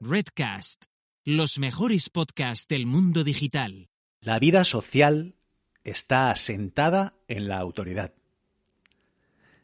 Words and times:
Redcast, 0.00 0.84
los 1.24 1.58
mejores 1.58 2.10
podcasts 2.10 2.68
del 2.68 2.84
mundo 2.84 3.24
digital. 3.24 3.88
La 4.20 4.38
vida 4.38 4.66
social 4.66 5.36
está 5.84 6.30
asentada 6.30 7.14
en 7.28 7.48
la 7.48 7.56
autoridad. 7.56 8.12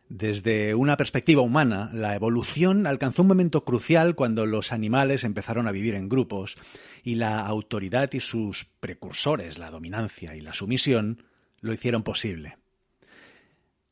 Desde 0.09 0.75
una 0.75 0.97
perspectiva 0.97 1.43
humana, 1.43 1.91
la 1.93 2.15
evolución 2.15 2.87
alcanzó 2.87 3.23
un 3.23 3.29
momento 3.29 3.65
crucial 3.65 4.15
cuando 4.15 4.47
los 4.47 4.73
animales 4.73 5.25
empezaron 5.25 5.69
a 5.69 5.73
vivir 5.73 5.95
en 5.97 6.09
grupos 6.09 6.57
y 7.03 7.17
la 7.17 7.41
autoridad 7.41 8.11
y 8.15 8.21
sus 8.21 8.65
precursores, 8.81 9.59
la 9.59 9.71
dominancia 9.71 10.35
y 10.35 10.41
la 10.41 10.55
sumisión, 10.55 11.25
lo 11.61 11.75
hicieron 11.75 12.05
posible. 12.05 12.57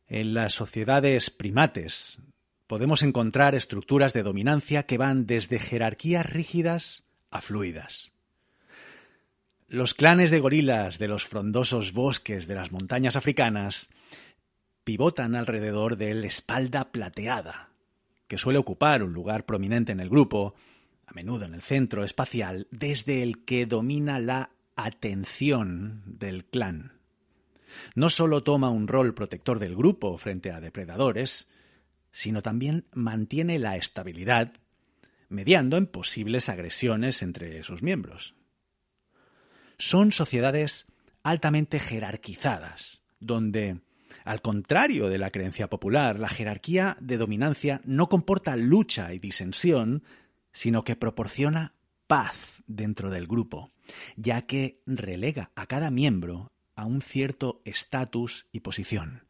En 0.08 0.32
las 0.32 0.54
sociedades 0.54 1.28
primates 1.28 2.18
podemos 2.70 3.02
encontrar 3.02 3.56
estructuras 3.56 4.12
de 4.12 4.22
dominancia 4.22 4.84
que 4.84 4.96
van 4.96 5.26
desde 5.26 5.58
jerarquías 5.58 6.24
rígidas 6.24 7.02
a 7.32 7.40
fluidas. 7.40 8.12
Los 9.66 9.92
clanes 9.92 10.30
de 10.30 10.38
gorilas 10.38 11.00
de 11.00 11.08
los 11.08 11.26
frondosos 11.26 11.92
bosques 11.92 12.46
de 12.46 12.54
las 12.54 12.70
montañas 12.70 13.16
africanas 13.16 13.90
pivotan 14.84 15.34
alrededor 15.34 15.96
del 15.96 16.24
espalda 16.24 16.92
plateada, 16.92 17.70
que 18.28 18.38
suele 18.38 18.60
ocupar 18.60 19.02
un 19.02 19.14
lugar 19.14 19.46
prominente 19.46 19.90
en 19.90 19.98
el 19.98 20.08
grupo, 20.08 20.54
a 21.08 21.12
menudo 21.12 21.46
en 21.46 21.54
el 21.54 21.62
centro 21.62 22.04
espacial, 22.04 22.68
desde 22.70 23.24
el 23.24 23.44
que 23.44 23.66
domina 23.66 24.20
la 24.20 24.50
atención 24.76 26.04
del 26.06 26.44
clan. 26.44 26.92
No 27.96 28.10
solo 28.10 28.44
toma 28.44 28.70
un 28.70 28.86
rol 28.86 29.12
protector 29.12 29.58
del 29.58 29.74
grupo 29.74 30.16
frente 30.18 30.52
a 30.52 30.60
depredadores, 30.60 31.48
sino 32.12 32.42
también 32.42 32.86
mantiene 32.92 33.58
la 33.58 33.76
estabilidad, 33.76 34.52
mediando 35.28 35.76
en 35.76 35.86
posibles 35.86 36.48
agresiones 36.48 37.22
entre 37.22 37.62
sus 37.62 37.82
miembros. 37.82 38.34
Son 39.78 40.12
sociedades 40.12 40.86
altamente 41.22 41.78
jerarquizadas, 41.78 43.00
donde 43.20 43.80
al 44.24 44.42
contrario 44.42 45.08
de 45.08 45.18
la 45.18 45.30
creencia 45.30 45.68
popular, 45.68 46.18
la 46.18 46.28
jerarquía 46.28 46.96
de 47.00 47.16
dominancia 47.16 47.80
no 47.84 48.08
comporta 48.08 48.56
lucha 48.56 49.14
y 49.14 49.18
disensión, 49.18 50.02
sino 50.52 50.84
que 50.84 50.96
proporciona 50.96 51.74
paz 52.06 52.62
dentro 52.66 53.10
del 53.10 53.26
grupo, 53.26 53.70
ya 54.16 54.42
que 54.42 54.82
relega 54.86 55.52
a 55.54 55.66
cada 55.66 55.90
miembro 55.90 56.50
a 56.74 56.84
un 56.86 57.00
cierto 57.02 57.62
estatus 57.64 58.46
y 58.52 58.60
posición. 58.60 59.24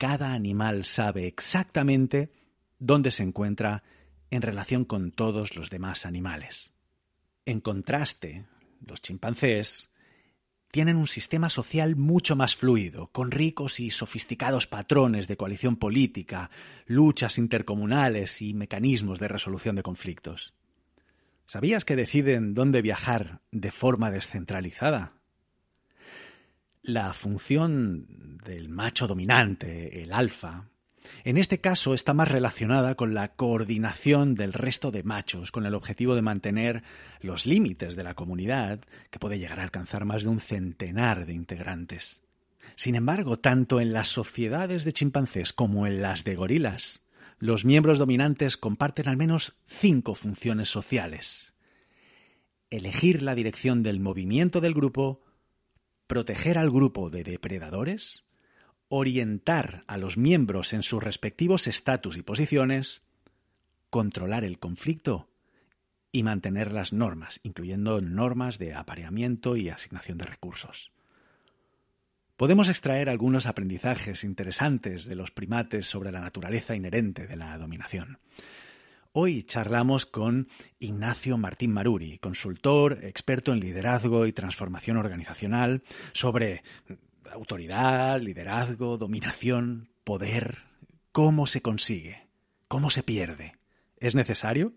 Cada 0.00 0.32
animal 0.32 0.86
sabe 0.86 1.26
exactamente 1.26 2.32
dónde 2.78 3.10
se 3.10 3.22
encuentra 3.22 3.82
en 4.30 4.40
relación 4.40 4.86
con 4.86 5.12
todos 5.12 5.56
los 5.56 5.68
demás 5.68 6.06
animales. 6.06 6.72
En 7.44 7.60
contraste, 7.60 8.46
los 8.80 9.02
chimpancés 9.02 9.90
tienen 10.70 10.96
un 10.96 11.06
sistema 11.06 11.50
social 11.50 11.96
mucho 11.96 12.34
más 12.34 12.56
fluido, 12.56 13.08
con 13.08 13.30
ricos 13.30 13.78
y 13.78 13.90
sofisticados 13.90 14.66
patrones 14.66 15.28
de 15.28 15.36
coalición 15.36 15.76
política, 15.76 16.50
luchas 16.86 17.36
intercomunales 17.36 18.40
y 18.40 18.54
mecanismos 18.54 19.20
de 19.20 19.28
resolución 19.28 19.76
de 19.76 19.82
conflictos. 19.82 20.54
¿Sabías 21.46 21.84
que 21.84 21.96
deciden 21.96 22.54
dónde 22.54 22.80
viajar 22.80 23.42
de 23.50 23.70
forma 23.70 24.10
descentralizada? 24.10 25.19
La 26.92 27.12
función 27.12 28.38
del 28.44 28.68
macho 28.68 29.06
dominante, 29.06 30.02
el 30.02 30.12
alfa, 30.12 30.64
en 31.22 31.36
este 31.36 31.60
caso 31.60 31.94
está 31.94 32.14
más 32.14 32.26
relacionada 32.26 32.96
con 32.96 33.14
la 33.14 33.28
coordinación 33.36 34.34
del 34.34 34.52
resto 34.52 34.90
de 34.90 35.04
machos, 35.04 35.52
con 35.52 35.66
el 35.66 35.76
objetivo 35.76 36.16
de 36.16 36.22
mantener 36.22 36.82
los 37.20 37.46
límites 37.46 37.94
de 37.94 38.02
la 38.02 38.14
comunidad, 38.14 38.80
que 39.10 39.20
puede 39.20 39.38
llegar 39.38 39.60
a 39.60 39.62
alcanzar 39.62 40.04
más 40.04 40.24
de 40.24 40.30
un 40.30 40.40
centenar 40.40 41.26
de 41.26 41.34
integrantes. 41.34 42.22
Sin 42.74 42.96
embargo, 42.96 43.38
tanto 43.38 43.80
en 43.80 43.92
las 43.92 44.08
sociedades 44.08 44.84
de 44.84 44.92
chimpancés 44.92 45.52
como 45.52 45.86
en 45.86 46.02
las 46.02 46.24
de 46.24 46.34
gorilas, 46.34 47.02
los 47.38 47.64
miembros 47.64 48.00
dominantes 48.00 48.56
comparten 48.56 49.06
al 49.06 49.16
menos 49.16 49.54
cinco 49.64 50.16
funciones 50.16 50.70
sociales. 50.70 51.54
Elegir 52.68 53.22
la 53.22 53.36
dirección 53.36 53.84
del 53.84 54.00
movimiento 54.00 54.60
del 54.60 54.74
grupo, 54.74 55.22
proteger 56.10 56.58
al 56.58 56.72
grupo 56.72 57.08
de 57.08 57.22
depredadores, 57.22 58.24
orientar 58.88 59.84
a 59.86 59.96
los 59.96 60.16
miembros 60.16 60.72
en 60.72 60.82
sus 60.82 61.00
respectivos 61.00 61.68
estatus 61.68 62.16
y 62.16 62.22
posiciones, 62.22 63.02
controlar 63.90 64.42
el 64.42 64.58
conflicto 64.58 65.28
y 66.10 66.24
mantener 66.24 66.72
las 66.72 66.92
normas, 66.92 67.38
incluyendo 67.44 68.00
normas 68.00 68.58
de 68.58 68.74
apareamiento 68.74 69.56
y 69.56 69.68
asignación 69.68 70.18
de 70.18 70.24
recursos. 70.24 70.90
Podemos 72.36 72.68
extraer 72.68 73.08
algunos 73.08 73.46
aprendizajes 73.46 74.24
interesantes 74.24 75.04
de 75.04 75.14
los 75.14 75.30
primates 75.30 75.86
sobre 75.86 76.10
la 76.10 76.18
naturaleza 76.18 76.74
inherente 76.74 77.28
de 77.28 77.36
la 77.36 77.56
dominación. 77.56 78.18
Hoy 79.12 79.42
charlamos 79.42 80.06
con 80.06 80.46
Ignacio 80.78 81.36
Martín 81.36 81.72
Maruri, 81.72 82.18
consultor, 82.18 82.98
experto 83.02 83.52
en 83.52 83.58
liderazgo 83.58 84.24
y 84.24 84.32
transformación 84.32 84.98
organizacional, 84.98 85.82
sobre 86.12 86.62
autoridad, 87.32 88.20
liderazgo, 88.20 88.98
dominación, 88.98 89.90
poder. 90.04 90.58
¿Cómo 91.10 91.48
se 91.48 91.60
consigue? 91.60 92.28
¿Cómo 92.68 92.88
se 92.88 93.02
pierde? 93.02 93.56
¿Es 93.96 94.14
necesario? 94.14 94.74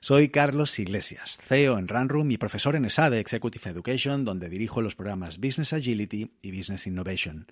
Soy 0.00 0.30
Carlos 0.30 0.76
Iglesias, 0.80 1.38
CEO 1.40 1.78
en 1.78 1.86
Runroom 1.86 2.32
y 2.32 2.38
profesor 2.38 2.74
en 2.74 2.86
ESADE 2.86 3.20
Executive 3.20 3.70
Education, 3.70 4.24
donde 4.24 4.48
dirijo 4.48 4.82
los 4.82 4.96
programas 4.96 5.38
Business 5.38 5.72
Agility 5.72 6.32
y 6.42 6.58
Business 6.58 6.88
Innovation. 6.88 7.46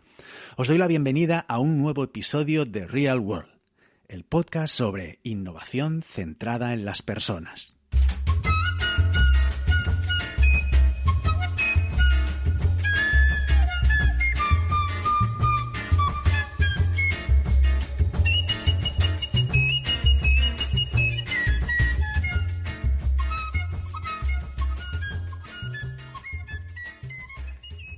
Os 0.56 0.66
doy 0.66 0.78
la 0.78 0.88
bienvenida 0.88 1.46
a 1.46 1.60
un 1.60 1.78
nuevo 1.78 2.02
episodio 2.02 2.64
de 2.64 2.88
Real 2.88 3.20
World, 3.20 3.55
el 4.08 4.24
podcast 4.24 4.74
sobre 4.74 5.18
innovación 5.22 6.02
centrada 6.02 6.72
en 6.72 6.84
las 6.84 7.02
personas. 7.02 7.75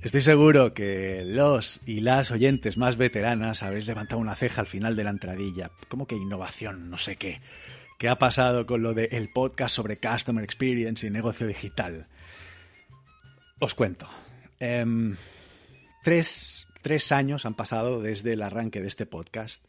Estoy 0.09 0.23
seguro 0.23 0.73
que 0.73 1.21
los 1.23 1.81
y 1.85 1.99
las 1.99 2.31
oyentes 2.31 2.77
más 2.77 2.97
veteranas 2.97 3.61
habéis 3.61 3.85
levantado 3.85 4.19
una 4.19 4.33
ceja 4.33 4.61
al 4.61 4.65
final 4.65 4.95
de 4.95 5.03
la 5.03 5.11
entradilla. 5.11 5.69
¿Cómo 5.87 6.07
que 6.07 6.15
innovación? 6.15 6.89
No 6.89 6.97
sé 6.97 7.15
qué. 7.15 7.41
¿Qué 7.99 8.09
ha 8.09 8.17
pasado 8.17 8.65
con 8.65 8.81
lo 8.81 8.95
del 8.95 9.29
podcast 9.31 9.75
sobre 9.75 9.99
Customer 9.99 10.43
Experience 10.43 11.05
y 11.05 11.11
negocio 11.11 11.45
digital? 11.45 12.07
Os 13.59 13.75
cuento. 13.75 14.09
Em, 14.59 15.15
tres, 16.03 16.65
tres 16.81 17.11
años 17.11 17.45
han 17.45 17.53
pasado 17.53 18.01
desde 18.01 18.33
el 18.33 18.41
arranque 18.41 18.81
de 18.81 18.87
este 18.87 19.05
podcast. 19.05 19.63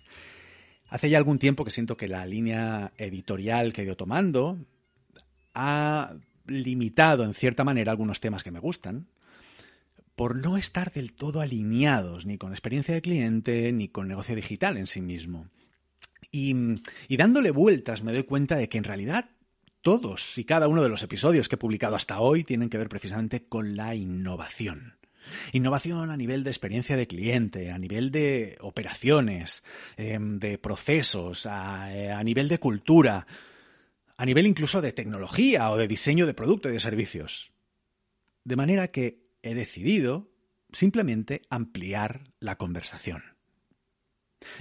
Hace 0.88 1.10
ya 1.10 1.18
algún 1.18 1.38
tiempo 1.38 1.66
que 1.66 1.70
siento 1.70 1.98
que 1.98 2.08
la 2.08 2.24
línea 2.24 2.94
editorial 2.96 3.74
que 3.74 3.82
he 3.82 3.84
ido 3.84 3.98
tomando 3.98 4.56
ha 5.52 6.14
limitado 6.46 7.24
en 7.24 7.34
cierta 7.34 7.62
manera 7.62 7.92
algunos 7.92 8.20
temas 8.20 8.42
que 8.42 8.50
me 8.50 8.58
gustan 8.58 9.06
por 10.20 10.36
no 10.36 10.58
estar 10.58 10.92
del 10.92 11.14
todo 11.14 11.40
alineados 11.40 12.26
ni 12.26 12.36
con 12.36 12.52
experiencia 12.52 12.92
de 12.92 13.00
cliente 13.00 13.72
ni 13.72 13.88
con 13.88 14.06
negocio 14.06 14.36
digital 14.36 14.76
en 14.76 14.86
sí 14.86 15.00
mismo. 15.00 15.48
Y, 16.30 16.52
dándole 17.08 17.50
vueltas 17.52 18.02
me 18.02 18.12
doy 18.12 18.24
cuenta 18.24 18.56
de 18.56 18.68
que 18.68 18.76
en 18.76 18.84
realidad 18.84 19.30
todos 19.80 20.36
y 20.36 20.44
cada 20.44 20.68
uno 20.68 20.82
de 20.82 20.90
los 20.90 21.02
episodios 21.02 21.48
que 21.48 21.54
he 21.54 21.58
publicado 21.58 21.96
hasta 21.96 22.20
hoy 22.20 22.44
tienen 22.44 22.68
que 22.68 22.76
ver 22.76 22.90
precisamente 22.90 23.48
con 23.48 23.76
la 23.76 23.94
innovación. 23.94 24.98
Innovación 25.54 26.10
a 26.10 26.18
nivel 26.18 26.44
de 26.44 26.50
experiencia 26.50 26.98
de 26.98 27.06
cliente, 27.06 27.70
a 27.70 27.78
nivel 27.78 28.10
de 28.10 28.58
operaciones, 28.60 29.64
em, 29.96 30.38
de 30.38 30.58
procesos, 30.58 31.46
a, 31.46 31.96
eh, 31.96 32.12
a, 32.12 32.22
nivel 32.22 32.50
de 32.50 32.58
cultura, 32.58 33.26
a 34.18 34.26
nivel 34.26 34.46
incluso 34.46 34.82
de 34.82 34.92
tecnología 34.92 35.70
o 35.70 35.78
de 35.78 35.88
diseño 35.88 36.26
de 36.26 36.34
producto 36.34 36.68
y 36.68 36.72
de 36.72 36.80
servicios. 36.80 37.52
De 38.44 38.56
manera 38.56 38.88
que 38.88 39.29
he 39.42 39.54
decidido 39.54 40.30
simplemente 40.72 41.42
ampliar 41.50 42.24
la 42.38 42.56
conversación. 42.56 43.22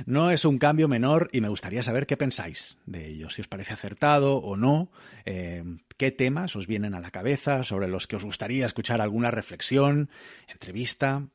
No 0.05 0.29
es 0.29 0.43
un 0.43 0.57
cambio 0.57 0.87
menor 0.87 1.29
y 1.31 1.41
me 1.41 1.47
gustaría 1.47 1.83
saber 1.83 2.05
qué 2.05 2.17
pensáis 2.17 2.77
de 2.85 3.07
ello, 3.07 3.29
si 3.29 3.41
os 3.41 3.47
parece 3.47 3.73
acertado 3.73 4.37
o 4.37 4.57
no, 4.57 4.91
eh, 5.25 5.63
qué 5.97 6.11
temas 6.11 6.55
os 6.55 6.67
vienen 6.67 6.95
a 6.95 6.99
la 6.99 7.11
cabeza, 7.11 7.63
sobre 7.63 7.87
los 7.87 8.05
que 8.05 8.17
os 8.17 8.25
gustaría 8.25 8.65
escuchar 8.65 9.01
alguna 9.01 9.31
reflexión, 9.31 10.09
entrevista. 10.47 11.27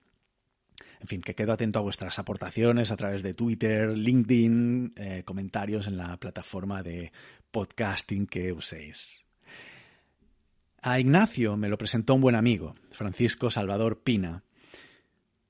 En 1.01 1.09
fin, 1.09 1.21
que 1.21 1.35
quedo 1.35 1.53
atento 1.53 1.79
a 1.79 1.83
vuestras 1.83 2.19
aportaciones 2.19 2.91
a 2.91 2.97
través 2.97 3.23
de 3.23 3.35
Twitter, 3.35 3.91
LinkedIn, 3.91 4.95
eh, 4.97 5.23
comentarios 5.25 5.87
en 5.87 5.97
la 5.97 6.17
plataforma 6.19 6.83
de 6.83 7.13
podcasting 7.51 8.27
que 8.27 8.53
uséis. 8.53 9.24
A 10.87 11.01
Ignacio 11.01 11.57
me 11.57 11.71
lo 11.71 11.79
presentó 11.79 12.15
un 12.15 12.21
buen 12.21 12.35
amigo, 12.35 12.75
Francisco 12.91 13.49
Salvador 13.49 14.03
Pina, 14.03 14.45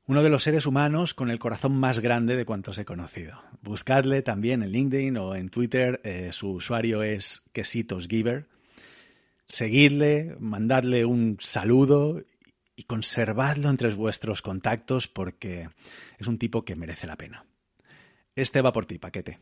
uno 0.07 0.23
de 0.23 0.31
los 0.31 0.45
seres 0.45 0.65
humanos 0.65 1.13
con 1.13 1.29
el 1.29 1.41
corazón 1.41 1.77
más 1.77 1.99
grande 1.99 2.37
de 2.37 2.45
cuantos 2.45 2.79
he 2.79 2.85
conocido. 2.85 3.43
Buscadle 3.61 4.23
también 4.23 4.63
en 4.63 4.71
LinkedIn 4.71 5.17
o 5.17 5.35
en 5.35 5.49
Twitter, 5.49 6.01
eh, 6.05 6.31
su 6.33 6.51
usuario 6.51 7.03
es 7.03 7.43
quesitosgiver. 7.53 8.47
Seguidle, 9.49 10.37
mandadle 10.39 11.05
un 11.05 11.39
saludo 11.41 12.23
y 12.77 12.85
conservadlo 12.85 13.71
entre 13.71 13.93
vuestros 13.93 14.41
contactos 14.41 15.09
porque 15.09 15.69
es 16.17 16.29
un 16.29 16.39
tipo 16.39 16.65
que 16.65 16.77
merece 16.77 17.09
la 17.09 17.17
pena. 17.17 17.45
Este 18.37 18.63
va 18.63 18.71
por 18.71 18.87
ti, 18.87 18.99
paquete. 18.99 19.41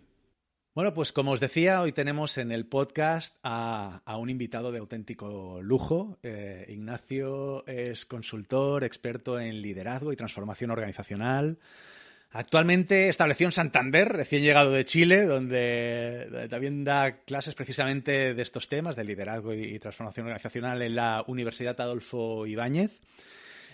Bueno, 0.75 0.95
pues 0.95 1.13
como 1.13 1.33
os 1.33 1.41
decía, 1.41 1.83
hoy 1.83 1.93
tenemos 1.93 2.39
en 2.39 2.51
el 2.51 2.65
podcast 2.65 3.37
a, 3.43 4.01
un 4.19 4.31
invitado 4.31 4.73
de 4.73 4.79
auténtico 4.79 5.61
lujo. 5.61 6.19
Eh, 6.23 6.65
Ignacio 6.71 7.67
es 7.67 8.07
consultor, 8.07 8.83
experto 8.83 9.39
en 9.39 9.61
liderazgo 9.61 10.15
y 10.15 10.17
transformación 10.17 10.71
organizacional. 10.71 11.59
Actualmente 12.31 13.11
establecido 13.11 13.49
en 13.49 13.53
Santander, 13.53 14.09
recién 14.09 14.43
llegado 14.43 14.73
de 14.73 14.87
Chile, 14.87 15.27
donde, 15.27 16.49
también 16.49 16.85
da 16.85 17.19
clases 17.27 17.55
precisamente 17.55 18.33
de 18.33 18.43
estos 18.43 18.71
temas, 18.71 18.97
de 18.97 19.05
liderazgo 19.05 19.53
y 19.53 19.79
transformación 19.79 20.25
organizacional 20.25 20.81
en 20.81 20.97
la 20.97 21.23
Universidad 21.27 21.79
Adolfo 21.83 22.47
Ibáñez 22.47 22.99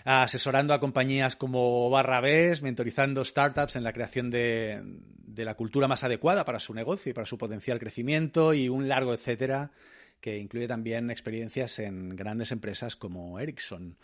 asesorando 0.05 0.73
a 0.73 0.79
compañías 0.79 1.35
como 1.35 1.89
Barrabés, 1.89 2.61
mentorizando 2.61 3.23
startups 3.23 3.75
en 3.75 3.83
la 3.83 3.93
creación 3.93 4.29
de, 4.29 4.81
la 5.35 5.55
cultura 5.55 5.87
más 5.87 6.03
adecuada 6.03 6.43
para 6.45 6.59
su 6.59 6.73
negocio 6.73 7.11
y 7.11 7.13
para 7.13 7.25
su 7.25 7.37
potencial 7.37 7.79
crecimiento 7.79 8.53
y 8.53 8.67
un 8.67 8.89
largo 8.89 9.13
etcétera 9.13 9.71
que 10.19 10.37
incluye 10.37 10.67
también 10.67 11.09
experiencias 11.11 11.79
en 11.79 12.15
grandes 12.15 12.51
empresas 12.51 12.97
como 12.97 13.39
Ericsson. 13.39 13.95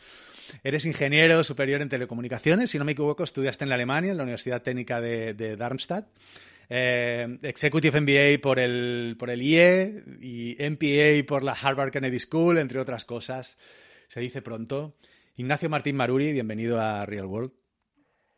Eres 0.63 0.85
ingeniero 0.85 1.43
superior 1.43 1.81
en 1.81 1.89
telecomunicaciones, 1.89 2.71
si 2.71 2.79
no 2.79 2.85
me 2.85 2.93
equivoco, 2.93 3.23
estudiaste 3.23 3.65
en 3.65 3.73
Alemania, 3.73 4.11
en 4.11 4.17
la 4.17 4.23
Universidad 4.23 4.61
Técnica 4.61 5.01
de, 5.01 5.55
Darmstadt. 5.57 6.07
Eh, 6.69 7.37
Executive 7.43 7.99
MBA 7.99 8.41
por 8.41 8.59
el, 8.59 9.17
por 9.19 9.29
el 9.29 9.41
IE 9.41 10.03
y 10.21 10.55
MPA 10.57 11.27
por 11.27 11.43
la 11.43 11.51
Harvard 11.51 11.91
Kennedy 11.91 12.19
School, 12.19 12.59
entre 12.59 12.79
otras 12.79 13.03
cosas. 13.03 13.57
Se 14.07 14.21
dice 14.21 14.41
pronto. 14.41 14.95
Ignacio 15.37 15.69
Martín 15.69 15.97
Maruri, 15.97 16.31
bienvenido 16.31 16.79
a 16.79 17.05
Real 17.05 17.25
World. 17.25 17.51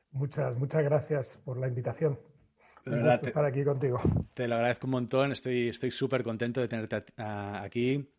Muchas, 0.09 0.57
muchas 0.57 0.83
gracias 0.83 1.39
por 1.45 1.59
la 1.59 1.67
invitación. 1.67 2.19
Un 2.87 3.07
estar 3.07 3.45
aquí 3.45 3.63
contigo. 3.63 3.99
Te 4.33 4.47
lo 4.47 4.55
agradezco 4.55 4.87
un 4.87 4.91
montón, 4.91 5.31
estoy 5.31 5.91
súper 5.91 6.23
contento 6.23 6.59
de 6.59 6.67
tenerte 6.67 7.03
aquí. 7.17 8.09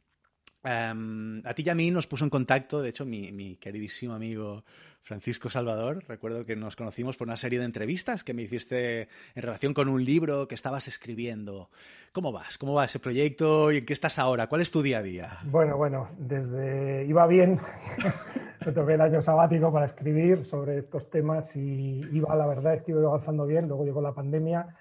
Em, 0.65 1.41
a 1.47 1.55
ti 1.55 1.63
y 1.65 1.69
a 1.69 1.75
mí 1.75 1.91
nos 1.91 2.07
puso 2.07 2.25
en 2.25 2.31
contacto, 2.31 2.83
de 2.83 2.89
hecho, 2.89 3.05
mi, 3.05 3.57
queridísimo 3.57 4.15
amigo 4.15 4.65
Francisco 5.03 5.49
Salvador. 5.49 6.05
Recuerdo 6.09 6.45
que 6.45 6.57
nos 6.57 6.75
conocimos 6.75 7.17
por 7.17 7.29
una 7.29 7.37
serie 7.37 7.61
de 7.61 7.65
entrevistas 7.65 8.25
que 8.25 8.35
me 8.35 8.43
hiciste 8.43 9.09
en 9.35 9.43
relación 9.43 9.73
con 9.73 9.89
un 9.89 10.05
libro 10.05 10.49
que 10.49 10.57
estabas 10.57 10.89
escribiendo. 10.89 11.71
¿Cómo 12.13 12.33
vas? 12.33 12.59
¿Cómo 12.59 12.75
va 12.75 12.87
ese 12.87 12.99
proyecto 12.99 13.71
y 13.71 13.79
en 13.79 13.87
qué 13.87 13.93
estás 13.93 14.19
ahora? 14.19 14.49
¿Cuál 14.49 14.61
es 14.61 14.71
tu 14.71 14.83
día 14.83 14.99
a 14.99 15.03
día? 15.03 15.39
Bueno, 15.45 15.77
bueno, 15.77 16.09
desde 16.19 17.05
iba 17.07 17.27
bien. 17.27 17.61
Me 18.67 18.73
tomé 18.73 18.95
el 18.95 19.01
año 19.01 19.23
sabático 19.23 19.73
para 19.73 19.87
escribir 19.87 20.45
sobre 20.45 20.79
estos 20.79 21.09
temas 21.09 21.55
y 21.55 22.03
iba, 22.13 22.35
la 22.35 22.47
verdad 22.47 22.75
es 22.75 22.83
que 22.83 22.91
iba 22.91 23.01
avanzando 23.03 23.47
bien. 23.47 23.69
Luego 23.69 23.85
llegó 23.85 24.03
la 24.03 24.13
pandemia 24.13 24.75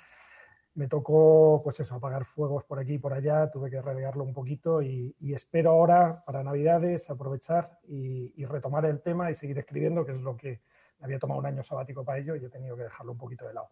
me 0.78 0.88
tocó, 0.88 1.60
pues 1.64 1.80
eso, 1.80 1.96
apagar 1.96 2.24
fuegos 2.24 2.64
por 2.64 2.78
aquí 2.78 2.94
y 2.94 2.98
por 3.00 3.12
allá, 3.12 3.50
tuve 3.50 3.72
que 3.72 3.82
relegarlo 3.82 4.24
un 4.24 4.32
poquito 4.32 4.80
y, 4.84 5.16
espero 5.34 5.72
ahora, 5.72 6.24
para 6.24 6.44
Navidades, 6.44 7.10
aprovechar 7.10 7.80
y, 7.88 8.46
retomar 8.46 8.86
el 8.86 9.02
tema 9.02 9.32
y 9.32 9.36
seguir 9.36 9.58
escribiendo, 9.58 10.06
que 10.06 10.12
es 10.12 10.22
lo 10.22 10.38
que 10.38 10.62
me 11.00 11.06
había 11.06 11.18
tomado 11.18 11.40
un 11.40 11.48
año 11.48 11.64
sabático 11.64 12.06
para 12.06 12.20
ello 12.20 12.36
y 12.36 12.46
he 12.46 12.50
tenido 12.50 12.78
que 12.78 12.84
dejarlo 12.84 13.12
un 13.12 13.18
poquito 13.18 13.48
de 13.48 13.56
lado. 13.56 13.72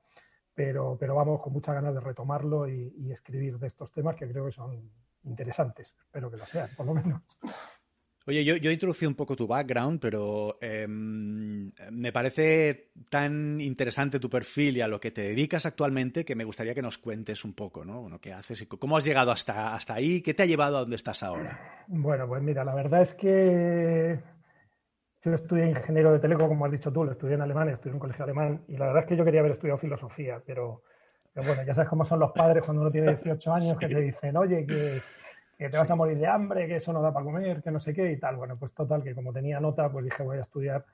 Pero, 0.56 0.98
pero 1.00 1.14
vamos 1.14 1.42
con 1.44 1.54
muchas 1.54 1.76
ganas 1.76 1.94
de 1.94 2.00
retomarlo 2.00 2.68
y, 2.68 2.92
y 2.98 3.12
escribir 3.12 3.60
de 3.60 3.68
estos 3.68 3.92
temas 3.92 4.16
que 4.16 4.28
creo 4.28 4.46
que 4.46 4.52
son 4.52 4.90
interesantes, 5.26 5.94
espero 6.00 6.32
que 6.32 6.38
lo 6.38 6.46
sean, 6.46 6.70
por 6.76 6.88
lo 6.88 6.96
menos. 6.96 7.22
Oye, 8.28 8.44
yo, 8.44 8.56
he 8.56 8.74
introducido 8.74 9.10
un 9.10 9.16
poco 9.16 9.36
tu 9.36 9.46
background, 9.46 10.00
pero 10.00 10.58
em, 10.60 11.72
me 11.92 12.12
parece 12.12 12.90
tan 13.08 13.62
interesante 13.62 14.20
tu 14.20 14.32
perfil 14.32 14.78
y 14.78 14.82
a 14.82 14.88
lo 14.88 15.00
que 15.00 15.12
te 15.12 15.22
dedicas 15.22 15.68
actualmente 15.68 16.26
que 16.26 16.36
me 16.36 16.44
gustaría 16.44 16.74
que 16.74 16.82
nos 16.82 16.98
cuentes 16.98 17.46
un 17.46 17.54
poco, 17.54 17.86
¿no? 17.86 18.20
¿Qué 18.20 18.34
haces 18.34 18.64
y 18.64 18.66
cómo 18.66 18.98
has 18.98 19.06
llegado 19.06 19.32
hasta, 19.32 19.76
hasta 19.76 19.94
ahí? 19.94 20.22
¿Qué 20.22 20.34
te 20.34 20.42
ha 20.42 20.48
llevado 20.48 20.78
a 20.78 20.80
donde 20.82 20.96
estás 20.96 21.22
ahora? 21.22 21.86
Bueno, 21.88 22.28
pues 22.28 22.42
mira, 22.42 22.64
la 22.64 22.74
verdad 22.74 23.04
es 23.04 23.14
que 23.14 24.20
yo 25.22 25.32
estudié 25.32 25.70
ingeniero 25.70 26.12
de 26.12 26.20
teleco, 26.20 26.48
como 26.48 26.66
has 26.66 26.72
dicho 26.72 26.92
tú, 26.92 27.04
lo 27.04 27.12
estudié 27.12 27.36
en 27.36 27.42
Alemania, 27.42 27.76
estudié 27.76 27.92
en 27.92 27.96
un 27.96 28.00
colegio 28.00 28.24
alemán 28.24 28.64
y 28.68 28.78
la 28.78 28.88
verdad 28.88 29.04
es 29.04 29.10
que 29.10 29.18
yo 29.18 29.24
quería 29.24 29.42
haber 29.42 29.52
estudiado 29.52 29.78
filosofía, 29.78 30.42
pero, 30.44 30.82
pero 31.32 31.46
bueno, 31.46 31.62
ya 31.64 31.76
sabes 31.76 31.90
cómo 31.90 32.04
son 32.04 32.20
los 32.20 32.32
padres 32.32 32.64
cuando 32.64 32.82
uno 32.82 32.92
tiene 32.92 33.10
18 33.10 33.54
años 33.54 33.78
que 33.78 33.88
te 33.88 34.00
dicen, 34.00 34.36
oye, 34.36 34.66
que 34.66 35.00
que 35.58 35.70
te 35.70 35.78
vas 35.78 35.90
a 35.90 35.96
morir 35.96 36.18
de 36.18 36.28
hambre, 36.28 36.68
que 36.68 36.78
eso 36.78 36.92
no 36.92 37.02
da 37.02 37.14
para 37.14 37.26
comer, 37.26 37.62
que 37.62 37.72
no 37.72 37.80
sé 37.80 37.94
qué 37.94 38.12
y 38.12 38.20
tal. 38.20 38.36
Bueno, 38.36 38.58
pues 38.58 38.74
total, 38.74 39.04
que 39.04 39.16
como 39.16 39.32
tenía 39.32 39.60
nota, 39.60 39.90
pues 39.92 40.06
dije 40.06 40.24
voy 40.24 40.38
a 40.38 40.42
estudiar 40.42 40.86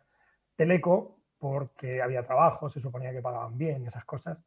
teleco 0.55 1.17
porque 1.39 2.01
había 2.01 2.23
trabajo, 2.23 2.69
se 2.69 2.79
suponía 2.79 3.11
que 3.11 3.21
pagaban 3.21 3.57
bien 3.57 3.87
esas 3.87 4.05
cosas. 4.05 4.37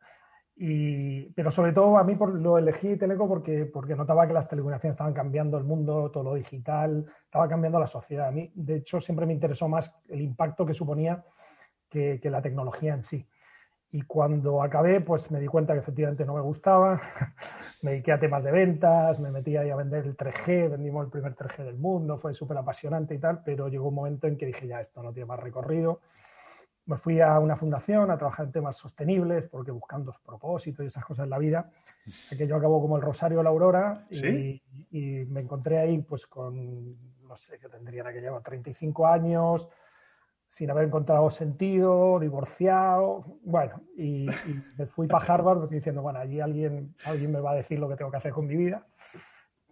Y, 0.56 1.32
pero 1.32 1.50
sobre 1.50 1.72
todo 1.72 1.98
a 1.98 2.04
mí 2.04 2.14
por, 2.14 2.32
lo 2.32 2.56
elegí 2.58 2.96
teleco 2.96 3.26
porque, 3.26 3.66
porque 3.66 3.96
notaba 3.96 4.28
que 4.28 4.32
las 4.32 4.46
telecomunicaciones 4.46 4.94
estaban 4.94 5.12
cambiando 5.12 5.58
el 5.58 5.64
mundo, 5.64 6.12
todo 6.12 6.22
lo 6.22 6.34
digital, 6.34 7.04
estaba 7.24 7.48
cambiando 7.48 7.80
la 7.80 7.88
sociedad. 7.88 8.28
A 8.28 8.30
mí, 8.30 8.52
de 8.54 8.76
hecho, 8.76 9.00
siempre 9.00 9.26
me 9.26 9.32
interesó 9.32 9.68
más 9.68 9.92
el 10.08 10.20
impacto 10.20 10.64
que 10.64 10.74
suponía 10.74 11.24
que, 11.88 12.20
que 12.22 12.30
la 12.30 12.40
tecnología 12.40 12.94
en 12.94 13.02
sí. 13.02 13.26
Y 13.94 14.02
cuando 14.02 14.60
acabé, 14.60 15.00
pues 15.00 15.30
me 15.30 15.38
di 15.38 15.46
cuenta 15.46 15.72
que 15.72 15.78
efectivamente 15.78 16.24
no 16.24 16.34
me 16.34 16.40
gustaba. 16.40 17.00
me 17.82 17.92
dediqué 17.92 18.10
a 18.10 18.18
temas 18.18 18.42
de 18.42 18.50
ventas, 18.50 19.20
me 19.20 19.30
metí 19.30 19.56
ahí 19.56 19.70
a 19.70 19.76
vender 19.76 20.04
el 20.04 20.16
3G, 20.16 20.68
vendimos 20.68 21.04
el 21.04 21.12
primer 21.12 21.36
3G 21.36 21.62
del 21.62 21.78
mundo, 21.78 22.18
fue 22.18 22.34
súper 22.34 22.58
apasionante 22.58 23.14
y 23.14 23.18
tal, 23.18 23.44
pero 23.44 23.68
llegó 23.68 23.90
un 23.90 23.94
momento 23.94 24.26
en 24.26 24.36
que 24.36 24.46
dije, 24.46 24.66
ya, 24.66 24.80
esto 24.80 25.00
no 25.00 25.12
tiene 25.12 25.26
más 25.26 25.38
recorrido. 25.38 26.00
Me 26.86 26.96
fui 26.96 27.20
a 27.20 27.38
una 27.38 27.54
fundación 27.54 28.10
a 28.10 28.18
trabajar 28.18 28.46
en 28.46 28.52
temas 28.52 28.76
sostenibles, 28.76 29.46
porque 29.48 29.70
buscando 29.70 30.12
propósitos 30.26 30.82
y 30.84 30.88
esas 30.88 31.04
cosas 31.04 31.22
en 31.22 31.30
la 31.30 31.38
vida. 31.38 31.70
Aquello 32.32 32.56
acabó 32.56 32.80
como 32.80 32.96
el 32.96 33.02
Rosario 33.02 33.38
de 33.38 33.44
la 33.44 33.50
Aurora 33.50 34.06
y, 34.10 34.60
y, 34.90 35.24
me 35.26 35.42
encontré 35.42 35.78
ahí 35.78 36.02
pues 36.02 36.26
con, 36.26 36.96
no 37.28 37.36
sé, 37.36 37.60
que 37.60 37.68
tendrían 37.68 38.08
aquello, 38.08 38.40
35 38.44 39.06
años, 39.06 39.68
sin 40.54 40.70
haber 40.70 40.84
encontrado 40.84 41.30
sentido, 41.30 42.20
divorciado, 42.20 43.24
bueno, 43.42 43.80
y, 43.96 44.28
me 44.78 44.86
fui 44.86 45.08
para 45.08 45.24
Harvard 45.26 45.68
diciendo, 45.68 46.00
bueno, 46.00 46.20
allí 46.20 46.38
alguien, 46.40 46.94
alguien 47.06 47.32
me 47.32 47.40
va 47.40 47.50
a 47.50 47.54
decir 47.56 47.80
lo 47.80 47.88
que 47.88 47.96
tengo 47.96 48.08
que 48.12 48.18
hacer 48.18 48.30
con 48.30 48.46
mi 48.46 48.54
vida. 48.54 48.86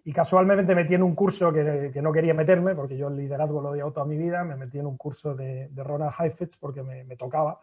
Y 0.03 0.13
casualmente 0.13 0.75
metí 0.75 0.95
en 0.95 1.05
un 1.05 1.15
curso 1.15 1.53
que, 1.53 1.93
no 2.03 2.13
quería 2.13 2.35
meterme, 2.35 2.75
porque 2.75 2.97
yo 2.97 3.07
el 3.07 3.17
liderazgo 3.17 3.61
lo 3.61 3.69
odiado 3.69 3.93
toda 3.93 4.07
mi 4.07 4.17
vida, 4.17 4.43
me 4.43 4.57
metí 4.57 4.81
en 4.81 4.87
un 4.87 4.97
curso 4.97 5.37
de, 5.37 5.69
de 5.69 5.85
Ronald 5.85 6.15
Heifetz 6.19 6.57
porque 6.57 6.83
me, 6.83 7.05
me 7.05 7.17
tocaba. 7.17 7.61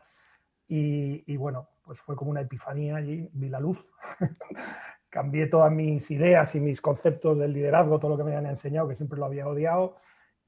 Y, 0.70 1.26
y, 1.28 1.36
bueno, 1.36 1.68
pues 1.84 2.00
fue 2.00 2.16
como 2.16 2.32
una 2.32 2.40
epifanía 2.40 2.96
allí, 2.96 3.30
vi 3.34 3.50
la 3.50 3.60
luz. 3.60 3.92
Cambié 5.10 5.48
todas 5.48 5.74
mis 5.74 6.10
ideas 6.10 6.56
y 6.56 6.62
mis 6.62 6.80
conceptos 6.80 7.38
del 7.38 7.52
liderazgo, 7.52 8.00
todo 8.00 8.12
lo 8.12 8.18
que 8.18 8.24
me 8.24 8.34
habían 8.34 8.50
enseñado, 8.50 8.88
que 8.88 8.96
siempre 8.96 9.20
lo 9.20 9.26
había 9.26 9.46
odiado 9.46 9.98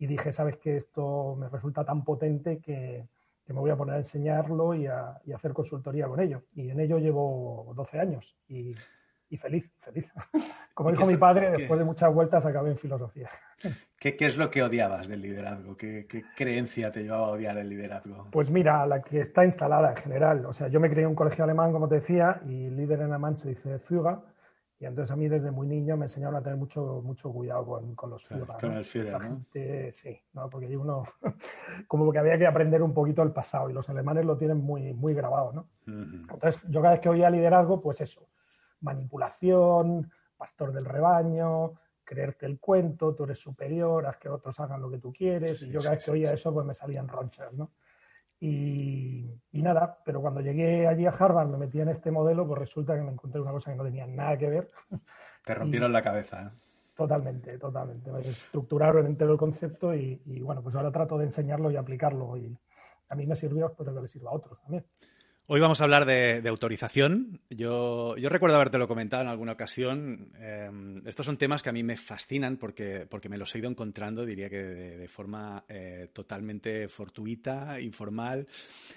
y 0.01 0.07
dije, 0.07 0.33
sabes 0.33 0.57
que 0.57 0.77
esto 0.77 1.35
me 1.39 1.47
resulta 1.47 1.85
tan 1.85 2.03
potente 2.03 2.59
que, 2.59 3.07
me 3.45 3.59
voy 3.59 3.69
a 3.69 3.75
poner 3.75 3.95
a 3.95 3.97
enseñarlo 3.99 4.73
y 4.73 4.87
a, 4.87 5.21
hacer 5.35 5.53
consultoría 5.53 6.07
con 6.07 6.19
ello. 6.19 6.45
Y 6.55 6.71
en 6.71 6.79
ello 6.79 6.97
llevo 6.97 7.71
12 7.75 7.99
años 7.99 8.35
y, 8.47 8.73
feliz, 9.37 9.69
feliz. 9.79 10.07
Como 10.73 10.89
dijo 10.89 11.05
mi 11.05 11.17
padre, 11.17 11.51
después 11.51 11.77
de 11.77 11.85
muchas 11.85 12.11
vueltas 12.11 12.43
acabé 12.47 12.71
en 12.71 12.77
filosofía. 12.77 13.29
¿Qué, 13.99 14.15
es 14.19 14.37
lo 14.37 14.49
que 14.49 14.63
odiabas 14.63 15.07
del 15.07 15.21
liderazgo? 15.21 15.77
¿Qué, 15.77 16.07
creencia 16.35 16.91
te 16.91 17.03
llevaba 17.03 17.27
a 17.27 17.31
odiar 17.31 17.57
el 17.59 17.69
liderazgo? 17.69 18.27
Pues 18.31 18.49
mira, 18.49 18.83
la 18.87 19.03
que 19.03 19.19
está 19.19 19.45
instalada 19.45 19.91
en 19.91 19.97
general. 19.97 20.47
O 20.47 20.53
sea, 20.53 20.67
yo 20.67 20.79
me 20.79 20.89
crié 20.89 21.03
en 21.03 21.09
un 21.09 21.15
colegio 21.15 21.43
alemán, 21.43 21.71
como 21.71 21.87
te 21.87 21.95
decía, 21.95 22.41
y 22.47 22.71
líder 22.71 23.01
en 23.01 23.11
alemán 23.11 23.37
se 23.37 23.49
dice 23.49 23.77
Führer, 23.77 24.17
y 24.81 24.85
entonces 24.87 25.11
a 25.11 25.15
mí 25.15 25.27
desde 25.27 25.51
muy 25.51 25.67
niño 25.67 25.95
me 25.95 26.05
enseñaron 26.05 26.37
a 26.37 26.41
tener 26.41 26.57
mucho, 26.57 27.03
mucho 27.03 27.31
cuidado 27.31 27.63
con, 27.67 27.93
con 27.93 28.09
los 28.09 28.25
Führer. 28.25 28.57
Con 28.59 28.73
el 28.73 28.83
Führer, 28.83 29.21
¿no? 29.29 29.45
sí, 29.91 30.19
¿no? 30.33 30.49
porque 30.49 30.75
uno 30.75 31.03
como 31.87 32.11
que 32.11 32.17
había 32.17 32.35
que 32.35 32.47
aprender 32.47 32.81
un 32.81 32.91
poquito 32.91 33.21
el 33.21 33.31
pasado 33.31 33.69
y 33.69 33.73
los 33.73 33.87
alemanes 33.91 34.25
lo 34.25 34.37
tienen 34.37 34.57
muy, 34.57 34.91
muy 34.93 35.13
grabado, 35.13 35.53
¿no? 35.53 35.67
Entonces 35.85 36.63
yo 36.67 36.81
cada 36.81 36.93
vez 36.93 36.99
que 36.99 37.09
oía 37.09 37.29
liderazgo, 37.29 37.79
pues 37.79 38.01
eso, 38.01 38.27
manipulación, 38.79 40.09
pastor 40.35 40.73
del 40.73 40.85
rebaño, 40.85 41.73
creerte 42.03 42.47
el 42.47 42.59
cuento, 42.59 43.13
tú 43.13 43.25
eres 43.25 43.37
superior, 43.37 44.07
haz 44.07 44.17
que 44.17 44.29
otros 44.29 44.59
hagan 44.59 44.81
lo 44.81 44.89
que 44.89 44.97
tú 44.97 45.13
quieres, 45.13 45.61
y 45.61 45.69
yo 45.69 45.79
cada 45.79 45.95
vez 45.95 46.05
que 46.05 46.09
oía 46.09 46.33
eso, 46.33 46.51
pues 46.51 46.65
me 46.65 46.73
salían 46.73 47.07
ronchas, 47.07 47.53
¿no? 47.53 47.69
Y, 48.43 49.29
nada, 49.53 49.99
pero 50.03 50.19
cuando 50.19 50.41
llegué 50.41 50.87
allí 50.87 51.05
a 51.05 51.11
Harvard, 51.11 51.47
me 51.47 51.57
metí 51.57 51.79
en 51.79 51.89
este 51.89 52.09
modelo, 52.09 52.47
pues 52.47 52.59
resulta 52.59 52.95
que 52.95 53.03
me 53.03 53.11
encontré 53.11 53.39
una 53.39 53.51
cosa 53.51 53.71
que 53.71 53.77
no 53.77 53.83
tenía 53.83 54.07
nada 54.07 54.35
que 54.37 54.49
ver. 54.49 54.71
Te 55.45 55.53
rompieron 55.53 55.93
la 55.93 56.01
cabeza. 56.01 56.47
¿eh? 56.47 56.49
Totalmente, 56.95 57.57
totalmente. 57.59 58.09
Estructurar 58.21 58.97
entero 58.97 59.33
el 59.33 59.37
concepto 59.37 59.93
y, 59.93 60.19
y, 60.25 60.41
bueno, 60.41 60.63
pues 60.63 60.75
ahora 60.75 60.91
trato 60.91 61.19
de 61.19 61.25
enseñarlo 61.25 61.69
y 61.69 61.75
aplicarlo 61.75 62.35
y 62.35 62.57
a 63.09 63.15
mí 63.15 63.27
me 63.27 63.35
sirvió, 63.35 63.67
espero 63.67 63.93
que 63.93 64.01
le 64.01 64.07
sirva 64.07 64.31
a 64.31 64.33
otros 64.33 64.59
también. 64.61 64.85
Hoy 65.53 65.59
vamos 65.59 65.81
a 65.81 65.83
hablar 65.83 66.05
de, 66.05 66.47
autorización. 66.47 67.41
Yo, 67.49 68.15
yo, 68.15 68.29
recuerdo 68.29 68.55
habértelo 68.55 68.87
comentado 68.87 69.23
en 69.23 69.27
alguna 69.27 69.51
ocasión. 69.51 70.31
Em, 70.39 71.05
estos 71.05 71.25
son 71.25 71.35
temas 71.35 71.61
que 71.61 71.67
a 71.67 71.73
mí 71.73 71.83
me 71.83 71.97
fascinan 71.97 72.55
porque, 72.55 73.05
porque 73.09 73.27
me 73.27 73.37
los 73.37 73.53
he 73.53 73.57
ido 73.57 73.69
encontrando, 73.69 74.25
diría 74.25 74.49
que 74.49 74.63
de, 74.63 75.07
forma 75.09 75.65
eh, 75.67 76.07
totalmente 76.13 76.87
fortuita, 76.87 77.81
informal. 77.81 78.47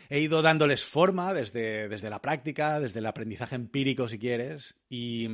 He 0.09 0.21
ido 0.21 0.43
dándoles 0.43 0.85
forma 0.85 1.35
desde, 1.35 1.89
desde 1.89 2.09
la 2.09 2.23
práctica, 2.23 2.79
desde 2.79 3.01
el 3.01 3.07
aprendizaje 3.07 3.57
empírico, 3.57 4.09
si 4.09 4.21
quieres. 4.21 4.77
Y, 4.89 5.29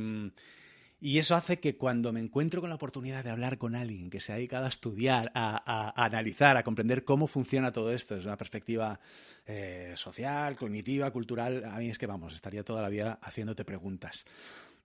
y 1.03 1.17
eso 1.17 1.33
hace 1.33 1.59
que 1.59 1.77
cuando 1.77 2.13
me 2.13 2.19
encuentro 2.19 2.61
con 2.61 2.69
la 2.69 2.75
oportunidad 2.75 3.23
de 3.23 3.31
hablar 3.31 3.57
con 3.57 3.75
alguien 3.75 4.11
que 4.11 4.19
se 4.19 4.31
ha 4.31 4.35
dedicado 4.35 4.65
a 4.65 4.69
estudiar, 4.69 5.31
a, 5.33 5.93
analizar, 5.95 6.57
a 6.57 6.63
comprender 6.63 7.03
cómo 7.03 7.25
funciona 7.25 7.71
todo 7.71 7.91
esto 7.91 8.13
desde 8.13 8.29
una 8.29 8.37
perspectiva 8.37 8.99
eh, 9.47 9.93
social, 9.95 10.55
cognitiva, 10.55 11.09
cultural, 11.09 11.65
a 11.65 11.79
mí 11.79 11.89
es 11.89 11.97
que 11.97 12.05
vamos, 12.05 12.35
estaría 12.35 12.63
toda 12.63 12.83
la 12.83 12.89
vida 12.89 13.17
haciéndote 13.23 13.65
preguntas. 13.65 14.25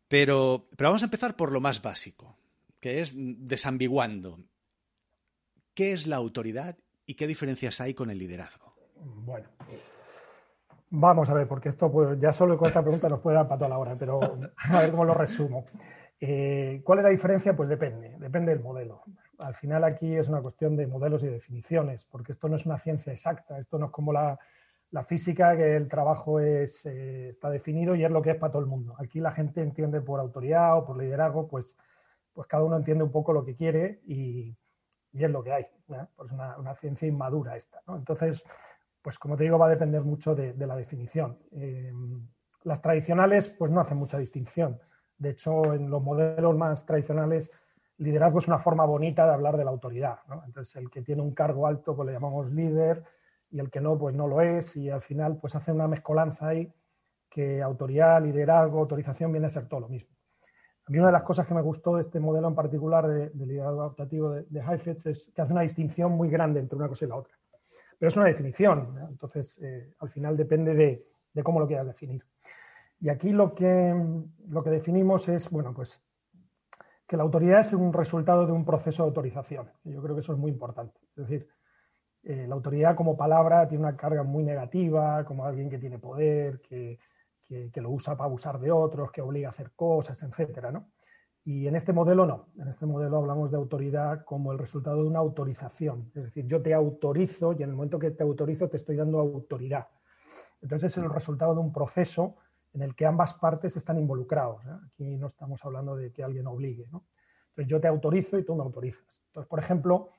Pero, 0.08 0.68
pero 0.74 0.88
vamos 0.88 1.02
a 1.02 1.04
empezar 1.04 1.36
por 1.36 1.52
lo 1.52 1.60
más 1.60 1.82
básico, 1.82 2.34
que 2.80 3.02
es 3.02 3.12
desambiguando. 3.14 4.38
¿Qué 5.74 5.92
es 5.92 6.06
la 6.06 6.16
autoridad 6.16 6.78
y 7.04 7.14
qué 7.16 7.26
diferencias 7.26 7.78
hay 7.82 7.92
con 7.92 8.08
el 8.08 8.16
liderazgo? 8.16 8.74
Bueno, 9.04 9.48
vamos 10.88 11.28
a 11.28 11.34
ver, 11.34 11.46
porque 11.46 11.68
esto 11.68 11.92
pues, 11.92 12.18
ya 12.18 12.32
solo 12.32 12.56
con 12.56 12.68
esta 12.68 12.80
pregunta 12.80 13.10
nos 13.10 13.20
puede 13.20 13.36
dar 13.36 13.48
para 13.48 13.58
toda 13.58 13.68
la 13.68 13.78
hora, 13.78 13.96
pero 13.98 14.18
a 14.56 14.80
ver 14.80 14.90
cómo 14.90 15.04
lo 15.04 15.12
resumo. 15.12 15.66
Eh, 16.20 16.80
¿Cuál 16.84 17.00
es 17.00 17.04
la 17.04 17.10
diferencia? 17.10 17.54
Pues 17.54 17.68
depende, 17.68 18.16
depende 18.18 18.52
del 18.52 18.62
modelo. 18.62 19.02
Al 19.38 19.54
final 19.54 19.84
aquí 19.84 20.14
es 20.14 20.28
una 20.28 20.40
cuestión 20.40 20.76
de 20.76 20.86
modelos 20.86 21.22
y 21.22 21.28
definiciones, 21.28 22.04
porque 22.06 22.32
esto 22.32 22.48
no 22.48 22.56
es 22.56 22.64
una 22.64 22.78
ciencia 22.78 23.12
exacta, 23.12 23.58
esto 23.58 23.78
no 23.78 23.86
es 23.86 23.92
como 23.92 24.12
la, 24.12 24.38
física, 25.06 25.54
que 25.56 25.76
el 25.76 25.88
trabajo 25.88 26.40
eh, 26.40 26.64
está 26.64 27.50
definido 27.50 27.94
y 27.94 28.04
es 28.04 28.10
lo 28.10 28.22
que 28.22 28.30
es 28.30 28.36
para 28.36 28.52
todo 28.52 28.62
el 28.62 28.68
mundo. 28.68 28.94
Aquí 28.98 29.20
la 29.20 29.30
gente 29.30 29.60
entiende 29.60 30.00
por 30.00 30.20
autoridad 30.20 30.78
o 30.78 30.86
por 30.86 30.96
liderazgo, 30.96 31.46
pues, 31.48 31.76
pues 32.32 32.46
cada 32.48 32.64
uno 32.64 32.76
entiende 32.76 33.04
un 33.04 33.12
poco 33.12 33.34
lo 33.34 33.44
que 33.44 33.54
quiere 33.54 34.00
y, 34.06 34.56
es 35.12 35.30
lo 35.30 35.42
que 35.42 35.52
hay. 35.52 35.66
Pues 36.16 36.32
una, 36.32 36.56
una, 36.58 36.74
ciencia 36.74 37.06
inmadura 37.08 37.56
esta. 37.56 37.82
Entonces, 37.88 38.42
pues 39.06 39.18
como 39.20 39.36
te 39.36 39.44
digo, 39.44 39.56
va 39.56 39.66
a 39.66 39.70
depender 39.70 40.02
mucho 40.02 40.34
de, 40.34 40.52
la 40.66 40.74
definición. 40.74 41.38
Eh, 41.52 41.92
las 42.64 42.82
tradicionales, 42.82 43.48
pues 43.48 43.70
no 43.70 43.80
hacen 43.80 43.98
mucha 43.98 44.18
distinción. 44.18 44.80
De 45.18 45.30
hecho, 45.30 45.72
en 45.72 45.90
los 45.90 46.02
modelos 46.02 46.56
más 46.56 46.84
tradicionales, 46.84 47.50
liderazgo 47.98 48.38
es 48.38 48.48
una 48.48 48.58
forma 48.58 48.84
bonita 48.84 49.26
de 49.26 49.32
hablar 49.32 49.56
de 49.56 49.64
la 49.64 49.70
autoridad. 49.70 50.18
Entonces, 50.44 50.76
el 50.76 50.90
que 50.90 51.02
tiene 51.02 51.22
un 51.22 51.32
cargo 51.32 51.66
alto, 51.66 51.96
pues 51.96 52.06
le 52.06 52.12
llamamos 52.12 52.50
líder, 52.52 53.04
y 53.50 53.60
el 53.60 53.70
que 53.70 53.80
no, 53.80 53.96
pues 53.96 54.14
no 54.14 54.26
lo 54.26 54.40
es, 54.40 54.76
y 54.76 54.90
al 54.90 55.02
final, 55.02 55.38
pues 55.38 55.54
hace 55.54 55.72
una 55.72 55.88
mezcolanza 55.88 56.48
ahí 56.48 56.72
que 57.30 57.62
autoridad, 57.62 58.22
liderazgo, 58.22 58.80
autorización 58.80 59.32
viene 59.32 59.46
a 59.46 59.50
ser 59.50 59.68
todo 59.68 59.80
lo 59.80 59.88
mismo. 59.88 60.10
A 60.86 60.90
mí 60.90 60.98
una 60.98 61.08
de 61.08 61.12
las 61.12 61.22
cosas 61.22 61.46
que 61.46 61.54
me 61.54 61.62
gustó 61.62 61.96
de 61.96 62.02
este 62.02 62.20
modelo 62.20 62.48
en 62.48 62.54
particular 62.54 63.06
de, 63.06 63.30
liderazgo 63.34 63.82
adaptativo 63.82 64.30
de, 64.30 64.44
de 64.48 64.60
Heifetz 64.60 65.06
es 65.06 65.32
que 65.34 65.42
hace 65.42 65.52
una 65.52 65.62
distinción 65.62 66.12
muy 66.12 66.30
grande 66.30 66.60
entre 66.60 66.78
una 66.78 66.88
cosa 66.88 67.04
y 67.04 67.08
la 67.08 67.16
otra. 67.16 67.34
Pero 67.98 68.08
es 68.08 68.16
una 68.16 68.26
definición, 68.26 68.96
entonces 69.08 69.58
eh, 69.62 69.92
al 69.98 70.10
final 70.10 70.36
depende 70.36 70.74
de 70.74 71.42
cómo 71.42 71.60
lo 71.60 71.66
quieras 71.66 71.86
definir. 71.86 72.24
Y 73.00 73.08
aquí 73.08 73.30
lo 73.30 73.54
que, 73.54 73.94
lo 74.48 74.62
que 74.62 74.70
definimos 74.70 75.28
es, 75.28 75.50
bueno, 75.50 75.74
pues 75.74 76.00
que 77.06 77.16
la 77.16 77.22
autoridad 77.22 77.60
es 77.60 77.72
un 77.72 77.92
resultado 77.92 78.46
de 78.46 78.52
un 78.52 78.64
proceso 78.64 79.02
de 79.02 79.08
autorización. 79.08 79.70
yo 79.84 80.02
creo 80.02 80.14
que 80.14 80.20
eso 80.20 80.32
es 80.32 80.38
muy 80.38 80.50
importante. 80.50 80.98
Es 81.10 81.28
decir, 81.28 81.48
eh, 82.24 82.46
la 82.48 82.56
autoridad 82.56 82.96
como 82.96 83.16
palabra 83.16 83.68
tiene 83.68 83.84
una 83.84 83.96
carga 83.96 84.24
muy 84.24 84.42
negativa, 84.42 85.24
como 85.24 85.44
alguien 85.44 85.70
que 85.70 85.78
tiene 85.78 85.98
poder, 85.98 86.60
que, 86.60 86.98
lo 87.76 87.90
usa 87.90 88.16
para 88.16 88.26
abusar 88.26 88.58
de 88.58 88.72
otros, 88.72 89.12
que 89.12 89.22
obliga 89.22 89.48
a 89.48 89.50
hacer 89.50 89.70
cosas, 89.76 90.20
etcétera, 90.20 90.72
¿no? 90.72 90.90
Y 91.44 91.68
en 91.68 91.76
este 91.76 91.92
modelo 91.92 92.26
no. 92.26 92.48
En 92.58 92.66
este 92.66 92.86
modelo 92.86 93.18
hablamos 93.18 93.52
de 93.52 93.56
autoridad 93.56 94.24
como 94.24 94.50
el 94.50 94.58
resultado 94.58 95.00
de 95.00 95.08
una 95.08 95.20
autorización. 95.20 96.10
Es 96.16 96.24
decir, 96.24 96.46
yo 96.48 96.60
te 96.60 96.74
autorizo 96.74 97.52
y 97.52 97.62
en 97.62 97.70
el 97.70 97.76
momento 97.76 98.00
que 98.00 98.10
te 98.10 98.24
autorizo 98.24 98.68
te 98.68 98.78
estoy 98.78 98.96
dando 98.96 99.20
autoridad. 99.20 99.86
Entonces 100.60 100.90
es 100.90 101.04
el 101.04 101.08
resultado 101.08 101.54
de 101.54 101.60
un 101.60 101.72
proceso 101.72 102.34
en 102.76 102.82
el 102.82 102.94
que 102.94 103.06
ambas 103.06 103.32
partes 103.32 103.74
están 103.74 103.98
involucrados. 103.98 104.64
¿eh? 104.66 104.76
Aquí 104.86 105.16
no 105.16 105.28
estamos 105.28 105.64
hablando 105.64 105.96
de 105.96 106.12
que 106.12 106.22
alguien 106.22 106.46
obligue. 106.46 106.84
Entonces 106.84 107.66
yo 107.66 107.80
te 107.80 107.88
autorizo 107.88 108.38
y 108.38 108.44
tú 108.44 108.54
me 108.54 108.62
autorizas. 108.62 109.22
Entonces, 109.28 109.48
por 109.48 109.58
ejemplo, 109.58 110.10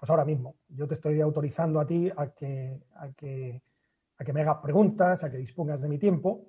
pues 0.00 0.08
ahora 0.08 0.24
mismo 0.24 0.56
yo 0.68 0.88
te 0.88 0.94
estoy 0.94 1.20
autorizando 1.20 1.78
a 1.80 1.86
ti 1.86 2.10
a 2.16 2.28
que, 2.28 2.80
a 2.96 3.08
que, 3.12 3.62
a 4.16 4.24
que 4.24 4.32
me 4.32 4.40
hagas 4.40 4.56
preguntas, 4.62 5.22
a 5.22 5.30
que 5.30 5.36
dispongas 5.36 5.82
de 5.82 5.88
mi 5.88 5.98
tiempo 5.98 6.46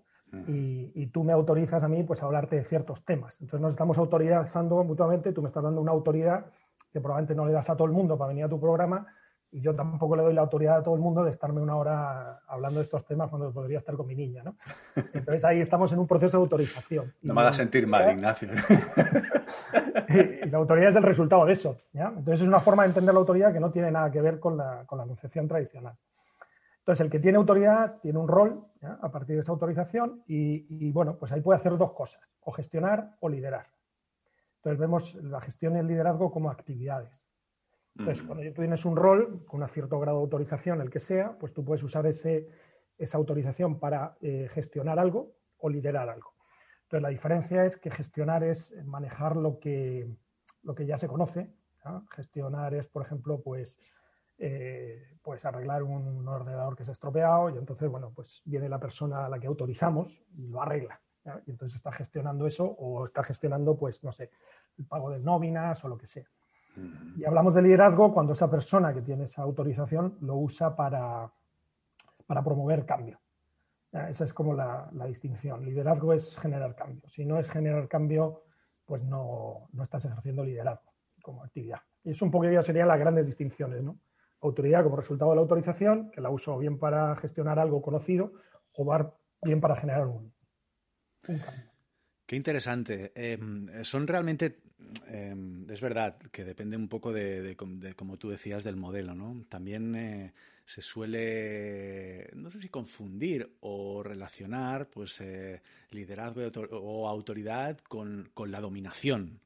y, 0.48 0.92
y, 0.94 1.08
tú 1.08 1.24
me 1.24 1.34
autorizas 1.34 1.82
a 1.84 1.88
mí 1.88 2.04
pues, 2.04 2.22
a 2.24 2.28
hablarte 2.28 2.56
de 2.56 2.64
ciertos 2.64 3.04
temas. 3.04 3.34
Entonces 3.42 3.60
nos 3.60 3.72
estamos 3.72 3.98
autorizando 3.98 4.84
mutuamente, 4.84 5.34
tú 5.34 5.42
me 5.42 5.48
estás 5.48 5.64
dando 5.64 5.82
una 5.82 5.92
autoridad 5.92 6.46
que 6.94 7.02
probablemente 7.02 7.36
no 7.36 7.46
le 7.46 7.52
das 7.52 7.70
a 7.70 7.76
todo 7.76 7.88
el 7.88 7.94
mundo 7.94 8.18
para 8.18 8.30
venir 8.30 8.46
a 8.46 8.50
tu 8.50 8.60
programa, 8.60 9.08
y 9.52 9.62
yo 9.62 9.76
tampoco 9.76 10.16
le 10.16 10.24
doy 10.24 10.34
la 10.34 10.42
autoridad 10.42 10.78
a 10.78 10.84
todo 10.84 10.96
el 10.96 11.02
mundo 11.02 11.24
de 11.24 11.32
estarme 11.32 11.62
una 11.62 11.76
hora 11.76 12.42
hablando 12.48 12.80
de 12.80 12.84
estos 12.84 13.06
temas 13.06 13.30
cuando 13.30 13.52
podría 13.52 13.80
estar 13.80 13.96
con 13.96 14.06
mi 14.06 14.16
niña, 14.16 14.44
¿no? 14.44 14.56
Entonces 14.96 15.44
ahí 15.44 15.60
estamos 15.60 15.92
en 15.92 16.00
un 16.00 16.08
proceso 16.08 16.38
de 16.38 16.44
autorización. 16.44 17.14
No 17.22 17.34
me 17.34 17.42
hagas 17.42 17.56
sentir 17.56 17.88
mal, 17.88 18.12
Ignacio. 18.12 18.50
y, 20.10 20.50
la 20.50 20.58
autoridad 20.58 20.90
es 20.90 20.96
el 20.96 21.04
resultado 21.04 21.46
de 21.46 21.54
eso, 21.54 21.78
¿ya? 21.94 22.08
Entonces 22.10 22.42
es 22.42 22.48
una 22.48 22.60
forma 22.60 22.84
de 22.84 22.90
entender 22.90 23.14
la 23.14 23.20
autoridad 23.20 23.52
que 23.52 23.60
no 23.60 23.72
tiene 23.72 23.92
nada 23.92 24.12
que 24.12 24.22
ver 24.22 24.40
con 24.40 24.56
la, 24.56 24.84
con 24.86 25.00
la 25.00 25.06
concepción 25.06 25.48
tradicional. 25.48 25.96
Entonces 26.80 27.06
el 27.06 27.12
que 27.12 27.20
tiene 27.20 27.38
autoridad 27.38 27.98
tiene 28.02 28.20
un 28.20 28.28
rol 28.28 28.66
a 28.82 29.12
partir 29.12 29.36
de 29.36 29.42
esa 29.42 29.52
autorización 29.52 30.24
y, 30.28 30.66
y, 30.88 30.92
bueno, 30.92 31.18
pues 31.18 31.32
ahí 31.32 31.42
puede 31.42 31.58
hacer 31.58 31.78
dos 31.78 31.92
cosas, 31.94 32.22
o 32.42 32.52
gestionar 32.52 33.16
o 33.20 33.30
liderar. 33.30 33.68
Entonces 34.58 34.80
vemos 34.80 35.16
la 35.16 35.42
gestión 35.42 35.76
y 35.76 35.80
el 35.80 35.88
liderazgo 35.88 36.32
como 36.32 36.50
actividades. 36.50 37.12
Entonces, 37.98 38.24
cuando 38.24 38.44
tú 38.54 38.62
tienes 38.62 38.86
un 38.86 38.96
rol 38.96 39.44
con 39.46 39.62
un 39.62 39.68
cierto 39.68 40.00
grado 40.00 40.20
de 40.20 40.24
autorización, 40.24 40.82
el 40.82 40.90
que 40.90 41.00
sea, 41.00 41.38
pues 41.38 41.54
tú 41.54 41.66
puedes 41.66 41.84
usar 41.84 42.06
ese, 42.06 42.48
esa 42.98 43.18
autorización 43.18 43.80
para 43.80 44.18
eh, 44.22 44.48
gestionar 44.52 45.00
algo 45.00 45.34
o 45.58 45.70
liderar 45.70 46.10
algo. 46.10 46.34
Entonces, 46.84 47.04
la 47.04 47.10
diferencia 47.10 47.66
es 47.66 47.78
que 47.78 47.92
gestionar 47.92 48.44
es 48.44 48.74
manejar 48.86 49.36
lo 49.36 49.60
que, 49.60 50.10
lo 50.64 50.76
que 50.76 50.86
ya 50.86 50.98
se 50.98 51.08
conoce. 51.08 51.54
Gestionar 52.12 52.74
es, 52.74 52.88
por 52.88 53.04
ejemplo, 53.04 53.42
pues, 53.42 53.80
eh, 54.38 55.18
pues 55.22 55.46
arreglar 55.46 55.84
un, 55.84 56.28
ordenador 56.28 56.76
que 56.76 56.84
se 56.84 56.92
ha 56.92 56.94
estropeado 56.94 57.50
y 57.50 57.58
entonces, 57.58 57.90
bueno, 57.90 58.12
pues 58.14 58.42
viene 58.46 58.70
la 58.70 58.80
persona 58.80 59.26
a 59.26 59.30
la 59.30 59.40
que 59.40 59.48
autorizamos 59.48 60.24
y 60.36 60.48
lo 60.48 60.62
arregla. 60.62 61.02
Y 61.46 61.52
entonces 61.52 61.76
está 61.76 61.92
gestionando 61.92 62.48
eso 62.48 62.66
o 62.66 63.06
está 63.06 63.24
gestionando, 63.24 63.78
pues, 63.78 64.04
no 64.04 64.12
sé, 64.12 64.32
el 64.78 64.86
pago 64.86 65.12
de 65.12 65.20
nóminas 65.20 65.84
o 65.86 65.88
lo 65.88 65.98
que 65.98 66.08
sea. 66.08 66.28
Y 67.18 67.26
hablamos 67.26 67.54
de 67.54 67.62
liderazgo 67.62 68.14
cuando 68.14 68.34
esa 68.34 68.50
persona 68.50 68.94
que 68.94 69.02
tiene 69.02 69.26
esa 69.26 69.42
autorización 69.42 70.18
lo 70.22 70.36
usa 70.36 70.76
para, 70.76 71.32
para 72.26 72.44
promover 72.44 72.86
cambio. 72.86 73.20
Esa 73.92 74.24
es 74.24 74.34
como 74.34 74.54
la, 74.54 74.90
distinción. 75.08 75.66
Liderazgo 75.66 76.14
es 76.14 76.38
generar 76.38 76.76
cambio. 76.76 77.10
Si 77.10 77.26
no 77.26 77.40
es 77.40 77.50
generar 77.50 77.88
cambio, 77.88 78.44
pues 78.86 79.04
no, 79.04 79.68
no 79.74 79.84
estás 79.84 80.06
ejerciendo 80.06 80.44
liderazgo 80.44 80.94
como 81.24 81.44
actividad. 81.44 81.80
Y 82.04 82.12
eso 82.12 82.26
un 82.26 82.52
ya 82.52 82.64
serían 82.64 82.88
las 82.88 83.00
grandes 83.00 83.26
distinciones. 83.26 83.84
¿no? 83.84 84.00
Autoridad 84.42 84.84
como 84.84 84.96
resultado 84.96 85.32
de 85.32 85.36
la 85.38 85.42
autorización, 85.42 86.12
que 86.12 86.22
la 86.22 86.30
uso 86.30 86.58
bien 86.58 86.78
para 86.78 87.16
gestionar 87.16 87.58
algo 87.60 87.82
conocido 87.82 88.32
o 88.74 89.14
bien 89.42 89.60
para 89.60 89.76
generar 89.76 90.08
un, 90.08 90.34
un 91.28 91.40
cambio. 91.40 91.69
Qué 92.30 92.36
interesante. 92.36 93.12
Em, 93.16 93.84
son 93.84 94.06
realmente, 94.06 94.60
em, 95.08 95.68
es 95.68 95.82
verdad 95.82 96.20
que 96.32 96.46
depende 96.46 96.78
un 96.78 96.88
poco 96.88 97.12
de, 97.12 97.58
como 97.96 98.18
tú 98.18 98.30
decías, 98.30 98.64
del 98.64 98.76
modelo, 98.76 99.16
¿no? 99.16 99.46
También 99.50 99.96
eh, 99.96 100.34
se 100.64 100.84
suele, 100.84 102.30
no 102.36 102.52
sé 102.52 102.60
si 102.60 102.70
confundir 102.70 103.50
o 103.62 104.04
relacionar, 104.04 104.92
pues, 104.92 105.20
eh, 105.22 105.64
liderazgo 105.90 106.44
o 106.74 107.08
autoridad 107.08 107.80
con, 107.80 108.30
con 108.36 108.52
la 108.52 108.62
dominación 108.62 109.40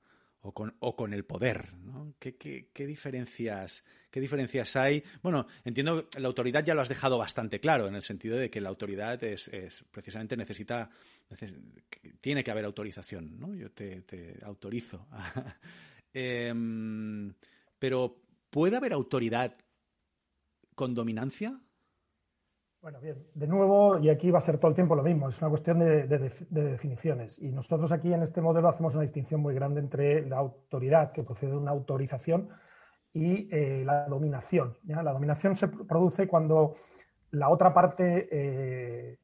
o 0.44 0.96
con, 0.96 1.14
el 1.14 1.26
poder. 1.26 1.74
¿no? 1.74 2.16
¿Qué, 2.20 2.86
diferencias, 2.86 3.84
¿Qué 4.12 4.20
diferencias 4.20 4.76
hay? 4.76 5.04
Bueno, 5.22 5.48
entiendo 5.64 6.10
que 6.10 6.20
la 6.20 6.28
autoridad 6.28 6.64
ya 6.66 6.76
lo 6.76 6.82
has 6.82 6.90
dejado 6.90 7.18
bastante 7.18 7.60
claro, 7.60 7.88
en 7.88 7.96
el 7.96 8.04
sentido 8.04 8.38
de 8.38 8.50
que 8.50 8.60
la 8.60 8.70
autoridad 8.70 9.24
es, 9.24 9.50
precisamente 9.90 10.36
necesita, 10.36 10.90
tiene 12.20 12.44
que 12.44 12.52
haber 12.52 12.66
autorización, 12.66 13.40
¿no? 13.40 13.56
Yo 13.56 13.72
te, 13.72 14.02
te 14.02 14.38
autorizo. 14.44 15.08
Em, 16.16 17.34
pero, 17.80 18.22
¿puede 18.52 18.78
haber 18.78 18.94
autoridad 18.94 19.56
con 20.76 20.94
dominancia? 20.94 21.60
Bueno, 22.84 23.00
bien, 23.00 23.16
de 23.34 23.48
nuevo, 23.48 23.98
y 23.98 24.10
aquí 24.10 24.30
va 24.30 24.40
a 24.40 24.42
ser 24.42 24.58
todo 24.58 24.68
el 24.68 24.76
tiempo 24.76 24.94
lo 24.94 25.04
mismo, 25.04 25.30
es 25.30 25.42
una 25.42 25.50
cuestión 25.50 25.80
de, 25.80 26.06
definiciones. 26.50 27.40
Y 27.40 27.48
nosotros 27.48 27.94
aquí 27.94 28.12
en 28.12 28.24
este 28.24 28.42
modelo 28.42 28.68
hacemos 28.68 28.94
una 28.96 29.04
distinción 29.04 29.40
muy 29.40 29.56
grande 29.56 29.80
entre 29.80 30.28
la 30.28 30.40
autoridad, 30.40 31.14
que 31.14 31.24
procede 31.24 31.52
de 31.52 31.58
una 31.60 31.72
autorización, 31.72 32.50
y 33.14 33.48
eh, 33.56 33.84
la 33.86 34.06
dominación. 34.10 34.76
La 34.84 35.14
dominación 35.14 35.56
se 35.56 35.70
produce 35.70 36.28
cuando 36.28 36.76
la 37.32 37.48
otra 37.48 37.74
parte 37.74 38.28
eh, 38.30 39.18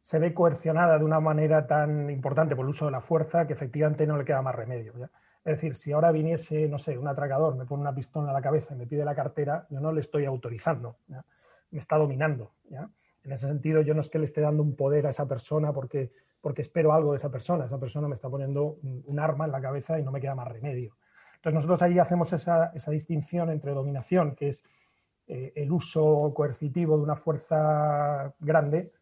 se 0.00 0.20
ve 0.20 0.32
coercionada 0.32 0.96
de 0.96 1.04
una 1.04 1.18
manera 1.18 1.66
tan 1.66 2.08
importante 2.08 2.54
por 2.54 2.66
el 2.66 2.70
uso 2.70 2.84
de 2.84 2.92
la 2.92 3.00
fuerza 3.00 3.48
que 3.48 3.54
efectivamente 3.54 4.06
no 4.06 4.16
le 4.16 4.24
queda 4.24 4.42
más 4.42 4.54
remedio. 4.54 4.92
Es 5.44 5.56
decir, 5.56 5.74
si 5.74 5.90
ahora 5.90 6.12
viniese, 6.12 6.68
no 6.68 6.78
sé, 6.78 6.96
un 6.96 7.08
atracador, 7.08 7.56
me 7.56 7.66
pone 7.66 7.80
una 7.80 7.96
pistola 7.96 8.30
a 8.30 8.32
la 8.32 8.42
cabeza 8.42 8.74
y 8.74 8.78
me 8.78 8.86
pide 8.86 9.04
la 9.04 9.16
cartera, 9.16 9.66
yo 9.70 9.80
no 9.80 9.90
le 9.90 10.02
estoy 10.02 10.24
autorizando 10.24 10.98
me 11.70 11.80
está 11.80 11.96
dominando. 11.96 12.52
¿ya? 12.68 12.88
En 13.26 13.32
ese 13.32 13.48
sentido, 13.48 13.82
yo 13.82 13.92
no 13.92 14.00
es 14.00 14.08
que 14.08 14.18
le 14.18 14.24
esté 14.24 14.40
dando 14.40 14.62
un 14.62 14.76
poder 14.76 15.06
a 15.06 15.10
esa 15.10 15.26
persona 15.26 15.72
porque, 15.72 16.12
porque 16.40 16.62
espero 16.62 16.92
algo 16.92 17.10
de 17.10 17.18
esa 17.18 17.30
persona. 17.30 17.64
Esa 17.64 17.78
persona 17.78 18.06
me 18.06 18.14
está 18.14 18.28
poniendo 18.28 18.78
un, 18.82 19.18
arma 19.18 19.46
en 19.46 19.52
la 19.52 19.60
cabeza 19.60 19.98
y 19.98 20.04
no 20.04 20.12
me 20.12 20.20
queda 20.20 20.36
más 20.36 20.46
remedio. 20.46 20.96
Entonces, 21.34 21.54
nosotros 21.54 21.82
ahí 21.82 21.98
hacemos 21.98 22.32
esa, 22.32 22.72
esa 22.74 22.90
distinción 22.92 23.50
entre 23.50 23.72
dominación, 23.72 24.36
que 24.36 24.50
es 24.50 24.64
eh, 25.26 25.52
el 25.56 25.72
uso 25.72 26.32
coercitivo 26.34 26.96
de 26.96 27.02
una 27.02 27.16
fuerza 27.16 28.32
grande, 28.38 28.92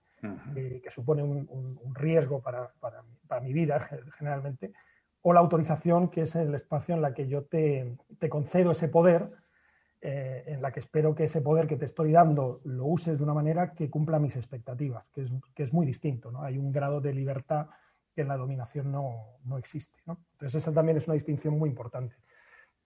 eh, 0.56 0.80
que 0.82 0.90
supone 0.90 1.22
un, 1.22 1.46
un, 1.50 1.94
riesgo 1.94 2.40
para, 2.40 2.72
para, 2.80 3.02
para, 3.28 3.42
mi 3.42 3.52
vida 3.52 3.78
generalmente, 4.16 4.72
o 5.20 5.34
la 5.34 5.40
autorización, 5.40 6.08
que 6.08 6.22
es 6.22 6.34
el 6.34 6.54
espacio 6.54 6.94
en 6.94 7.02
la 7.02 7.12
que 7.12 7.28
yo 7.28 7.44
te, 7.44 7.98
te 8.18 8.30
concedo 8.30 8.70
ese 8.70 8.88
poder 8.88 9.30
eh, 10.06 10.44
en 10.48 10.60
la 10.60 10.70
que 10.70 10.80
espero 10.80 11.14
que 11.14 11.24
ese 11.24 11.40
poder 11.40 11.66
que 11.66 11.76
te 11.76 11.86
estoy 11.86 12.12
dando 12.12 12.60
lo 12.64 12.84
uses 12.84 13.16
de 13.16 13.24
una 13.24 13.32
manera 13.32 13.72
que 13.72 13.88
cumpla 13.88 14.18
mis 14.18 14.36
expectativas, 14.36 15.08
que 15.08 15.22
es, 15.22 15.30
que 15.54 15.62
es 15.62 15.72
muy 15.72 15.86
distinto. 15.86 16.30
¿no? 16.30 16.42
Hay 16.42 16.58
un 16.58 16.70
grado 16.70 17.00
de 17.00 17.14
libertad 17.14 17.68
que 18.14 18.20
en 18.20 18.28
la 18.28 18.36
dominación 18.36 18.92
no, 18.92 19.38
no 19.44 19.56
existe. 19.56 19.98
¿no? 20.04 20.18
Entonces, 20.32 20.62
esa 20.62 20.72
también 20.72 20.98
es 20.98 21.06
una 21.08 21.14
distinción 21.14 21.58
muy 21.58 21.70
importante. 21.70 22.16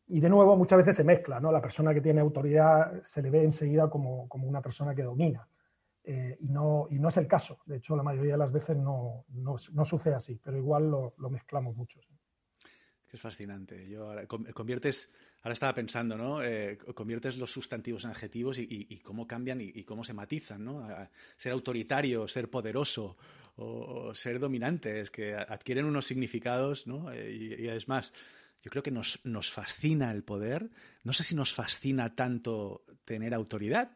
Y 0.07 0.21
de 0.21 0.31
nuevo, 0.31 0.57
muchas 0.57 0.79
veces 0.79 0.95
se 0.95 1.03
mezcla, 1.03 1.41
¿no? 1.41 1.51
La 1.51 1.61
persona 1.61 1.93
que 1.93 2.01
tiene 2.01 2.21
autoridad 2.21 3.03
se 3.05 3.21
le 3.21 3.31
ve 3.31 3.43
enseguida 3.43 3.91
como, 3.91 4.29
como 4.29 4.47
una 4.47 4.63
persona 4.63 4.95
que 4.95 5.03
domina. 5.03 5.47
Eh, 6.05 6.39
y, 6.41 6.49
no, 6.49 6.87
y 6.89 6.99
no 6.99 7.09
es 7.09 7.17
el 7.17 7.27
caso. 7.27 7.59
De 7.67 7.79
hecho, 7.79 7.95
la 7.95 8.05
mayoría 8.05 8.33
de 8.33 8.39
las 8.39 8.53
veces 8.53 8.77
no, 8.77 9.27
no, 9.29 9.85
sucede 9.85 10.15
así, 10.15 10.41
pero 10.43 10.57
igual 10.57 10.89
lo, 10.89 11.31
mezclamos 11.31 11.77
mucho. 11.77 12.01
Es 13.17 13.21
fascinante. 13.21 13.89
Yo 13.89 14.07
ahora, 14.07 14.27
conviertes, 14.27 15.11
ahora 15.43 15.53
estaba 15.53 15.75
pensando, 15.75 16.17
¿no? 16.17 16.43
Eh, 16.43 16.79
conviertes 16.95 17.37
los 17.39 17.51
sustantivos 17.51 18.05
en 18.05 18.11
adjetivos 18.11 18.59
y, 18.59 19.01
cómo 19.03 19.27
cambian 19.27 19.61
y, 19.61 19.83
cómo 19.85 20.05
se 20.05 20.13
matizan, 20.13 20.65
¿no? 20.65 20.87
ser 21.37 21.53
autoritario, 21.53 22.29
ser 22.29 22.51
poderoso 22.51 23.17
o, 23.57 24.15
ser 24.15 24.39
dominante, 24.39 25.01
es 25.01 25.11
que 25.11 25.35
adquieren 25.35 25.85
unos 25.85 26.07
significados, 26.07 26.87
¿no? 26.87 27.11
Eh, 27.13 27.59
y, 27.59 27.69
es 27.69 27.89
más, 27.89 28.13
yo 28.63 28.71
creo 28.71 28.83
que 28.83 28.91
nos, 28.91 29.21
nos 29.25 29.51
fascina 29.51 30.11
el 30.11 30.23
poder. 30.23 30.69
No 31.05 31.13
sé 31.13 31.25
si 31.25 31.35
nos 31.35 31.53
fascina 31.53 32.15
tanto 32.15 32.85
tener 33.05 33.35
autoridad, 33.35 33.93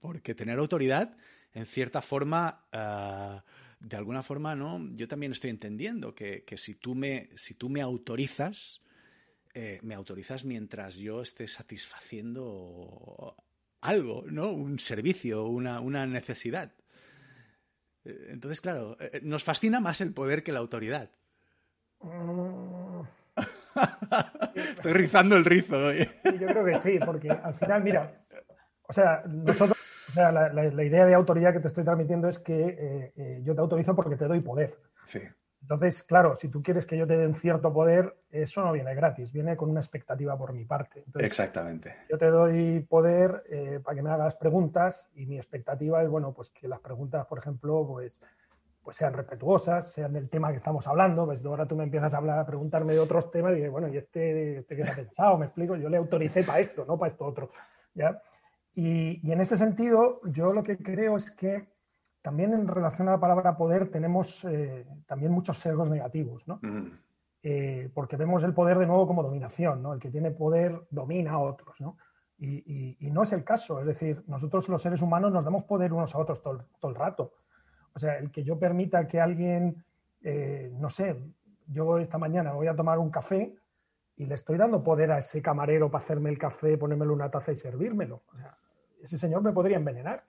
porque 0.00 0.34
tener 0.34 0.58
autoridad, 0.58 1.16
en 1.52 1.66
cierta 1.66 2.02
forma, 2.02 2.66
ah, 2.72 3.44
de 3.80 3.96
alguna 3.96 4.22
forma, 4.22 4.54
¿no? 4.54 4.80
Yo 4.94 5.08
también 5.08 5.32
estoy 5.32 5.50
entendiendo 5.50 6.14
que, 6.14 6.44
si, 6.56 6.74
tú 6.74 6.94
me, 6.94 7.28
si 7.36 7.54
tú 7.54 7.68
me 7.68 7.80
autorizas, 7.80 8.80
eh, 9.54 9.80
me 9.82 9.94
autorizas 9.94 10.44
mientras 10.44 10.96
yo 10.96 11.22
esté 11.22 11.48
satisfaciendo 11.48 13.36
algo, 13.80 14.24
¿no? 14.26 14.50
Un 14.50 14.78
servicio, 14.78 15.46
una, 15.46 15.80
una 15.80 16.06
necesidad. 16.06 16.72
Eh, 18.04 18.28
entonces, 18.30 18.60
claro, 18.60 18.96
eh, 19.00 19.20
nos 19.22 19.44
fascina 19.44 19.80
más 19.80 20.00
el 20.00 20.12
poder 20.12 20.42
que 20.42 20.52
la 20.52 20.60
autoridad. 20.60 21.10
Estoy 24.54 24.92
rizando 24.92 25.36
el 25.36 25.44
rizo. 25.44 25.92
yo 25.92 26.46
creo 26.46 26.64
que 26.64 26.80
sí, 26.80 26.98
porque 27.04 27.30
al 27.30 27.54
final, 27.54 27.82
mira, 27.82 28.24
o 28.82 28.92
sea, 28.92 29.22
nosotros 29.26 29.76
la, 30.14 30.84
idea 30.84 31.06
de 31.06 31.14
autoridad 31.14 31.52
que 31.52 31.60
te 31.60 31.68
estoy 31.68 31.84
transmitiendo 31.84 32.28
es 32.28 32.38
que 32.38 32.54
eh, 32.54 33.12
eh, 33.16 33.40
yo 33.42 33.54
te 33.54 33.60
autorizo 33.60 33.94
porque 33.94 34.16
te 34.16 34.26
doy 34.26 34.40
poder. 34.40 34.78
Sí. 35.04 35.20
Entonces, 35.62 36.04
claro, 36.04 36.36
si 36.36 36.48
tú 36.48 36.62
quieres 36.62 36.86
que 36.86 36.96
yo 36.96 37.08
te 37.08 37.16
dé 37.16 37.26
un 37.26 37.34
cierto 37.34 37.72
poder, 37.72 38.16
eso 38.30 38.62
no 38.62 38.72
viene 38.72 38.94
gratis, 38.94 39.32
viene 39.32 39.56
con 39.56 39.68
una 39.68 39.80
expectativa 39.80 40.38
por 40.38 40.52
mi 40.52 40.64
parte. 40.64 41.02
Exactamente. 41.18 41.96
Yo 42.08 42.18
te 42.18 42.26
doy 42.26 42.86
poder 42.88 43.42
eh, 43.50 43.80
para 43.82 43.96
que 43.96 44.02
me 44.02 44.10
hagas 44.10 44.36
preguntas 44.36 45.10
y 45.14 45.26
mi 45.26 45.38
expectativa 45.38 46.02
es, 46.04 46.08
bueno, 46.08 46.32
pues 46.32 46.50
que 46.50 46.68
las 46.68 46.78
preguntas, 46.78 47.26
por 47.26 47.38
ejemplo, 47.38 47.84
pues, 47.84 48.22
pues 48.84 48.96
sean 48.96 49.12
respetuosas, 49.12 49.90
sean 49.90 50.12
del 50.12 50.28
tema 50.28 50.52
que 50.52 50.58
estamos 50.58 50.86
hablando. 50.86 51.24
Pues 51.24 51.44
ahora 51.44 51.66
tú 51.66 51.74
me 51.74 51.82
empiezas 51.82 52.14
a 52.14 52.18
hablar, 52.18 52.38
a 52.38 52.46
preguntarme 52.46 52.92
de 52.92 53.00
otros 53.00 53.32
temas 53.32 53.50
y 53.52 53.56
dices, 53.56 53.72
bueno, 53.72 53.88
¿y 53.88 53.96
este, 53.96 54.58
este 54.58 54.76
qué 54.76 54.84
se 54.84 54.90
ha 54.92 54.94
pensado? 54.94 55.36
Me 55.36 55.46
explico, 55.46 55.74
yo 55.74 55.88
le 55.88 55.96
autoricé 55.96 56.44
para 56.44 56.60
esto, 56.60 56.84
no 56.86 56.96
para 56.96 57.10
esto 57.10 57.26
otro. 57.26 57.50
¿ya? 57.96 58.22
Y, 58.78 59.32
en 59.32 59.40
ese 59.40 59.56
sentido, 59.56 60.20
yo 60.26 60.52
lo 60.52 60.62
que 60.62 60.76
creo 60.76 61.16
es 61.16 61.30
que 61.30 61.66
también 62.20 62.52
en 62.52 62.68
relación 62.68 63.08
a 63.08 63.12
la 63.12 63.20
palabra 63.20 63.56
poder 63.56 63.90
tenemos 63.90 64.44
eh, 64.44 64.86
también 65.06 65.32
muchos 65.32 65.56
sesgos 65.56 65.88
negativos, 65.88 66.46
¿no? 66.46 66.60
Eh, 67.42 67.90
porque 67.94 68.16
vemos 68.16 68.42
el 68.42 68.52
poder 68.52 68.76
de 68.76 68.86
nuevo 68.86 69.06
como 69.06 69.22
dominación, 69.22 69.82
¿no? 69.82 69.94
El 69.94 69.98
que 69.98 70.10
tiene 70.10 70.30
poder 70.30 70.82
domina 70.90 71.32
a 71.32 71.38
otros, 71.38 71.80
¿no? 71.80 71.96
Y, 72.38 72.98
no 73.10 73.22
es 73.22 73.32
el 73.32 73.44
caso, 73.44 73.80
es 73.80 73.86
decir, 73.86 74.22
nosotros 74.26 74.68
los 74.68 74.82
seres 74.82 75.00
humanos 75.00 75.32
nos 75.32 75.46
damos 75.46 75.64
poder 75.64 75.94
unos 75.94 76.14
a 76.14 76.18
otros 76.18 76.42
todo, 76.42 76.66
el 76.82 76.94
rato. 76.94 77.32
O 77.94 77.98
sea, 77.98 78.18
el 78.18 78.30
que 78.30 78.44
yo 78.44 78.58
permita 78.58 79.06
que 79.06 79.18
alguien, 79.18 79.82
eh, 80.20 80.70
no 80.74 80.90
sé, 80.90 81.16
yo 81.66 81.96
esta 81.98 82.18
mañana 82.18 82.52
voy 82.52 82.66
a 82.66 82.76
tomar 82.76 82.98
un 82.98 83.08
café 83.08 83.56
y 84.16 84.26
le 84.26 84.34
estoy 84.34 84.58
dando 84.58 84.84
poder 84.84 85.12
a 85.12 85.18
ese 85.18 85.40
camarero 85.40 85.90
para 85.90 86.04
hacerme 86.04 86.28
el 86.28 86.36
café, 86.36 86.76
ponérmelo 86.76 87.12
en 87.12 87.20
una 87.20 87.30
taza 87.30 87.52
y 87.52 87.56
servírmelo. 87.56 88.22
O 88.26 88.36
sea, 88.36 88.58
ese 89.06 89.18
señor 89.18 89.42
me 89.42 89.52
podría 89.52 89.76
envenenar. 89.76 90.24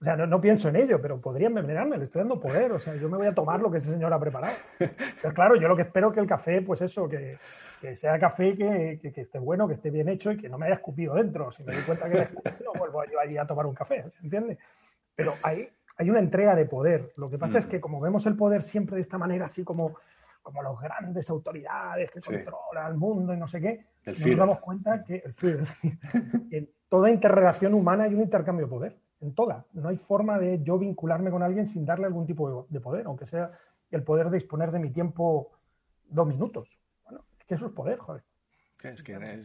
O 0.00 0.04
sea, 0.04 0.16
no, 0.16 0.40
pienso 0.40 0.68
en 0.68 0.74
ello, 0.74 1.00
pero 1.00 1.20
podría 1.20 1.46
envenenarme, 1.46 1.96
le 1.96 2.04
estoy 2.04 2.22
dando 2.22 2.40
poder. 2.40 2.72
O 2.72 2.80
sea, 2.80 2.96
yo 2.96 3.08
me 3.08 3.18
voy 3.18 3.28
a 3.28 3.34
tomar 3.34 3.60
lo 3.60 3.70
que 3.70 3.78
ese 3.78 3.90
señor 3.90 4.12
ha 4.12 4.18
preparado. 4.18 4.56
Pero 4.76 5.32
claro, 5.32 5.54
yo 5.54 5.68
lo 5.68 5.76
que 5.76 5.82
espero 5.82 6.08
es 6.08 6.14
que 6.14 6.20
el 6.20 6.26
café, 6.26 6.60
pues 6.60 6.82
eso, 6.82 7.08
que, 7.08 7.38
sea 7.94 8.18
café 8.18 8.56
que, 8.56 9.00
esté 9.14 9.38
bueno, 9.38 9.68
que 9.68 9.74
esté 9.74 9.90
bien 9.90 10.08
hecho 10.08 10.32
y 10.32 10.38
que 10.38 10.48
no 10.48 10.58
me 10.58 10.66
haya 10.66 10.74
escupido 10.74 11.14
dentro. 11.14 11.52
Si 11.52 11.62
me 11.62 11.72
doy 11.72 11.82
cuenta 11.82 12.10
que 12.10 12.18
no 12.64 12.72
vuelvo 12.78 13.04
yo 13.04 13.20
allí 13.20 13.38
a 13.38 13.46
tomar 13.46 13.64
un 13.64 13.74
café, 13.74 14.04
¿se 14.10 14.24
entiende? 14.24 14.58
Pero 15.14 15.34
hay, 15.44 15.68
hay 15.96 16.10
una 16.10 16.18
entrega 16.18 16.56
de 16.56 16.66
poder. 16.66 17.12
Lo 17.16 17.28
que 17.28 17.38
pasa 17.38 17.60
es 17.60 17.66
que 17.66 17.80
como 17.80 18.00
vemos 18.00 18.26
el 18.26 18.36
poder 18.36 18.64
siempre 18.64 18.96
de 18.96 19.02
esta 19.02 19.18
manera, 19.18 19.44
así 19.44 19.62
como, 19.62 19.98
como 20.42 20.64
los 20.64 20.80
grandes 20.80 21.30
autoridades 21.30 22.10
que 22.10 22.20
controlan 22.20 22.90
el 22.90 22.98
mundo 22.98 23.34
y 23.34 23.36
no 23.36 23.46
sé 23.46 23.60
qué, 23.60 23.86
nos 24.04 24.36
damos 24.36 24.58
cuenta 24.58 25.04
que 25.04 25.22
el 26.50 26.72
toda 26.92 27.10
interrelación 27.10 27.72
humana 27.72 28.04
hay 28.04 28.12
un 28.12 28.20
intercambio 28.20 28.66
de 28.66 28.70
poder, 28.70 28.98
en 29.22 29.34
toda. 29.34 29.64
No 29.72 29.88
hay 29.88 29.96
forma 29.96 30.38
de 30.38 30.62
yo 30.62 30.78
vincularme 30.78 31.30
con 31.30 31.42
alguien 31.42 31.66
sin 31.66 31.86
darle 31.86 32.04
algún 32.04 32.26
tipo 32.26 32.66
de, 32.68 32.80
poder, 32.80 33.06
aunque 33.06 33.24
sea 33.24 33.50
el 33.90 34.02
poder 34.02 34.28
de 34.28 34.36
disponer 34.36 34.70
de 34.70 34.78
mi 34.78 34.90
tiempo 34.90 35.52
dos 36.10 36.26
minutos. 36.26 36.78
Bueno, 37.04 37.24
es 37.38 37.46
que 37.46 37.54
eso 37.54 37.64
es 37.64 37.72
poder, 37.72 37.98
joder. 37.98 38.22
Es 38.82 39.02
que 39.02 39.42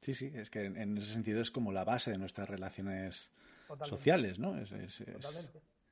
sí, 0.00 0.14
sí, 0.14 0.32
es 0.34 0.48
que 0.48 0.64
en 0.64 0.96
ese 0.96 1.12
sentido 1.12 1.42
es 1.42 1.50
como 1.50 1.70
la 1.70 1.84
base 1.84 2.12
de 2.12 2.16
nuestras 2.16 2.48
relaciones 2.48 3.30
sociales, 3.82 4.38
¿no? 4.38 4.54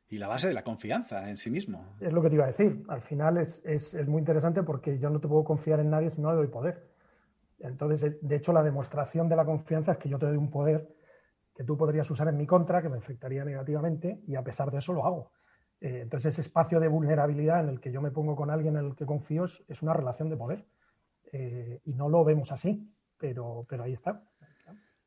y 0.09 0.17
la 0.17 0.29
base 0.29 0.49
de 0.49 0.55
la 0.55 0.65
confianza 0.65 1.29
en 1.29 1.37
sí 1.37 1.51
mismo. 1.51 1.97
Es 2.01 2.15
lo 2.15 2.23
que 2.23 2.31
te 2.31 2.37
iba 2.37 2.45
a 2.45 2.47
decir. 2.47 2.83
Al 2.89 3.03
final 3.03 3.37
es, 3.37 3.61
es, 3.67 3.93
es 3.93 4.09
muy 4.09 4.21
interesante 4.21 4.63
porque 4.63 4.99
yo 4.99 5.11
no 5.11 5.21
te 5.21 5.29
puedo 5.29 5.45
confiar 5.45 5.81
en 5.81 5.91
nadie 5.91 6.09
si 6.09 6.23
no 6.23 6.31
le 6.31 6.37
doy 6.37 6.47
poder. 6.47 6.92
Entonces, 7.63 8.19
de 8.21 8.37
hecho, 8.37 8.53
la 8.53 8.63
demostración 8.63 9.29
de 9.29 9.37
la 9.37 9.45
confianza 9.45 9.93
es 9.93 9.99
que 9.99 10.09
yo 10.09 10.19
te 10.19 10.27
doy 10.27 10.37
un 10.37 10.51
poder 10.51 10.95
que 11.55 11.65
tú 11.65 11.77
podrías 11.77 12.11
usar 12.11 12.29
en 12.29 12.37
mi 12.37 12.47
contra, 12.47 12.83
que 12.83 12.89
me 12.89 12.99
afectaría 12.99 13.45
negativamente, 13.45 14.23
y 14.27 14.35
a 14.35 14.43
pesar 14.43 14.71
de 14.71 14.79
eso 14.79 14.93
lo 14.93 15.05
hago. 15.05 15.33
Eh, 15.81 16.01
entonces, 16.03 16.35
ese 16.35 16.43
espacio 16.43 16.81
de 16.81 16.89
vulnerabilidad 16.89 17.61
en 17.61 17.69
el 17.69 17.81
que 17.81 17.93
yo 17.93 18.01
me 18.01 18.11
pongo 18.11 18.37
con 18.37 18.51
alguien 18.51 18.77
en 18.77 18.87
el 18.87 18.97
que 18.97 19.07
confío 19.07 19.45
es 19.45 19.83
una 19.83 19.95
relación 19.95 20.29
de 20.29 20.37
poder. 20.37 20.65
Eh, 21.33 21.81
y 21.85 21.95
no 21.95 22.09
lo 22.09 22.25
vemos 22.25 22.53
así, 22.53 22.93
pero, 23.19 23.65
pero 23.69 23.85
ahí 23.85 23.93
está. 23.93 24.23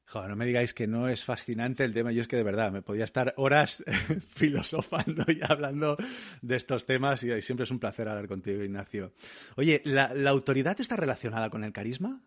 Joder, 0.08 0.30
no 0.30 0.36
me 0.36 0.46
digáis 0.46 0.74
que 0.74 0.86
no 0.86 1.08
es 1.10 1.24
fascinante 1.24 1.84
el 1.84 1.94
tema. 1.94 2.12
Yo 2.12 2.22
es 2.22 2.28
que 2.28 2.36
de 2.36 2.44
verdad 2.44 2.72
me 2.72 2.82
podía 2.82 3.06
estar 3.06 3.34
horas 3.38 3.84
filosofando 4.36 5.24
y 5.28 5.40
hablando 5.48 5.98
de 6.42 6.56
estos 6.56 6.86
temas 6.86 7.24
y, 7.24 7.42
siempre 7.42 7.64
es 7.64 7.72
un 7.72 7.80
placer 7.80 8.08
hablar 8.08 8.28
contigo, 8.28 8.64
Ignacio. 8.64 9.14
Oye, 9.56 9.82
¿la, 9.84 10.14
¿la 10.14 10.30
autoridad 10.30 10.80
está 10.80 10.96
relacionada 10.96 11.50
con 11.50 11.64
el 11.64 11.74
carisma? 11.74 12.22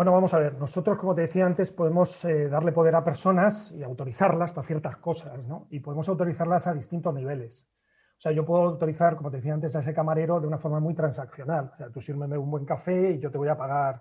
Bueno, 0.00 0.12
vamos 0.12 0.32
a 0.32 0.38
ver. 0.38 0.54
Nosotros, 0.54 0.96
como 0.96 1.14
te 1.14 1.20
decía 1.20 1.44
antes, 1.44 1.70
podemos 1.70 2.24
eh, 2.24 2.48
darle 2.48 2.72
poder 2.72 2.94
a 2.94 3.04
personas 3.04 3.70
y 3.72 3.82
autorizarlas 3.82 4.50
para 4.50 4.66
ciertas 4.66 4.96
cosas, 4.96 5.44
¿no? 5.46 5.66
Y 5.68 5.80
podemos 5.80 6.08
autorizarlas 6.08 6.66
a 6.66 6.72
distintos 6.72 7.12
niveles. 7.12 7.68
O 8.16 8.20
sea, 8.22 8.32
yo 8.32 8.42
puedo 8.46 8.62
autorizar, 8.62 9.14
como 9.14 9.30
te 9.30 9.36
decía 9.36 9.52
antes, 9.52 9.76
a 9.76 9.80
ese 9.80 9.92
camarero 9.92 10.40
de 10.40 10.46
una 10.46 10.56
forma 10.56 10.80
muy 10.80 10.94
transaccional. 10.94 11.70
O 11.74 11.76
sea, 11.76 11.90
tú 11.90 12.00
sírveme 12.00 12.38
un 12.38 12.50
buen 12.50 12.64
café 12.64 13.10
y 13.10 13.18
yo 13.18 13.30
te 13.30 13.36
voy 13.36 13.48
a 13.48 13.58
pagar 13.58 14.00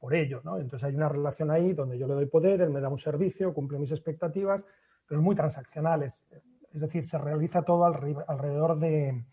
por 0.00 0.16
ello, 0.16 0.40
¿no? 0.42 0.58
Entonces 0.58 0.88
hay 0.88 0.96
una 0.96 1.08
relación 1.08 1.52
ahí 1.52 1.74
donde 1.74 1.96
yo 1.96 2.08
le 2.08 2.14
doy 2.14 2.26
poder, 2.26 2.62
él 2.62 2.70
me 2.70 2.80
da 2.80 2.88
un 2.88 2.98
servicio, 2.98 3.54
cumple 3.54 3.78
mis 3.78 3.92
expectativas, 3.92 4.66
pero 5.06 5.20
es 5.20 5.24
muy 5.24 5.36
transaccional, 5.36 6.02
es, 6.02 6.26
decir, 6.72 7.04
se 7.04 7.18
realiza 7.18 7.62
todo 7.62 7.84
alrededor 7.84 8.80
de, 8.80 9.24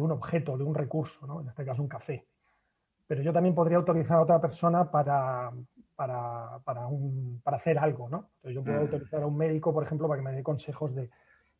un 0.00 0.10
objeto, 0.10 0.56
de 0.56 0.64
un 0.64 0.74
recurso, 0.74 1.26
¿no? 1.26 1.42
en 1.42 1.48
este 1.48 1.66
caso 1.66 1.82
un 1.82 1.88
café. 1.88 2.31
Pero 3.12 3.24
yo 3.24 3.30
también 3.30 3.54
podría 3.54 3.76
autorizar 3.76 4.16
a 4.16 4.22
otra 4.22 4.40
persona 4.40 4.90
para, 4.90 5.52
para, 5.94 6.88
hacer 7.44 7.78
algo. 7.78 8.08
¿no? 8.08 8.30
Entonces 8.36 8.54
yo 8.54 8.64
puedo 8.64 8.78
mm. 8.78 8.80
autorizar 8.80 9.22
a 9.22 9.26
un 9.26 9.36
médico, 9.36 9.70
por 9.70 9.84
ejemplo, 9.84 10.08
para 10.08 10.18
que 10.18 10.24
me 10.24 10.32
dé 10.32 10.42
consejos 10.42 10.94
de, 10.94 11.10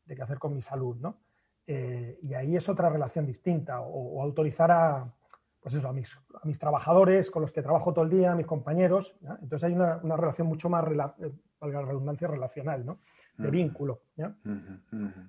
qué 0.06 0.22
hacer 0.22 0.38
con 0.38 0.54
mi 0.54 0.62
salud. 0.62 0.96
¿no? 0.96 1.18
Eh, 1.66 2.18
y 2.22 2.32
ahí 2.32 2.56
es 2.56 2.70
otra 2.70 2.88
relación 2.88 3.26
distinta. 3.26 3.82
O, 3.82 4.22
autorizar 4.22 4.70
a, 4.72 5.12
pues 5.60 5.74
eso, 5.74 5.90
a 5.90 5.92
mis, 5.92 6.16
a 6.16 6.46
mis, 6.46 6.58
trabajadores 6.58 7.30
con 7.30 7.42
los 7.42 7.52
que 7.52 7.60
trabajo 7.60 7.92
todo 7.92 8.06
el 8.06 8.10
día, 8.10 8.32
a 8.32 8.34
mis 8.34 8.46
compañeros. 8.46 9.14
Entonces 9.42 9.64
hay 9.64 9.74
una, 9.74 10.16
relación 10.16 10.46
mucho 10.46 10.70
más, 10.70 10.86
eh, 10.86 11.32
valga 11.60 11.82
la 11.82 11.86
redundancia, 11.88 12.28
relacional, 12.28 12.86
¿no? 12.86 13.00
de 13.36 13.50
vínculo, 13.50 14.04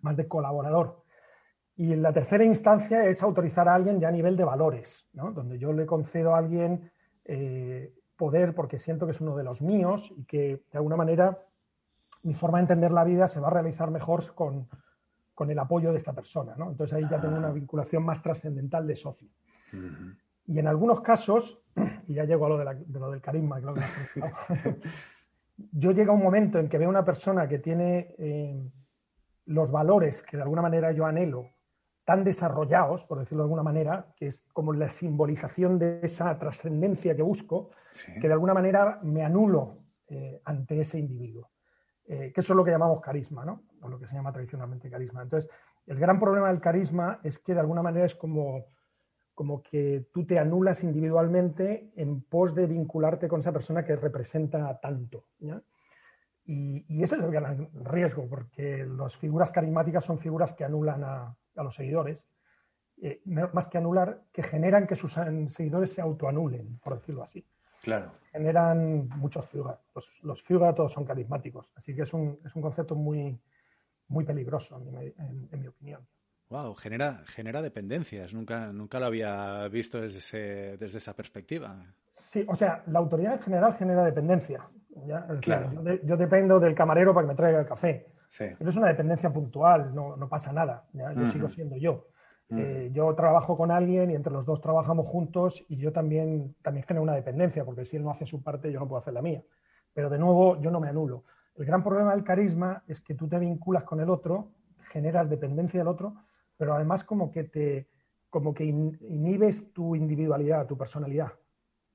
más 0.02 0.16
de 0.16 0.26
colaborador. 0.26 1.03
Y 1.76 1.96
la 1.96 2.14
tercera 2.14 2.44
instancia 2.44 3.06
es 3.06 3.24
autorizar 3.24 3.68
a 3.68 3.74
alguien 3.74 4.00
ya 4.00 4.10
a 4.10 4.12
nivel 4.12 4.38
de 4.38 4.44
valores, 4.44 5.08
¿no? 5.14 5.32
donde 5.32 5.58
yo 5.58 5.74
le 5.74 5.86
concedo 5.86 6.36
a 6.36 6.38
alguien 6.38 6.92
eh, 7.26 7.94
poder 8.16 8.54
porque 8.54 8.78
siento 8.78 9.06
que 9.06 9.12
es 9.12 9.22
uno 9.22 9.36
de 9.36 9.44
los 9.44 9.62
míos 9.62 10.14
y 10.16 10.26
que 10.26 10.64
de 10.72 10.78
alguna 10.78 10.96
manera 10.96 11.40
mi 12.22 12.36
forma 12.36 12.60
de 12.60 12.64
entender 12.64 12.92
la 12.92 13.04
vida 13.04 13.28
se 13.28 13.40
va 13.40 13.48
a 13.48 13.52
realizar 13.52 13.90
mejor 13.90 14.34
con, 14.36 14.68
con 15.34 15.50
el 15.50 15.58
apoyo 15.58 15.92
de 15.92 15.98
esta 15.98 16.14
persona. 16.14 16.56
¿no? 16.58 16.70
Entonces 16.70 16.96
ahí 16.96 17.08
ya 17.10 17.20
tengo 17.20 17.38
una 17.38 17.50
ah. 17.50 17.54
vinculación 17.54 18.04
más 18.04 18.22
trascendental 18.22 18.86
de 18.86 18.96
socio. 18.96 19.30
Y 20.46 20.60
en 20.60 20.68
algunos 20.68 21.02
casos, 21.02 21.60
y 22.08 22.14
ya 22.14 22.26
llego 22.26 22.46
a 22.46 22.50
lo, 22.50 22.58
de, 22.60 23.00
lo 23.00 23.12
del 23.12 23.22
carisma, 23.22 23.60
que 23.60 23.66
yo 25.72 25.92
llego 25.92 26.12
a 26.12 26.16
un 26.16 26.24
momento 26.24 26.60
en 26.60 26.70
que 26.70 26.78
veo 26.78 26.90
una 26.90 27.04
persona 27.04 27.48
que 27.48 27.58
tiene 27.58 28.16
eh, 28.20 28.72
los 29.46 29.72
valores 29.72 30.22
que 30.22 30.38
de 30.38 30.44
alguna 30.44 30.62
manera 30.62 30.92
yo 30.92 31.06
anhelo 31.06 31.50
tan 32.06 32.24
desarrollados, 32.24 33.06
por 33.06 33.20
decirlo 33.20 33.44
de 33.44 33.46
alguna 33.46 33.64
manera, 33.64 34.08
que 34.16 34.28
es 34.28 34.46
como 34.54 34.74
la 34.74 34.90
simbolización 34.90 35.80
de 35.80 36.00
esa 36.04 36.38
trascendencia 36.38 37.16
que 37.16 37.22
busco, 37.22 37.72
que 38.20 38.28
de 38.28 38.34
alguna 38.34 38.54
manera 38.54 39.00
me 39.04 39.24
anulo 39.24 39.78
eh, 40.08 40.42
ante 40.44 40.82
ese 40.82 41.00
individuo. 41.00 41.50
Eh, 42.06 42.32
que 42.34 42.42
eso 42.42 42.54
es 42.54 42.58
lo 42.58 42.66
que 42.66 42.72
llamamos 42.72 43.00
carisma, 43.00 43.46
¿no? 43.46 43.64
O 43.82 43.88
lo 43.88 43.98
que 43.98 44.08
se 44.08 44.16
llama 44.16 44.34
tradicionalmente 44.34 44.90
carisma. 44.90 45.22
Entonces, 45.22 45.50
el 45.86 45.98
gran 45.98 46.20
problema 46.20 46.50
del 46.50 46.60
carisma 46.60 47.20
es 47.24 47.40
que 47.40 47.54
de 47.54 47.62
alguna 47.62 47.82
manera 47.82 48.06
es 48.06 48.16
como, 48.16 48.66
como 49.34 49.64
que 49.64 50.08
tú 50.14 50.26
te 50.26 50.38
anulas 50.38 50.84
individualmente 50.84 51.94
en 51.96 52.22
pos 52.24 52.54
de 52.54 52.68
vincularte 52.68 53.30
con 53.30 53.40
esa 53.40 53.54
persona 53.54 53.86
que 53.86 53.96
representa 53.96 54.78
tanto. 54.82 55.28
Y, 56.46 56.86
y, 56.90 57.04
ese 57.04 57.16
es 57.16 57.24
el 57.24 57.32
gran 57.32 57.70
riesgo, 57.86 58.28
porque 58.28 58.86
las 58.86 59.16
figuras 59.16 59.52
carismáticas 59.54 60.04
son 60.04 60.20
figuras 60.20 60.52
que 60.52 60.66
anulan 60.66 61.04
a, 61.06 61.38
a 61.56 61.64
los 61.64 61.76
seguidores, 61.76 62.24
eh, 63.02 63.22
más 63.26 63.68
que 63.68 63.78
anular, 63.78 64.24
que 64.32 64.44
generan 64.44 64.88
que 64.88 64.96
sus 64.96 65.14
seguidores 65.14 65.94
se 65.94 66.02
autoanulen, 66.02 66.80
por 66.80 66.96
decirlo 66.96 67.24
así. 67.24 67.46
Claro. 67.82 68.12
Generan 68.32 69.10
muchos 69.10 69.46
fuga. 69.46 69.80
Los, 69.94 70.24
los 70.24 70.44
todos 70.44 70.94
son 70.94 71.04
carismáticos, 71.04 71.70
así 71.76 71.94
que 71.94 72.04
es 72.04 72.14
un, 72.14 72.40
es 72.46 72.56
un 72.56 72.62
concepto 72.62 72.96
muy, 72.96 73.38
muy 74.08 74.24
peligroso, 74.24 74.82
en, 74.82 75.60
mi 75.60 75.68
opinión. 75.68 76.08
Wow, 76.50 76.76
genera, 76.76 77.24
genera 77.26 77.62
dependencias. 77.62 78.34
Nunca, 78.34 78.72
nunca 78.72 79.00
lo 79.00 79.08
había 79.08 79.68
visto 79.68 80.00
desde, 80.00 80.78
desde 80.78 81.00
esa 81.00 81.14
perspectiva. 81.14 81.94
Sí, 82.14 82.46
o 82.48 82.56
sea, 82.56 82.84
la 82.88 83.00
autoridad 83.00 83.34
en 83.34 83.42
general 83.42 83.74
genera 83.74 84.06
dependencia. 84.06 84.62
Claro. 85.42 85.72
yo, 86.04 86.18
dependo 86.18 86.60
del 86.60 86.76
camarero 86.76 87.14
para 87.14 87.26
que 87.26 87.34
me 87.34 87.36
traiga 87.36 87.60
el 87.60 87.66
café. 87.66 88.08
Pero 88.38 88.70
es 88.70 88.76
una 88.76 88.88
dependencia 88.88 89.32
puntual, 89.32 89.94
no, 89.94 90.16
no 90.16 90.28
pasa 90.28 90.52
nada. 90.52 90.86
Yo 90.94 91.28
sigo 91.28 91.50
siendo 91.50 91.78
yo. 91.78 92.08
Eh, 92.50 92.92
yo 92.94 93.16
trabajo 93.16 93.58
con 93.58 93.72
alguien 93.72 94.12
y 94.12 94.16
entre 94.16 94.32
los 94.32 94.46
dos 94.46 94.62
trabajamos 94.62 95.08
juntos 95.08 95.66
y 95.70 95.78
yo 95.78 95.92
también, 95.92 96.56
también 96.62 96.86
genero 96.86 97.02
una 97.02 97.16
dependencia, 97.16 97.66
porque 97.66 97.86
si 97.86 97.98
él 97.98 98.04
no 98.04 98.12
hace 98.12 98.28
su 98.28 98.44
parte, 98.44 98.72
yo 98.72 98.80
no 98.80 98.88
puedo 98.88 99.02
hacer 99.02 99.14
la 99.14 99.22
mía. 99.22 99.42
Pero 99.94 100.10
de 100.10 100.20
nuevo, 100.20 100.60
yo 100.62 100.70
no 100.70 100.80
me 100.80 100.90
anulo. 100.90 101.24
El 101.56 101.66
gran 101.66 101.84
problema 101.84 102.14
del 102.14 102.24
carisma 102.24 102.84
es 102.88 103.02
que 103.02 103.16
tú 103.16 103.28
te 103.28 103.40
vinculas 103.40 103.84
con 103.84 104.00
el 104.02 104.10
otro, 104.10 104.50
generas 104.92 105.30
dependencia 105.30 105.80
del 105.80 105.88
otro, 105.88 106.16
pero 106.58 106.76
además 106.76 107.04
como 107.04 107.32
que 107.32 107.46
te 107.46 107.88
como 108.30 108.52
que 108.52 108.64
inhibes 108.64 109.72
tu 109.74 109.96
individualidad, 109.96 110.66
tu 110.66 110.76
personalidad. 110.76 111.32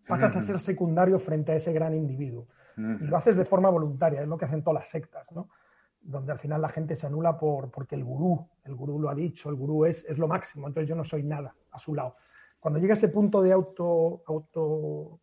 Pasas 0.07 0.37
a 0.37 0.41
ser 0.41 0.61
secundario 0.61 1.19
frente 1.19 1.51
a 1.51 1.57
ese 1.57 1.73
gran 1.73 1.95
individuo. 1.95 2.47
Y 2.77 3.05
lo 3.05 3.17
haces 3.17 3.35
de 3.35 3.45
forma 3.45 3.69
voluntaria, 3.71 4.23
es 4.23 4.29
lo 4.29 4.39
que 4.39 4.45
hacen 4.45 4.63
todas 4.63 4.83
las 4.83 4.89
sectas, 4.89 5.27
¿no? 5.33 5.49
Donde 6.01 6.33
al 6.33 6.39
final 6.39 6.63
la 6.63 6.69
gente 6.69 6.97
se 6.97 7.07
anula 7.07 7.39
por, 7.39 7.71
porque 7.71 7.95
el 7.95 8.05
gurú, 8.05 8.49
el 8.65 8.75
gurú 8.75 8.99
lo 8.99 9.11
ha 9.11 9.15
dicho, 9.15 9.51
el 9.51 9.57
gurú 9.57 9.85
es, 9.85 10.05
es 10.05 10.19
lo 10.19 10.29
máximo, 10.29 10.67
entonces 10.67 10.89
yo 10.89 10.95
no 10.95 11.05
soy 11.05 11.23
nada 11.23 11.55
a 11.71 11.79
su 11.79 11.95
lado. 11.95 12.17
Cuando 12.59 12.81
llega 12.81 12.95
ese 12.95 13.09
punto 13.09 13.43
de 13.43 13.53
auto, 13.53 14.23
auto 14.27 15.21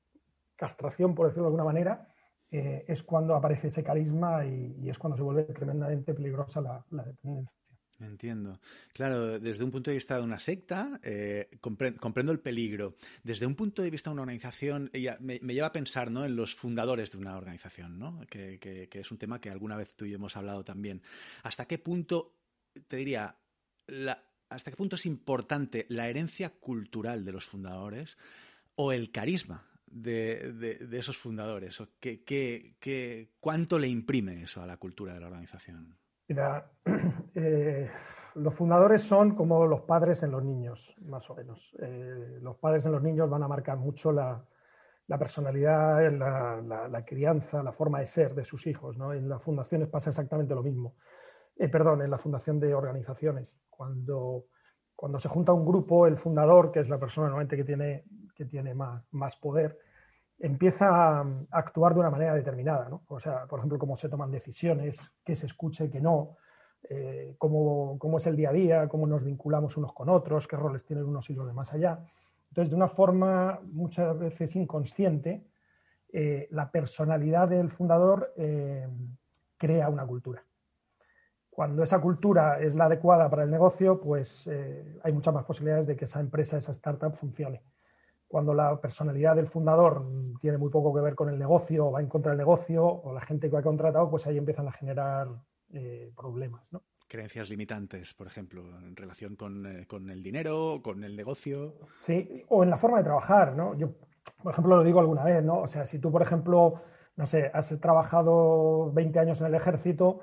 castración, 0.56 1.14
por 1.14 1.28
decirlo 1.28 1.44
de 1.44 1.48
alguna 1.48 1.66
manera, 1.66 2.08
eh, 2.52 2.86
es 2.88 3.04
cuando 3.04 3.36
aparece 3.36 3.68
ese 3.68 3.84
carisma 3.84 4.46
y, 4.46 4.90
es 4.90 4.98
cuando 4.98 5.18
se 5.18 5.24
vuelve 5.24 5.44
tremendamente 5.46 6.14
peligrosa 6.14 6.62
la, 6.62 6.86
la 6.92 7.04
dependencia. 7.04 7.52
Entiendo. 8.00 8.60
Claro, 8.94 9.40
desde 9.40 9.64
un 9.64 9.72
punto 9.72 9.90
de 9.90 9.96
vista 9.96 10.18
de 10.18 10.24
una 10.24 10.38
secta, 10.38 11.00
eh, 11.02 11.50
comprendo 11.62 12.32
el 12.34 12.40
peligro. 12.40 12.98
Desde 13.24 13.46
un 13.46 13.56
punto 13.56 13.82
de 13.82 13.90
vista 13.90 14.10
de 14.10 14.16
una 14.16 14.24
organización, 14.24 14.90
ella 14.92 15.18
me, 15.22 15.40
lleva 15.40 15.68
a 15.68 15.72
pensar 15.72 16.12
¿no? 16.12 16.26
en 16.26 16.36
los 16.36 16.56
fundadores 16.56 17.12
de 17.12 17.18
una 17.18 17.38
organización, 17.38 17.98
¿no? 17.98 18.22
que, 18.30 18.60
que, 18.60 19.00
es 19.00 19.12
un 19.12 19.18
tema 19.18 19.40
que 19.40 19.50
alguna 19.50 19.78
vez 19.78 19.94
tú 19.94 20.06
y 20.06 20.10
yo 20.10 20.16
hemos 20.16 20.36
hablado 20.36 20.66
también. 20.66 21.02
¿Hasta 21.44 21.66
qué 21.68 21.78
punto, 21.78 22.36
te 22.88 22.98
diría, 22.98 23.38
hasta 24.50 24.72
qué 24.72 24.78
punto 24.78 24.98
es 24.98 25.06
importante 25.06 25.86
la 25.88 26.10
herencia 26.10 26.50
cultural 26.50 27.24
de 27.24 27.32
los 27.32 27.46
fundadores 27.46 28.18
o 28.76 28.92
el 28.92 29.10
carisma 29.12 29.70
de, 29.86 30.52
de, 30.52 31.00
esos 31.00 31.18
fundadores? 31.18 31.80
¿O 31.80 31.88
qué, 32.02 33.30
¿Cuánto 33.40 33.80
le 33.80 33.88
imprime 33.88 34.44
eso 34.44 34.62
a 34.62 34.68
la 34.68 34.76
cultura 34.76 35.14
de 35.14 35.22
la 35.22 35.28
organización? 35.28 35.96
Mira, 36.28 36.72
eh, 37.36 37.90
los 38.36 38.54
fundadores 38.54 39.04
son 39.04 39.36
como 39.36 39.66
los 39.68 39.82
padres 39.82 40.24
en 40.24 40.32
los 40.32 40.44
niños, 40.44 40.96
más 41.02 41.30
o 41.30 41.36
menos. 41.36 41.76
Eh, 41.80 42.40
los 42.42 42.58
padres 42.58 42.86
en 42.86 42.94
los 42.94 43.04
niños 43.04 43.30
van 43.30 43.44
a 43.44 43.48
marcar 43.48 43.78
mucho 43.78 44.12
la, 44.12 44.44
personalidad, 45.08 46.12
la, 46.12 47.06
crianza, 47.06 47.62
la 47.62 47.72
forma 47.72 48.00
de 48.00 48.08
ser 48.08 48.34
de 48.34 48.44
sus 48.44 48.66
hijos. 48.66 48.98
En 48.98 49.30
las 49.30 49.44
fundaciones 49.44 49.88
pasa 49.88 50.10
exactamente 50.10 50.56
lo 50.56 50.64
mismo. 50.64 50.96
Eh, 51.58 51.70
perdón, 51.70 52.02
en 52.02 52.10
la 52.10 52.18
fundación 52.18 52.60
de 52.60 52.74
organizaciones. 52.74 53.58
Cuando, 53.70 54.46
cuando 54.96 55.20
se 55.20 55.30
junta 55.30 55.54
un 55.54 55.66
grupo, 55.66 56.08
el 56.08 56.18
fundador, 56.18 56.72
que 56.72 56.80
es 56.80 56.90
la 56.90 57.00
persona 57.00 57.28
normalmente 57.28 57.56
que 57.56 57.64
tiene, 57.64 58.04
que 58.36 58.46
tiene 58.46 58.74
más, 58.74 59.04
más 59.12 59.36
poder, 59.36 59.78
empieza 60.40 61.20
a 61.20 61.26
actuar 61.52 61.94
de 61.94 62.02
una 62.02 62.10
manera 62.10 62.34
determinada, 62.34 62.90
¿no? 62.90 63.04
O 63.08 63.20
sea, 63.20 63.46
por 63.46 63.60
ejemplo, 63.60 63.80
cómo 63.80 63.96
se 63.96 64.10
toman 64.10 64.32
decisiones, 64.32 65.12
qué 65.24 65.36
se 65.36 65.46
escucha 65.46 65.86
y 65.86 65.90
qué 65.90 66.02
no, 66.02 66.38
eh, 66.90 67.36
cómo, 67.38 68.18
es 68.18 68.28
el 68.28 68.36
día 68.36 68.50
a 68.50 68.54
día, 68.54 68.88
cómo 68.88 69.08
nos 69.08 69.24
vinculamos 69.24 69.78
unos 69.78 69.94
con 69.94 70.10
otros, 70.10 70.48
qué 70.48 70.56
roles 70.56 70.86
tienen 70.86 71.06
unos 71.06 71.30
y 71.30 71.34
los 71.34 71.48
demás 71.48 71.74
allá. 71.74 72.00
Entonces, 72.50 72.70
de 72.70 72.76
una 72.76 72.88
forma 72.88 73.60
muchas 73.64 74.18
veces 74.18 74.56
inconsciente, 74.56 75.46
eh, 76.12 76.48
la 76.52 76.70
personalidad 76.70 77.50
del 77.50 77.70
fundador 77.72 78.34
eh, 78.38 78.88
crea 79.58 79.90
una 79.90 80.06
cultura. 80.06 80.44
Cuando 81.50 81.84
esa 81.84 82.00
cultura 82.02 82.60
es 82.60 82.76
la 82.76 82.86
adecuada 82.86 83.30
para 83.30 83.44
el 83.44 83.50
negocio, 83.50 84.02
pues 84.02 84.46
hay 85.02 85.14
muchas 85.14 85.34
más 85.34 85.46
posibilidades 85.46 85.88
de 85.88 85.96
que 85.96 86.04
esa 86.04 86.20
empresa, 86.20 86.58
esa 86.58 86.74
startup 86.74 87.16
funcione 87.16 87.62
cuando 88.28 88.54
la 88.54 88.80
personalidad 88.80 89.36
del 89.36 89.48
fundador 89.48 90.06
tiene 90.42 90.58
muy 90.58 90.70
poco 90.70 90.94
que 90.94 91.02
ver 91.02 91.16
con 91.16 91.30
el 91.30 91.38
negocio, 91.38 91.88
o 91.88 91.92
va 91.92 92.02
en 92.02 92.08
contra 92.08 92.32
del 92.32 92.40
negocio, 92.40 92.86
o 92.86 93.14
la 93.14 93.22
gente 93.22 93.50
que 93.50 93.58
ha 93.58 93.62
contratado, 93.62 94.10
pues 94.10 94.26
ahí 94.28 94.38
empiezan 94.38 94.68
a 94.68 94.72
generar 94.72 95.28
eh, 95.74 96.12
problemas. 96.16 96.64
¿no? 96.72 96.84
Creencias 97.08 97.50
limitantes, 97.50 98.14
por 98.14 98.28
ejemplo, 98.28 98.64
en 98.80 98.96
relación 98.96 99.36
con, 99.36 99.66
eh, 99.66 99.86
con, 99.88 100.10
el 100.10 100.24
dinero, 100.24 100.82
con 100.84 101.04
el 101.04 101.16
negocio. 101.16 101.76
Sí, 102.02 102.44
o 102.50 102.64
en 102.64 102.70
la 102.70 102.78
forma 102.78 102.98
de 102.98 103.04
trabajar. 103.04 103.56
¿no? 103.56 103.76
Yo, 103.76 103.92
por 104.42 104.52
ejemplo, 104.52 104.78
lo 104.78 104.84
digo 104.84 105.00
alguna 105.00 105.24
vez, 105.24 105.44
¿no? 105.44 105.60
O 105.60 105.68
sea, 105.68 105.86
si 105.86 106.00
tú, 106.00 106.12
por 106.12 106.22
ejemplo, 106.22 106.82
no 107.16 107.26
sé, 107.26 107.52
has 107.54 107.80
trabajado 107.80 108.92
20 108.92 109.20
años 109.20 109.40
en 109.42 109.48
el 109.48 109.56
ejército, 109.56 110.22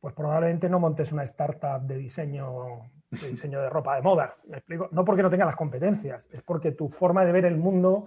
pues 0.00 0.14
probablemente 0.14 0.68
no 0.68 0.80
montes 0.80 1.12
una 1.12 1.24
startup 1.24 1.82
de 1.82 1.96
diseño 1.96 2.90
de 3.10 3.28
diseño 3.28 3.60
de 3.60 3.70
ropa 3.70 3.96
de 3.96 4.02
moda. 4.02 4.36
¿Me 4.48 4.58
explico? 4.58 4.88
No 4.92 5.04
porque 5.04 5.22
no 5.22 5.30
tenga 5.30 5.44
las 5.44 5.56
competencias, 5.56 6.28
es 6.32 6.42
porque 6.42 6.72
tu 6.72 6.88
forma 6.88 7.24
de 7.24 7.32
ver 7.32 7.44
el 7.44 7.56
mundo, 7.56 8.06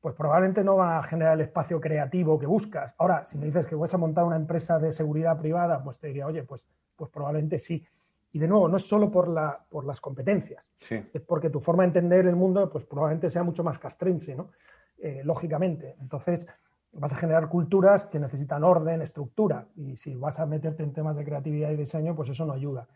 pues 0.00 0.14
probablemente 0.14 0.62
no 0.64 0.76
va 0.76 0.98
a 0.98 1.02
generar 1.02 1.34
el 1.34 1.42
espacio 1.42 1.80
creativo 1.80 2.38
que 2.38 2.46
buscas. 2.46 2.94
Ahora, 2.98 3.24
si 3.24 3.38
me 3.38 3.46
dices 3.46 3.66
que 3.66 3.74
vas 3.74 3.92
a 3.94 3.98
montar 3.98 4.24
una 4.24 4.36
empresa 4.36 4.78
de 4.78 4.92
seguridad 4.92 5.38
privada, 5.38 5.82
pues 5.82 5.98
te 5.98 6.08
diría, 6.08 6.26
oye, 6.26 6.42
pues, 6.42 6.62
pues 6.96 7.10
probablemente 7.10 7.58
sí. 7.58 7.84
Y 8.32 8.38
de 8.38 8.48
nuevo, 8.48 8.68
no 8.68 8.76
es 8.76 8.86
solo 8.86 9.10
por, 9.10 9.28
la, 9.28 9.64
por 9.68 9.84
las 9.84 10.00
competencias, 10.00 10.64
es 10.80 11.22
porque 11.22 11.50
tu 11.50 11.60
forma 11.60 11.84
de 11.84 11.88
entender 11.88 12.26
el 12.26 12.34
mundo, 12.34 12.68
pues 12.68 12.84
probablemente 12.84 13.30
sea 13.30 13.44
mucho 13.44 13.62
más 13.62 13.78
castrense, 13.78 14.34
¿no? 14.34 14.50
Eh, 14.98 15.22
lógicamente. 15.24 15.96
Entonces, 16.00 16.46
vas 16.92 17.12
a 17.12 17.16
generar 17.16 17.48
culturas 17.48 18.06
que 18.06 18.18
necesitan 18.18 18.64
orden, 18.64 19.02
estructura. 19.02 19.68
Y 19.76 19.96
si 19.96 20.14
vas 20.14 20.40
a 20.40 20.46
meterte 20.46 20.82
en 20.82 20.92
temas 20.92 21.16
de 21.16 21.24
creatividad 21.24 21.70
y 21.70 21.76
diseño, 21.76 22.14
pues 22.14 22.28
eso 22.28 22.44
no 22.44 22.52
ayuda. 22.52 22.88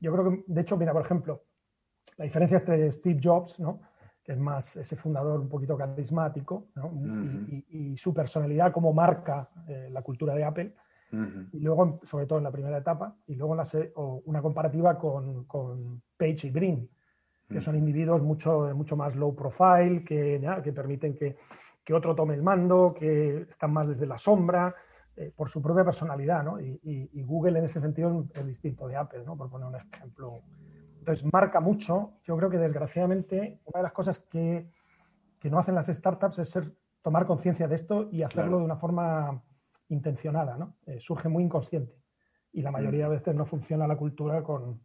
Yo 0.00 0.12
creo 0.12 0.30
que, 0.30 0.44
de 0.46 0.60
hecho, 0.60 0.76
mira, 0.76 0.92
por 0.92 1.02
ejemplo, 1.02 1.42
la 2.16 2.24
diferencia 2.24 2.58
entre 2.58 2.92
Steve 2.92 3.20
Jobs, 3.22 3.58
¿no? 3.60 3.80
que 4.22 4.32
es 4.32 4.38
más 4.38 4.76
ese 4.76 4.96
fundador 4.96 5.38
un 5.38 5.48
poquito 5.48 5.76
carismático, 5.76 6.66
y, 7.68 7.96
su 7.96 8.12
personalidad 8.12 8.72
como 8.72 8.92
marca 8.92 9.48
eh, 9.68 9.88
la 9.90 10.02
cultura 10.02 10.34
de 10.34 10.44
Apple, 10.44 10.74
y 11.52 11.60
luego, 11.60 12.00
sobre 12.02 12.26
todo 12.26 12.38
en 12.38 12.44
la 12.44 12.50
primera 12.50 12.76
etapa, 12.76 13.16
y 13.28 13.36
luego 13.36 13.56
una 14.24 14.42
comparativa 14.42 14.98
con, 14.98 15.44
con, 15.44 16.02
Page 16.16 16.48
y 16.48 16.50
Green, 16.50 16.90
que 17.48 17.60
son 17.60 17.76
individuos 17.76 18.20
mucho, 18.20 18.72
mucho 18.74 18.96
más 18.96 19.14
low 19.14 19.34
profile, 19.34 20.02
que, 20.02 20.40
que 20.64 20.72
permiten 20.72 21.14
que, 21.14 21.36
que, 21.84 21.94
otro 21.94 22.14
tome 22.14 22.34
el 22.34 22.42
mando, 22.42 22.94
que 22.98 23.42
están 23.42 23.72
más 23.72 23.86
desde 23.86 24.06
la 24.06 24.18
sombra, 24.18 24.74
eh, 25.16 25.32
por 25.34 25.48
su 25.48 25.62
propia 25.62 25.82
personalidad, 25.82 26.44
¿no? 26.44 26.60
Y, 26.60 27.22
Google 27.22 27.58
en 27.58 27.64
ese 27.64 27.80
sentido 27.80 28.26
es, 28.34 28.46
distinto 28.46 28.86
de 28.86 28.96
Apple, 28.96 29.24
¿no? 29.24 29.34
Por 29.34 29.48
poner 29.48 29.66
un 29.66 29.74
ejemplo. 29.74 30.42
Entonces, 30.98 31.24
marca 31.32 31.58
mucho. 31.60 32.12
Yo 32.24 32.36
creo 32.36 32.50
que 32.50 32.58
desgraciadamente 32.58 33.60
una 33.64 33.78
de 33.78 33.82
las 33.82 33.92
cosas 33.92 34.20
que, 34.20 34.70
que 35.38 35.48
no 35.48 35.58
hacen 35.58 35.74
las 35.74 35.86
startups 35.86 36.38
es 36.40 36.50
ser, 36.50 36.70
tomar 37.00 37.24
conciencia 37.24 37.66
de 37.66 37.76
esto 37.76 38.08
y 38.12 38.22
hacerlo 38.22 38.58
de 38.58 38.64
una 38.64 38.76
forma 38.76 39.42
intencionada, 39.88 40.58
¿no? 40.58 40.76
Eh, 40.84 41.00
surge 41.00 41.30
muy 41.30 41.44
inconsciente. 41.44 41.96
Y 42.52 42.60
la 42.60 42.70
mayoría 42.70 43.04
de 43.04 43.16
veces 43.16 43.34
no 43.34 43.46
funciona 43.46 43.86
la 43.86 43.96
cultura 43.96 44.42
con, 44.42 44.82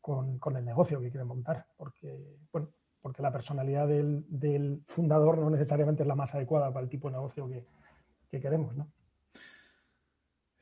con, 0.00 0.56
el 0.56 0.64
negocio 0.64 0.98
que 1.00 1.10
quieren 1.10 1.28
montar, 1.28 1.66
porque, 1.76 2.38
bueno, 2.52 2.68
porque 3.02 3.22
la 3.22 3.32
personalidad 3.32 3.86
del, 3.86 4.24
del, 4.28 4.82
fundador 4.86 5.36
no 5.38 5.50
necesariamente 5.50 6.04
es 6.04 6.06
la 6.06 6.14
más 6.14 6.34
adecuada 6.34 6.72
para 6.72 6.84
el 6.84 6.88
tipo 6.88 7.08
de 7.08 7.16
negocio 7.16 7.48
que, 7.48 7.66
que 8.30 8.40
queremos, 8.40 8.74
¿no? 8.76 8.88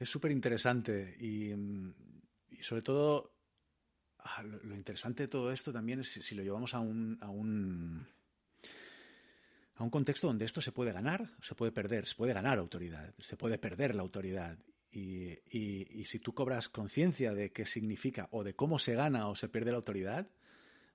Es 0.00 0.08
súper 0.08 0.32
interesante 0.32 1.14
y, 1.20 1.52
y, 2.48 2.62
sobre 2.62 2.80
todo 2.80 3.36
ah, 4.18 4.42
lo, 4.42 4.74
interesante 4.74 5.24
de 5.24 5.28
todo 5.28 5.52
esto 5.52 5.74
también 5.74 6.00
es 6.00 6.08
si, 6.08 6.34
lo 6.34 6.42
llevamos 6.42 6.72
a 6.72 6.80
un, 6.80 7.18
a 7.20 7.28
un 7.28 8.08
a 9.74 9.84
un 9.84 9.90
contexto 9.90 10.26
donde 10.26 10.46
esto 10.46 10.62
se 10.62 10.72
puede 10.72 10.92
ganar, 10.92 11.30
se 11.42 11.54
puede 11.54 11.70
perder, 11.70 12.06
se 12.06 12.14
puede 12.14 12.32
ganar 12.32 12.58
autoridad, 12.58 13.14
se 13.18 13.36
puede 13.36 13.58
perder 13.58 13.94
la 13.94 14.00
autoridad. 14.00 14.58
Y, 14.90 15.38
y, 15.50 16.04
si 16.04 16.18
tú 16.18 16.32
cobras 16.34 16.70
conciencia 16.70 17.32
de 17.34 17.52
qué 17.52 17.66
significa 17.66 18.28
o 18.32 18.42
de 18.42 18.54
cómo 18.54 18.78
se 18.78 18.94
gana 18.94 19.28
o 19.28 19.36
se 19.36 19.48
pierde 19.48 19.70
la 19.70 19.76
autoridad, 19.76 20.30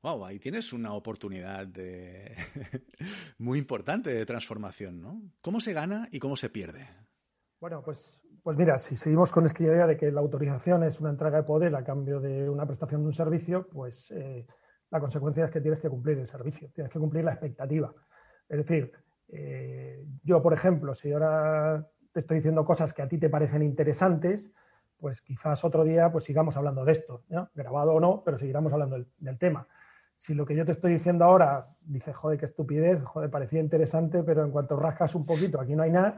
wow, 0.02 0.26
ahí 0.26 0.40
tienes 0.40 0.74
una 0.74 0.94
oportunidad 0.94 1.68
de 1.68 2.36
muy 3.38 3.60
importante 3.60 4.12
de 4.12 4.26
transformación, 4.26 5.00
¿no? 5.00 5.22
¿Cómo 5.42 5.62
se 5.62 5.74
gana 5.74 6.10
y 6.12 6.20
cómo 6.20 6.36
se 6.36 6.50
pierde? 6.50 6.90
Bueno, 7.60 7.82
pues, 7.84 8.20
pues 8.46 8.58
mira, 8.58 8.78
si 8.78 8.96
seguimos 8.96 9.32
con 9.32 9.48
esta 9.48 9.64
idea 9.64 9.88
de 9.88 9.98
que 9.98 10.12
la 10.12 10.22
autorización 10.22 10.84
es 10.84 11.00
una 11.00 11.10
entrega 11.10 11.38
de 11.38 11.44
poder 11.44 11.76
a 11.76 11.84
cambio 11.84 12.20
de 12.20 12.48
una 12.48 12.68
prestación 12.68 13.02
de 13.02 13.08
un 13.08 13.14
servicio, 13.14 13.68
pues 13.68 14.12
eh, 14.12 14.46
la 14.92 15.00
consecuencia 15.00 15.46
es 15.46 15.50
que 15.50 15.62
tienes 15.62 15.80
que 15.80 15.90
cumplir 15.90 16.20
el 16.20 16.28
servicio, 16.28 16.70
tienes 16.72 16.94
que 16.94 17.00
cumplir 17.00 17.24
la 17.24 17.32
expectativa. 17.32 17.92
Es 18.48 18.58
decir, 18.60 18.92
eh, 19.30 20.06
yo, 20.22 20.44
por 20.44 20.54
ejemplo, 20.54 20.94
si 20.94 21.12
ahora 21.12 21.88
te 22.12 22.20
estoy 22.20 22.38
diciendo 22.38 22.64
cosas 22.66 22.94
que 22.94 23.02
a 23.02 23.08
ti 23.08 23.18
te 23.18 23.32
parecen 23.32 23.64
interesantes, 23.64 24.52
pues 25.00 25.24
quizás 25.24 25.66
otro 25.66 25.84
día 25.84 26.12
pues 26.12 26.26
sigamos 26.26 26.56
hablando 26.56 26.86
de 26.86 26.92
esto, 26.92 27.24
grabado 27.56 27.94
o 27.94 28.00
no, 28.00 28.22
pero 28.24 28.38
seguiremos 28.38 28.72
hablando 28.72 29.04
del, 29.18 29.40
tema. 29.40 29.68
Si 30.18 30.34
lo 30.34 30.46
que 30.46 30.56
yo 30.56 30.66
te 30.66 30.72
estoy 30.72 30.94
diciendo 30.94 31.26
ahora 31.26 31.68
dice, 31.82 32.14
joder, 32.14 32.40
qué 32.40 32.46
estupidez, 32.46 33.04
joder, 33.04 33.30
parecía 33.30 33.60
interesante, 33.60 34.24
pero 34.24 34.44
en 34.44 34.52
cuanto 34.52 34.76
rascas 34.78 35.14
un 35.14 35.26
poquito, 35.26 35.60
aquí 35.60 35.76
no 35.76 35.84
hay 35.84 35.92
nada, 35.92 36.18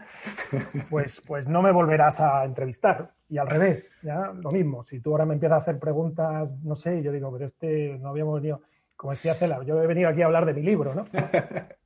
pues, 0.89 1.21
pues 1.25 1.47
no 1.47 1.61
me 1.61 1.71
volverás 1.71 2.19
a 2.21 2.45
entrevistar. 2.45 3.11
Y 3.29 3.37
al 3.37 3.47
revés, 3.47 3.91
¿ya? 4.03 4.31
lo 4.33 4.51
mismo. 4.51 4.83
Si 4.83 4.99
tú 4.99 5.11
ahora 5.11 5.25
me 5.25 5.33
empiezas 5.33 5.55
a 5.55 5.61
hacer 5.61 5.79
preguntas, 5.79 6.53
no 6.63 6.75
sé, 6.75 7.01
yo 7.01 7.11
digo, 7.11 7.31
pero 7.31 7.47
este 7.47 7.97
no 7.99 8.09
habíamos 8.09 8.35
venido, 8.35 8.61
como 8.95 9.11
decía 9.11 9.33
Cela, 9.33 9.61
yo 9.63 9.81
he 9.81 9.87
venido 9.87 10.09
aquí 10.09 10.21
a 10.21 10.25
hablar 10.25 10.45
de 10.45 10.53
mi 10.53 10.61
libro, 10.61 10.93
¿no? 10.93 11.05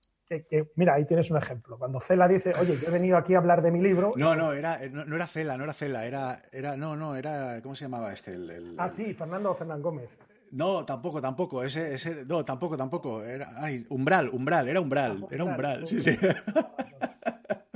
mira, 0.75 0.93
ahí 0.93 1.05
tienes 1.05 1.29
un 1.31 1.37
ejemplo. 1.37 1.77
Cuando 1.77 1.99
Cela 1.99 2.27
dice, 2.27 2.53
oye, 2.59 2.77
yo 2.77 2.87
he 2.87 2.91
venido 2.91 3.17
aquí 3.17 3.33
a 3.33 3.39
hablar 3.39 3.61
de 3.61 3.71
mi 3.71 3.81
libro. 3.81 4.13
No, 4.15 4.35
no, 4.35 4.53
era, 4.53 4.79
no, 4.89 5.15
era 5.15 5.27
Cela, 5.27 5.57
no 5.57 5.63
era 5.63 5.73
Cela, 5.73 6.05
era, 6.05 6.43
era, 6.51 6.77
no, 6.77 6.95
no, 6.95 7.15
era, 7.15 7.61
¿cómo 7.61 7.75
se 7.75 7.85
llamaba 7.85 8.13
este? 8.13 8.37
ah, 8.77 8.89
sí, 8.89 9.13
Fernando 9.13 9.53
Fernán 9.55 9.81
Gómez. 9.81 10.17
No, 10.51 10.85
tampoco, 10.85 11.21
tampoco, 11.21 11.63
ese, 11.63 11.93
ese, 11.93 12.25
no, 12.25 12.43
tampoco, 12.43 12.75
tampoco. 12.75 13.23
Era, 13.23 13.53
ay, 13.57 13.85
umbral, 13.89 14.29
umbral, 14.29 14.67
era 14.67 14.81
umbral, 14.81 15.19
ah, 15.23 15.27
era 15.31 15.43
umbral, 15.43 15.87
sí, 15.87 16.01
sí. 16.01 16.17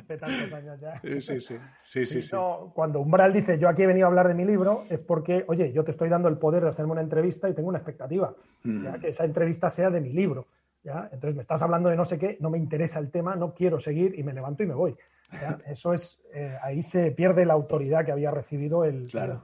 De 0.07 0.17
tantos 0.19 0.53
años 0.53 0.79
ya. 0.79 1.01
Sí, 1.01 1.19
sí, 1.19 2.05
sí. 2.05 2.21
sí, 2.21 2.29
cuando 2.73 2.99
Umbral 2.99 3.33
dice 3.33 3.57
yo 3.57 3.67
aquí 3.67 3.81
he 3.81 3.87
venido 3.87 4.05
a 4.05 4.09
hablar 4.09 4.27
de 4.27 4.35
mi 4.35 4.45
libro, 4.45 4.83
es 4.87 4.99
porque, 4.99 5.43
oye, 5.47 5.71
yo 5.71 5.83
te 5.83 5.89
estoy 5.89 6.09
dando 6.09 6.27
el 6.27 6.37
poder 6.37 6.61
de 6.61 6.69
hacerme 6.69 6.91
una 6.91 7.01
entrevista 7.01 7.49
y 7.49 7.55
tengo 7.55 7.69
una 7.69 7.79
expectativa. 7.79 8.35
Mm. 8.63 8.99
que 8.99 9.09
esa 9.09 9.25
entrevista 9.25 9.69
sea 9.71 9.89
de 9.89 10.01
mi 10.01 10.13
libro. 10.13 10.45
Entonces 10.83 11.35
me 11.35 11.41
estás 11.41 11.61
hablando 11.61 11.89
de 11.89 11.95
no 11.95 12.05
sé 12.05 12.19
qué, 12.19 12.37
no 12.39 12.49
me 12.49 12.57
interesa 12.57 12.99
el 12.99 13.09
tema, 13.09 13.35
no 13.35 13.53
quiero 13.53 13.79
seguir 13.79 14.17
y 14.17 14.23
me 14.23 14.33
levanto 14.33 14.63
y 14.63 14.67
me 14.67 14.75
voy. 14.75 14.95
Eso 15.65 15.93
es, 15.93 16.19
eh, 16.33 16.55
ahí 16.61 16.83
se 16.83 17.11
pierde 17.11 17.45
la 17.45 17.53
autoridad 17.53 18.05
que 18.05 18.11
había 18.11 18.29
recibido 18.29 18.85
el, 18.85 19.07
claro. 19.07 19.41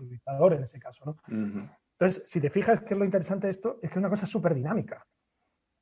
en 0.51 0.63
ese 0.63 0.79
caso, 0.79 1.05
¿no? 1.05 1.17
Entonces, 2.01 2.23
si 2.25 2.41
te 2.41 2.49
fijas 2.49 2.81
que 2.81 2.95
es 2.95 2.99
lo 2.99 3.05
interesante 3.05 3.45
de 3.45 3.51
esto, 3.51 3.77
es 3.79 3.91
que 3.91 3.99
es 3.99 4.01
una 4.01 4.09
cosa 4.09 4.25
súper 4.25 4.55
dinámica. 4.55 5.05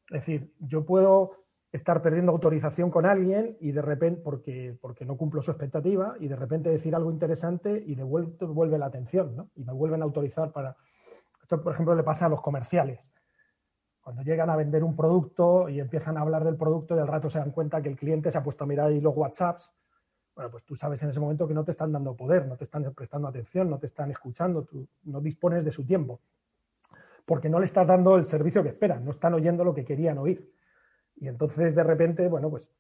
Es 0.10 0.25
decir, 0.25 0.53
yo 0.60 0.86
puedo 0.86 1.45
estar 1.71 2.01
perdiendo 2.01 2.34
autorización 2.34 2.91
con 2.91 3.05
alguien 3.05 3.55
y 3.62 3.71
de 3.71 3.82
repente, 3.82 4.19
porque, 4.21 4.77
porque 4.82 5.05
no 5.05 5.15
cumplo 5.15 5.41
su 5.41 5.51
expectativa, 5.51 6.15
y 6.19 6.27
de 6.27 6.36
repente 6.36 6.69
decir 6.69 6.93
algo 6.93 7.10
interesante 7.10 7.82
y 7.86 7.95
devuelve 7.95 8.77
la 8.77 8.88
atención, 8.88 9.34
¿no? 9.34 9.49
Y 9.55 9.63
me 9.63 9.71
vuelven 9.71 10.01
a 10.01 10.03
autorizar 10.03 10.51
para... 10.51 10.75
Esto, 11.41 11.63
por 11.63 11.71
ejemplo, 11.71 11.95
le 11.95 12.03
pasa 12.03 12.25
a 12.25 12.29
los 12.29 12.41
comerciales 12.41 12.99
cuando 14.01 14.23
llegan 14.23 14.49
a 14.49 14.58
vender 14.58 14.84
un 14.84 14.97
producto 14.97 15.69
y 15.69 15.79
empiezan 15.79 16.17
a 16.17 16.21
hablar 16.21 16.43
del 16.43 16.58
producto 16.58 16.95
y 16.95 16.97
del 16.97 17.08
rato 17.08 17.29
se 17.29 17.39
dan 17.39 17.51
cuenta 17.51 17.82
que 17.82 17.89
el 17.89 17.95
cliente 17.95 18.29
se 18.29 18.39
ha 18.39 18.43
puesto 18.43 18.65
a 18.65 18.67
mirar 18.67 18.88
ahí 18.88 18.99
los 18.99 19.15
WhatsApps, 19.15 19.71
bueno, 20.39 20.52
pues 20.52 20.63
tú 20.63 20.73
sabes 20.73 21.04
en 21.04 21.10
ese 21.10 21.19
momento 21.19 21.45
que 21.45 21.54
no 21.54 21.65
te 21.65 21.71
están 21.71 21.91
dando 21.91 22.15
poder, 22.15 22.47
no 22.47 22.56
te 22.56 22.63
están 22.63 22.93
prestando 22.93 23.28
atención, 23.28 23.69
no 23.69 23.78
te 23.78 23.88
están 23.88 24.10
escuchando, 24.10 24.63
tú 24.63 24.88
no 25.04 25.19
dispones 25.19 25.65
de 25.65 25.71
su 25.71 25.86
tiempo, 25.86 26.21
porque 27.25 27.49
no 27.49 27.60
le 27.60 27.65
estás 27.65 27.88
dando 27.88 28.15
el 28.15 28.25
servicio 28.25 28.63
que 28.63 28.69
esperan, 28.69 29.04
no 29.04 29.12
están 29.12 29.34
oyendo 29.34 29.65
lo 29.65 29.73
que 29.73 29.84
querían 29.84 30.17
oír. 30.17 30.49
Y 31.17 31.28
entonces 31.28 31.75
de 31.75 31.84
repente, 31.84 32.30
bueno, 32.30 32.49
pues 32.49 32.71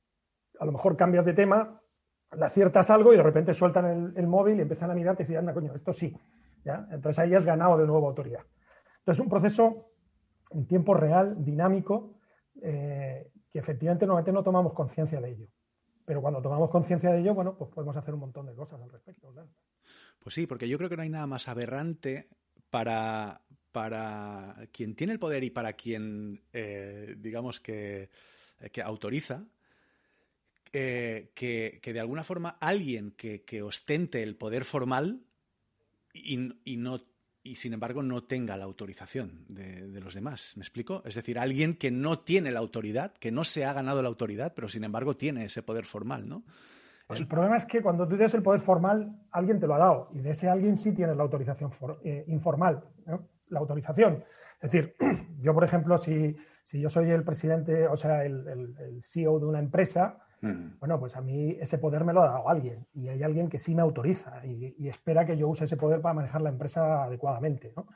a 0.57 0.63
lo 0.63 0.71
mejor 0.71 0.95
cambias 0.95 1.25
de 1.25 1.33
tema, 1.33 1.81
le 2.31 2.45
aciertas 2.45 2.89
algo 2.91 3.13
y 3.13 3.17
de 3.17 3.23
repente 3.23 3.53
sueltan 3.53 4.13
el, 4.15 4.25
móvil 4.25 4.59
y 4.59 4.61
empiezan 4.61 4.91
a 4.91 4.93
mirarte 4.93 5.23
y 5.23 5.25
dicen, 5.25 5.39
anda, 5.39 5.53
coño, 5.53 5.75
esto 5.75 5.91
sí. 5.91 6.15
¿ya? 6.63 6.87
Entonces 6.91 7.19
ahí 7.19 7.35
has 7.35 7.45
ganado 7.45 7.77
de 7.77 7.85
nuevo 7.85 8.07
autoridad. 8.07 8.45
Entonces 8.99 9.21
un 9.21 9.29
proceso 9.29 9.91
en 10.51 10.65
tiempo 10.65 10.93
real, 10.93 11.43
dinámico, 11.43 12.13
eh, 12.61 13.29
que 13.51 13.59
efectivamente 13.59 14.05
normalmente 14.05 14.31
no 14.31 14.43
tomamos 14.43 14.71
conciencia 14.71 15.19
de 15.19 15.31
ello. 15.31 15.47
Pero 16.09 16.23
cuando 16.23 16.41
tomamos 16.41 16.71
conciencia 16.71 17.11
de 17.11 17.19
ello, 17.19 17.35
bueno, 17.35 17.55
pues 17.55 17.69
podemos 17.69 17.95
hacer 17.95 18.15
un 18.15 18.21
montón 18.21 18.47
de 18.47 18.55
cosas 18.55 18.81
al 18.81 18.89
respecto. 18.89 19.31
Pues 20.17 20.33
sí, 20.33 20.47
porque 20.47 20.67
yo 20.67 20.75
creo 20.79 20.89
que 20.89 20.97
no 20.97 21.03
hay 21.03 21.09
nada 21.09 21.27
más 21.27 21.47
aberrante 21.47 22.29
para, 22.71 23.41
para 23.71 24.55
quien 24.71 24.95
tiene 24.95 25.13
el 25.13 25.19
poder 25.19 25.43
y 25.43 25.51
para 25.51 25.73
quien, 25.73 26.41
eh, 26.51 27.13
digamos, 27.15 27.59
que, 27.59 28.09
que 28.71 28.81
autoriza, 28.81 29.45
eh, 30.73 31.29
que, 31.35 31.77
que, 31.79 31.93
de 31.93 31.99
alguna 31.99 32.23
forma 32.23 32.57
alguien 32.59 33.11
que, 33.11 33.43
que 33.43 33.61
ostente 33.61 34.23
el 34.23 34.35
poder 34.35 34.65
formal 34.65 35.21
y, 36.11 36.39
y, 36.65 36.77
no 36.77 37.01
y 37.43 37.55
sin 37.55 37.73
embargo 37.73 38.03
no 38.03 38.23
tenga 38.23 38.57
la 38.57 38.65
autorización 38.65 39.45
de, 39.47 40.01
los 40.01 40.13
demás. 40.13 40.53
¿Me 40.55 40.61
explico? 40.61 41.01
Es 41.05 41.15
decir, 41.15 41.39
alguien 41.39 41.75
que 41.75 41.91
no 41.91 42.19
tiene 42.19 42.51
la 42.51 42.59
autoridad, 42.59 43.13
que 43.13 43.31
no 43.31 43.43
se 43.43 43.65
ha 43.65 43.73
ganado 43.73 44.01
la 44.01 44.09
autoridad, 44.09 44.53
pero 44.55 44.67
sin 44.67 44.83
embargo 44.83 45.15
tiene 45.15 45.45
ese 45.45 45.63
poder 45.63 45.85
formal, 45.85 46.27
¿no? 46.27 46.43
El 47.09 47.27
problema 47.27 47.57
es 47.57 47.65
que 47.65 47.81
cuando 47.81 48.07
tú 48.07 48.15
tienes 48.15 48.33
el 48.35 48.43
poder 48.43 48.61
formal, 48.61 49.11
alguien 49.31 49.59
te 49.59 49.65
lo 49.65 49.73
ha 49.73 49.79
dado 49.79 50.09
y 50.13 50.19
de 50.19 50.29
ese 50.29 50.47
alguien 50.47 50.77
sí 50.77 50.91
tienes 50.91 51.17
la 51.17 51.23
autorización 51.23 51.71
eh, 52.03 52.23
informal, 52.27 52.83
la 53.47 53.59
autorización. 53.59 54.23
Es 54.61 54.71
decir, 54.71 54.95
yo, 55.41 55.55
por 55.55 55.63
ejemplo, 55.63 55.97
si, 55.97 56.35
yo 56.71 56.87
soy 56.87 57.09
el 57.09 57.23
presidente, 57.23 57.87
o 57.87 57.97
sea, 57.97 58.23
el, 58.25 58.47
el 58.47 59.03
CEO 59.03 59.39
de 59.39 59.45
una 59.47 59.57
empresa, 59.57 60.19
bueno, 60.41 60.99
pues 60.99 61.15
a 61.15 61.21
mí 61.21 61.57
ese 61.59 61.77
poder 61.77 62.05
me 62.05 62.13
lo 62.13 62.21
ha 62.21 62.27
dado 62.27 62.49
alguien 62.49 62.85
y 62.93 63.09
hay 63.09 63.23
alguien 63.23 63.49
que 63.49 63.59
sí 63.59 63.75
me 63.75 63.81
autoriza 63.81 64.45
y, 64.45 64.87
espera 64.87 65.25
que 65.25 65.37
yo 65.37 65.47
use 65.49 65.65
ese 65.65 65.77
poder 65.77 66.01
para 66.01 66.13
manejar 66.13 66.41
la 66.41 66.49
empresa 66.49 67.03
adecuadamente. 67.03 67.73
¿no? 67.75 67.87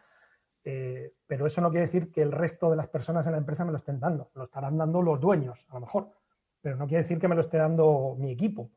Eh, 0.64 1.14
pero 1.26 1.46
eso 1.46 1.62
no 1.62 1.70
quiere 1.70 1.86
decir 1.86 2.12
que 2.12 2.22
el 2.22 2.32
resto 2.32 2.70
de 2.70 2.76
las 2.76 2.88
personas 2.88 3.26
en 3.26 3.34
la 3.34 3.38
empresa 3.38 3.66
me 3.66 3.72
lo 3.72 3.78
estén 3.78 4.00
dando. 4.00 4.32
Lo 4.36 4.44
estarán 4.44 4.78
dando 4.78 5.02
los 5.02 5.20
dueños, 5.20 5.66
a 5.70 5.76
lo 5.76 5.82
mejor. 5.82 6.10
Pero 6.62 6.76
no 6.78 6.88
quiere 6.88 7.04
decir 7.04 7.20
que 7.20 7.28
me 7.28 7.36
lo 7.36 7.42
esté 7.42 7.58
dando 7.58 8.16
mi 8.20 8.32
equipo. 8.32 8.70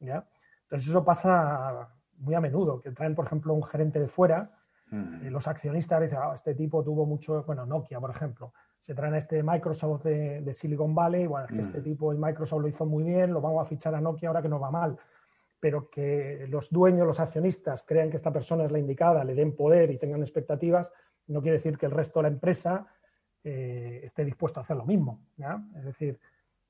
¿ya? 0.00 0.26
Entonces 0.62 0.88
eso 0.88 1.04
pasa 1.04 1.88
muy 2.18 2.34
a 2.34 2.40
menudo, 2.40 2.80
que 2.80 2.90
traen, 2.90 3.14
por 3.14 3.26
ejemplo, 3.26 3.54
un 3.54 3.62
gerente 3.62 4.00
de 4.00 4.08
fuera, 4.08 4.50
y 5.22 5.28
los 5.28 5.48
accionistas 5.48 6.00
dicen, 6.02 6.18
ah, 6.22 6.30
este 6.36 6.54
tipo 6.54 6.84
tuvo 6.84 7.04
mucho, 7.04 7.42
bueno, 7.42 7.66
Nokia, 7.66 7.98
por 7.98 8.10
ejemplo, 8.10 8.52
se 8.86 8.94
traen 8.94 9.14
a 9.14 9.18
este 9.18 9.42
Microsoft 9.42 10.04
de, 10.04 10.54
Silicon 10.54 10.94
Valley, 10.94 11.26
bueno, 11.26 11.46
que 11.46 11.60
este 11.60 11.80
mm. 11.80 11.82
tipo, 11.82 12.12
el 12.12 12.18
Microsoft 12.18 12.60
lo 12.60 12.68
hizo 12.68 12.84
muy 12.84 13.02
bien, 13.02 13.32
lo 13.32 13.40
vamos 13.40 13.62
a 13.62 13.68
fichar 13.68 13.94
a 13.94 14.00
Nokia 14.00 14.28
ahora 14.28 14.42
que 14.42 14.48
nos 14.48 14.62
va 14.62 14.70
mal, 14.70 14.98
pero 15.58 15.88
que 15.88 16.46
los 16.50 16.70
dueños, 16.70 17.06
los 17.06 17.18
accionistas 17.18 17.82
crean 17.82 18.10
que 18.10 18.18
esta 18.18 18.30
persona 18.30 18.64
es 18.64 18.72
la 18.72 18.78
indicada, 18.78 19.24
le 19.24 19.34
den 19.34 19.56
poder 19.56 19.90
y 19.90 19.96
tengan 19.96 20.20
expectativas, 20.20 20.92
no 21.28 21.40
quiere 21.40 21.56
decir 21.56 21.78
que 21.78 21.86
el 21.86 21.92
resto 21.92 22.18
de 22.18 22.24
la 22.24 22.28
empresa 22.28 22.86
eh, 23.42 24.00
esté 24.04 24.22
dispuesto 24.22 24.60
a 24.60 24.64
hacer 24.64 24.76
lo 24.76 24.84
mismo. 24.84 25.22
Es 25.74 25.84
decir, 25.84 26.18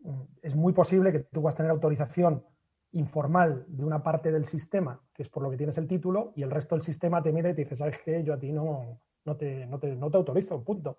mm, 0.05 0.21
es 0.43 0.55
muy 0.55 0.73
posible 0.73 1.11
que 1.11 1.19
tú 1.19 1.43
vas 1.43 1.55
a 1.55 1.57
tener 1.57 1.73
autorización 1.73 2.45
informal 2.93 3.65
de 3.67 3.85
una 3.85 4.05
parte 4.05 4.31
del 4.31 4.45
sistema, 4.45 5.01
que 5.13 5.25
es 5.25 5.29
por 5.29 5.43
lo 5.43 5.51
que 5.51 5.57
tienes 5.57 5.77
el 5.79 5.89
título, 5.89 6.33
y 6.37 6.45
el 6.45 6.53
resto 6.53 6.77
del 6.77 6.85
sistema 6.85 7.21
te 7.21 7.33
mira 7.33 7.51
y 7.51 7.55
te 7.55 7.63
dice, 7.63 7.75
¿sabes 7.75 7.99
qué? 8.05 8.23
Yo 8.23 8.35
a 8.35 8.39
ti 8.39 8.53
no, 8.53 9.01
no, 9.25 9.37
te, 9.37 9.67
no, 9.67 9.81
te, 9.81 9.97
no 9.97 10.09
te 10.13 10.17
autorizo, 10.17 10.63
punto 10.63 10.99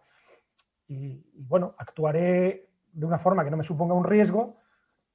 y, 0.87 1.23
bueno, 1.33 1.75
actuaré 1.77 2.69
de 2.91 3.05
una 3.05 3.19
forma 3.19 3.43
que 3.43 3.51
no 3.51 3.57
me 3.57 3.63
suponga 3.63 3.93
un 3.93 4.03
riesgo, 4.03 4.57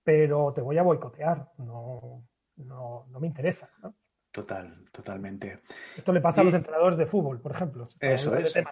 pero 0.02 0.52
te 0.52 0.61
voy 0.61 0.78
a 0.78 0.83
boicotear, 0.83 1.52
no, 1.59 2.22
no, 2.56 3.06
no 3.09 3.20
me 3.20 3.26
interesa. 3.26 3.70
Total, 4.30 4.85
totalmente. 4.92 5.59
Esto 5.96 6.12
le 6.12 6.20
pasa 6.20 6.40
a 6.40 6.44
los 6.44 6.54
entrenadores 6.54 6.96
de 6.96 7.06
fútbol, 7.06 7.40
por 7.40 7.52
ejemplo. 7.52 7.88
Eso 7.98 8.37
es. 8.37 8.54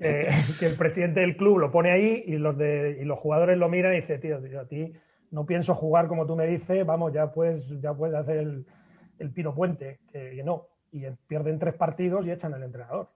Eh, 0.00 0.28
que 0.58 0.66
el 0.66 0.76
presidente 0.76 1.20
del 1.20 1.36
club 1.36 1.58
lo 1.58 1.70
pone 1.70 1.90
ahí 1.90 2.22
y 2.26 2.36
los, 2.36 2.56
de, 2.56 2.98
y 3.00 3.04
los 3.04 3.18
jugadores 3.18 3.58
lo 3.58 3.68
miran 3.68 3.94
y 3.94 3.96
dicen, 3.96 4.20
tío, 4.20 4.60
a 4.60 4.66
ti 4.66 4.92
no 5.30 5.46
pienso 5.46 5.74
jugar 5.74 6.06
como 6.06 6.26
tú 6.26 6.36
me 6.36 6.46
dices, 6.46 6.86
vamos, 6.86 7.12
ya 7.12 7.32
puedes, 7.32 7.80
ya 7.80 7.92
puedes 7.92 8.14
hacer 8.14 8.38
el, 8.38 8.66
el 9.18 9.30
pino 9.32 9.54
puente, 9.54 9.98
que 10.12 10.42
no. 10.44 10.68
Y 10.92 11.04
pierden 11.26 11.58
tres 11.58 11.74
partidos 11.74 12.24
y 12.24 12.30
echan 12.30 12.54
al 12.54 12.62
entrenador. 12.62 13.10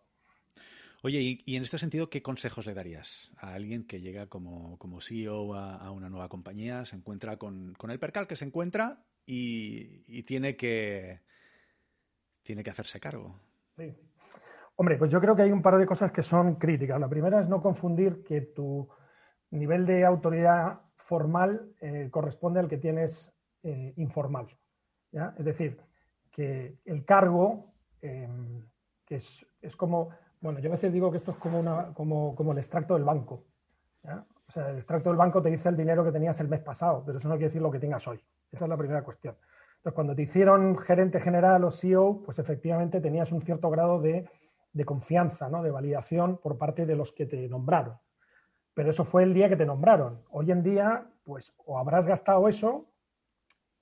Oye, 1.02 1.42
y, 1.44 1.56
en 1.56 1.62
este 1.62 1.78
sentido, 1.78 2.10
¿qué 2.10 2.22
consejos 2.22 2.66
le 2.66 2.74
darías 2.74 3.32
a 3.38 3.54
alguien 3.54 3.86
que 3.86 4.00
llega 4.00 4.26
como, 4.26 4.76
como 4.78 5.00
CEO 5.00 5.54
a, 5.54 5.90
una 5.92 6.10
nueva 6.10 6.28
compañía, 6.28 6.84
se 6.84 6.96
encuentra 6.96 7.38
con, 7.38 7.74
el 7.88 7.98
percal 7.98 8.26
que 8.26 8.36
se 8.36 8.44
encuentra 8.44 9.02
y, 9.24 10.22
tiene, 10.24 10.56
que, 10.56 11.20
tiene 12.42 12.62
que 12.62 12.70
hacerse 12.70 13.00
cargo? 13.00 13.34
Sí. 13.78 13.94
Hombre, 14.76 14.98
pues 14.98 15.10
yo 15.10 15.20
creo 15.20 15.34
que 15.34 15.42
hay 15.42 15.52
un 15.52 15.62
par 15.62 15.78
de 15.78 15.86
cosas 15.86 16.12
que 16.12 16.22
son 16.22 16.56
críticas. 16.56 17.00
La 17.00 17.08
primera 17.08 17.40
es 17.40 17.48
no 17.48 17.62
confundir 17.62 18.22
que 18.22 18.42
tu 18.42 18.86
nivel 19.50 19.86
de 19.86 20.04
autoridad 20.04 20.80
formal 20.96 21.74
eh, 21.80 22.08
corresponde 22.10 22.60
al 22.60 22.68
que 22.68 22.76
tienes 22.76 23.32
eh, 23.62 23.94
informal. 23.96 24.48
Es 25.12 25.44
decir, 25.44 25.80
que 26.30 26.76
el 26.84 27.04
cargo, 27.04 27.72
em, 28.00 28.66
que 29.04 29.16
es, 29.16 29.46
es 29.60 29.74
como 29.76 30.10
bueno, 30.40 30.58
yo 30.58 30.70
a 30.70 30.72
veces 30.72 30.92
digo 30.92 31.10
que 31.10 31.18
esto 31.18 31.32
es 31.32 31.36
como, 31.36 31.60
una, 31.60 31.92
como, 31.94 32.34
como 32.34 32.52
el 32.52 32.58
extracto 32.58 32.94
del 32.94 33.04
banco. 33.04 33.44
O 34.04 34.52
sea, 34.52 34.70
el 34.70 34.76
extracto 34.76 35.10
del 35.10 35.18
banco 35.18 35.42
te 35.42 35.50
dice 35.50 35.68
el 35.68 35.76
dinero 35.76 36.04
que 36.04 36.12
tenías 36.12 36.40
el 36.40 36.48
mes 36.48 36.60
pasado, 36.60 37.02
pero 37.04 37.18
eso 37.18 37.28
no 37.28 37.34
quiere 37.34 37.48
decir 37.48 37.62
lo 37.62 37.70
que 37.70 37.78
tengas 37.78 38.06
hoy. 38.08 38.20
Esa 38.50 38.64
es 38.64 38.68
la 38.68 38.76
primera 38.76 39.02
cuestión. 39.02 39.36
Entonces, 39.76 39.94
cuando 39.94 40.14
te 40.14 40.22
hicieron 40.22 40.76
gerente 40.78 41.20
general 41.20 41.64
o 41.64 41.70
CEO, 41.70 42.22
pues 42.24 42.38
efectivamente 42.38 43.00
tenías 43.00 43.32
un 43.32 43.42
cierto 43.42 43.70
grado 43.70 44.00
de, 44.00 44.28
de 44.72 44.84
confianza, 44.84 45.48
¿no? 45.48 45.62
de 45.62 45.70
validación 45.70 46.38
por 46.38 46.58
parte 46.58 46.86
de 46.86 46.96
los 46.96 47.12
que 47.12 47.26
te 47.26 47.48
nombraron. 47.48 47.98
Pero 48.74 48.90
eso 48.90 49.04
fue 49.04 49.22
el 49.22 49.34
día 49.34 49.48
que 49.48 49.56
te 49.56 49.66
nombraron. 49.66 50.22
Hoy 50.30 50.50
en 50.50 50.62
día, 50.62 51.06
pues 51.24 51.54
o 51.58 51.78
habrás 51.78 52.06
gastado 52.06 52.48
eso 52.48 52.86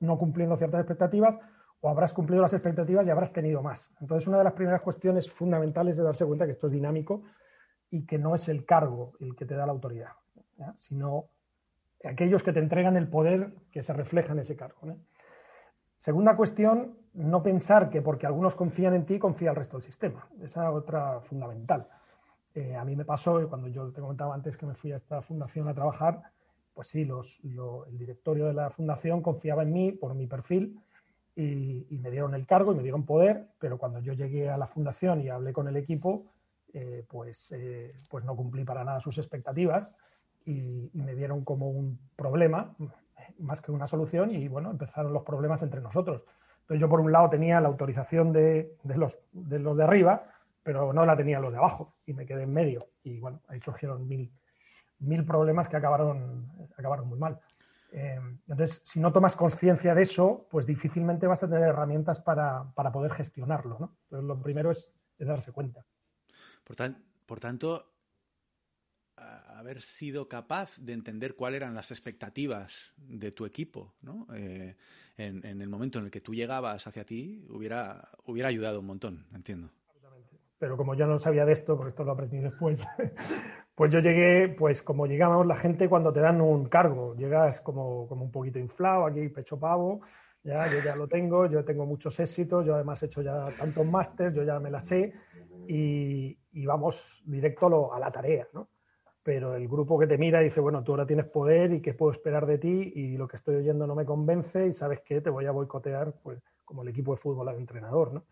no 0.00 0.18
cumpliendo 0.18 0.56
ciertas 0.56 0.80
expectativas 0.80 1.38
o 1.80 1.88
habrás 1.88 2.12
cumplido 2.12 2.42
las 2.42 2.52
expectativas 2.52 3.06
y 3.06 3.10
habrás 3.10 3.32
tenido 3.32 3.62
más. 3.62 3.94
Entonces, 4.00 4.26
una 4.26 4.38
de 4.38 4.44
las 4.44 4.52
primeras 4.52 4.82
cuestiones 4.82 5.30
fundamentales 5.30 5.96
es 5.98 6.04
darse 6.04 6.24
cuenta 6.24 6.46
que 6.46 6.52
esto 6.52 6.66
es 6.66 6.72
dinámico 6.72 7.22
y 7.90 8.04
que 8.04 8.18
no 8.18 8.34
es 8.34 8.48
el 8.48 8.64
cargo 8.64 9.12
el 9.20 9.34
que 9.34 9.46
te 9.46 9.54
da 9.54 9.66
la 9.66 9.72
autoridad, 9.72 10.12
sino 10.76 11.26
aquellos 12.04 12.42
que 12.42 12.52
te 12.52 12.58
entregan 12.58 12.96
el 12.96 13.08
poder 13.08 13.54
que 13.70 13.82
se 13.82 13.92
refleja 13.92 14.32
en 14.32 14.40
ese 14.40 14.56
cargo. 14.56 14.80
Segunda 15.98 16.36
cuestión, 16.36 16.96
no 17.14 17.42
pensar 17.42 17.90
que 17.90 18.02
porque 18.02 18.26
algunos 18.26 18.54
confían 18.54 18.94
en 18.94 19.06
ti, 19.06 19.18
confía 19.18 19.50
el 19.50 19.56
resto 19.56 19.78
del 19.78 19.86
sistema. 19.86 20.28
Esa 20.40 20.68
es 20.68 20.74
otra 20.74 21.20
fundamental. 21.20 21.88
Eh, 22.54 22.76
a 22.76 22.84
mí 22.84 22.96
me 22.96 23.04
pasó, 23.04 23.48
cuando 23.48 23.68
yo 23.68 23.90
te 23.92 24.00
comentaba 24.00 24.34
antes 24.34 24.56
que 24.56 24.66
me 24.66 24.74
fui 24.74 24.92
a 24.92 24.96
esta 24.96 25.22
fundación 25.22 25.68
a 25.68 25.74
trabajar, 25.74 26.22
pues 26.72 26.88
sí, 26.88 27.04
los, 27.04 27.40
el 27.42 27.98
directorio 27.98 28.46
de 28.46 28.54
la 28.54 28.70
fundación 28.70 29.22
confiaba 29.22 29.64
en 29.64 29.72
mí 29.72 29.92
por 29.92 30.14
mi 30.14 30.26
perfil, 30.26 30.80
y, 31.38 31.98
me 31.98 32.10
dieron 32.10 32.34
el 32.34 32.46
cargo 32.46 32.72
y 32.72 32.74
me 32.74 32.82
dieron 32.82 33.04
poder, 33.04 33.46
pero 33.60 33.78
cuando 33.78 34.00
yo 34.00 34.12
llegué 34.12 34.50
a 34.50 34.56
la 34.56 34.66
fundación 34.66 35.20
y 35.20 35.28
hablé 35.28 35.52
con 35.52 35.68
el 35.68 35.76
equipo, 35.76 36.26
eh, 36.72 37.04
pues, 37.08 37.52
eh, 37.52 37.94
pues 38.10 38.24
no 38.24 38.34
cumplí 38.34 38.64
para 38.64 38.82
nada 38.82 39.00
sus 39.00 39.18
expectativas 39.18 39.94
y, 40.44 40.90
me 40.94 41.14
dieron 41.14 41.44
como 41.44 41.70
un 41.70 41.98
problema 42.16 42.74
más 43.38 43.60
que 43.60 43.70
una 43.70 43.86
solución 43.86 44.34
y 44.34 44.48
bueno, 44.48 44.70
empezaron 44.70 45.12
los 45.12 45.22
problemas 45.22 45.62
entre 45.62 45.80
nosotros. 45.80 46.26
Entonces 46.62 46.80
yo 46.80 46.88
por 46.88 47.00
un 47.00 47.12
lado 47.12 47.30
tenía 47.30 47.60
la 47.60 47.68
autorización 47.68 48.32
de, 48.32 48.76
de, 48.82 48.96
los, 48.96 49.16
de 49.32 49.60
los 49.60 49.76
de 49.76 49.84
arriba, 49.84 50.24
pero 50.64 50.92
no 50.92 51.06
la 51.06 51.16
tenía 51.16 51.38
los 51.38 51.52
de 51.52 51.58
abajo 51.58 51.94
y 52.04 52.14
me 52.14 52.26
quedé 52.26 52.42
en 52.42 52.50
medio 52.50 52.80
y 53.04 53.20
bueno, 53.20 53.40
ahí 53.46 53.60
surgieron 53.60 54.08
mil, 54.08 54.32
mil 54.98 55.24
problemas 55.24 55.68
que 55.68 55.76
acabaron, 55.76 56.48
acabaron 56.76 57.08
muy 57.08 57.18
mal. 57.18 57.38
Eh, 57.90 58.20
entonces, 58.46 58.82
si 58.84 59.00
no 59.00 59.12
tomas 59.12 59.36
conciencia 59.36 59.94
de 59.94 60.02
eso, 60.02 60.46
pues 60.50 60.66
difícilmente 60.66 61.26
vas 61.26 61.42
a 61.42 61.48
tener 61.48 61.68
herramientas 61.68 62.20
para, 62.20 62.72
poder 62.92 63.12
gestionarlo. 63.12 63.78
¿no? 63.78 63.96
Entonces, 64.04 64.26
lo 64.26 64.42
primero 64.42 64.70
es, 64.70 64.88
darse 65.18 65.52
cuenta. 65.52 65.84
Por, 66.64 67.40
tanto, 67.40 67.92
haber 69.16 69.80
sido 69.82 70.28
capaz 70.28 70.78
de 70.78 70.92
entender 70.92 71.34
cuáles 71.34 71.62
eran 71.62 71.74
las 71.74 71.90
expectativas 71.90 72.94
de 72.96 73.32
tu 73.32 73.46
equipo 73.46 73.96
¿no? 74.00 74.28
Eh, 74.32 74.76
en, 75.16 75.44
el 75.44 75.68
momento 75.68 75.98
en 75.98 76.04
el 76.04 76.10
que 76.10 76.20
tú 76.20 76.34
llegabas 76.34 76.86
hacia 76.86 77.04
ti 77.04 77.44
hubiera, 77.48 78.10
hubiera 78.24 78.48
ayudado 78.48 78.80
un 78.80 78.86
montón, 78.86 79.26
entiendo. 79.32 79.70
Pero 80.58 80.76
como 80.76 80.94
yo 80.94 81.06
no 81.06 81.18
sabía 81.18 81.44
de 81.44 81.52
esto, 81.52 81.76
porque 81.76 81.90
esto 81.90 82.04
lo 82.04 82.12
aprendí 82.12 82.38
después, 82.38 82.84
Pues 83.78 83.92
yo 83.92 84.00
llegué, 84.00 84.48
pues 84.48 84.82
como 84.82 85.06
llegamos 85.06 85.46
la 85.46 85.54
gente 85.54 85.88
cuando 85.88 86.12
te 86.12 86.18
dan 86.18 86.40
un 86.40 86.64
cargo, 86.64 87.14
llegas 87.14 87.60
como, 87.60 88.08
como 88.08 88.24
un 88.24 88.32
poquito 88.32 88.58
inflado, 88.58 89.06
aquí 89.06 89.28
pecho 89.28 89.56
pavo, 89.56 90.00
ya, 90.42 90.66
yo 90.66 90.82
ya 90.84 90.96
lo 90.96 91.06
tengo, 91.06 91.46
yo 91.46 91.64
tengo 91.64 91.86
muchos 91.86 92.18
éxitos, 92.18 92.66
yo 92.66 92.74
además 92.74 93.00
he 93.00 93.06
hecho 93.06 93.22
ya 93.22 93.46
tantos 93.56 93.86
másteres, 93.86 94.34
yo 94.34 94.42
ya 94.42 94.58
me 94.58 94.68
la 94.68 94.80
sé 94.80 95.14
y, 95.68 96.36
vamos 96.66 97.22
directo 97.24 97.94
a, 97.94 98.00
la 98.00 98.10
tarea, 98.10 98.48
¿no? 98.52 98.68
Pero 99.22 99.54
el 99.54 99.68
grupo 99.68 99.96
que 99.96 100.08
te 100.08 100.18
mira 100.18 100.40
dice, 100.40 100.58
bueno, 100.58 100.82
tú 100.82 100.90
ahora 100.90 101.06
tienes 101.06 101.26
poder 101.26 101.72
y 101.72 101.80
qué 101.80 101.94
puedo 101.94 102.10
esperar 102.10 102.46
de 102.46 102.58
ti 102.58 102.92
y 102.96 103.16
lo 103.16 103.28
que 103.28 103.36
estoy 103.36 103.54
oyendo 103.54 103.86
no 103.86 103.94
me 103.94 104.04
convence 104.04 104.66
y 104.66 104.74
sabes 104.74 105.02
qué, 105.04 105.20
te 105.20 105.30
voy 105.30 105.46
a 105.46 105.52
boicotear, 105.52 106.14
pues 106.20 106.42
como 106.64 106.82
el 106.82 106.88
equipo 106.88 107.12
de 107.12 107.18
fútbol 107.18 107.48
al 107.48 107.58
entrenador, 107.58 108.12
¿no? 108.12 108.24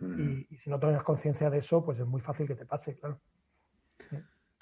Mm. 0.00 0.20
Y, 0.20 0.54
y, 0.56 0.58
si 0.58 0.68
no 0.68 0.80
tienes 0.80 1.04
conciencia 1.04 1.48
de 1.50 1.58
eso, 1.58 1.84
pues 1.84 2.00
es 2.00 2.06
muy 2.06 2.20
fácil 2.20 2.48
que 2.48 2.56
te 2.56 2.66
pase, 2.66 2.96
claro. 2.96 3.20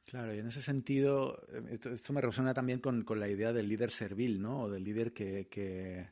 Claro, 0.07 0.33
y 0.33 0.38
en 0.38 0.47
ese 0.47 0.62
sentido, 0.62 1.42
eh, 1.53 1.79
esto, 1.92 2.12
me 2.12 2.21
resuena 2.21 2.55
también 2.55 2.79
con, 2.79 3.05
la 3.19 3.29
idea 3.29 3.53
del 3.53 3.69
líder 3.69 3.90
servil, 3.90 4.40
¿no? 4.40 4.62
O 4.62 4.71
del 4.71 4.85
líder 4.85 5.12
que, 5.12 5.49
que, 5.49 6.09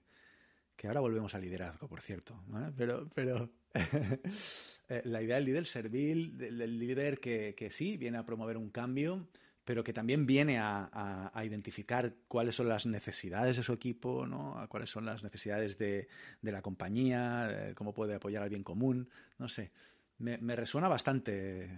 ahora 0.88 1.00
volvemos 1.00 1.34
al 1.34 1.42
liderazgo, 1.42 1.88
por 1.88 2.00
cierto, 2.00 2.42
Pero, 2.76 3.08
pero 3.14 3.50
eh, 3.74 5.02
la 5.04 5.22
idea 5.22 5.36
del 5.36 5.44
líder 5.44 5.66
servil, 5.66 6.36
del, 6.36 6.78
líder 6.78 7.20
que, 7.20 7.68
sí 7.70 7.96
viene 7.96 8.18
a 8.18 8.26
promover 8.26 8.56
un 8.56 8.68
cambio, 8.70 9.28
pero 9.64 9.84
que 9.84 9.92
también 9.92 10.26
viene 10.26 10.58
a, 10.58 11.32
identificar 11.44 12.12
cuáles 12.26 12.56
son 12.56 12.68
las 12.68 12.86
necesidades 12.86 13.56
de 13.56 13.62
su 13.62 13.72
equipo, 13.72 14.26
¿no? 14.26 14.58
A 14.58 14.66
cuáles 14.66 14.90
son 14.90 15.06
las 15.06 15.22
necesidades 15.22 15.78
de, 15.78 16.08
la 16.42 16.62
compañía, 16.62 17.72
cómo 17.76 17.94
puede 17.94 18.16
apoyar 18.16 18.42
al 18.42 18.50
bien 18.50 18.64
común, 18.64 19.08
no 19.38 19.48
sé. 19.48 19.70
Me 20.18 20.56
resuena 20.56 20.88
bastante 20.88 21.70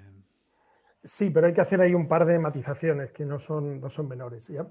Sí, 1.06 1.30
pero 1.30 1.46
hay 1.46 1.54
que 1.54 1.60
hacer 1.60 1.80
ahí 1.80 1.94
un 1.94 2.08
par 2.08 2.26
de 2.26 2.38
matizaciones 2.38 3.12
que 3.12 3.24
no 3.24 3.38
son, 3.38 3.80
no 3.80 3.88
son 3.88 4.08
menores. 4.08 4.48
¿ya? 4.48 4.66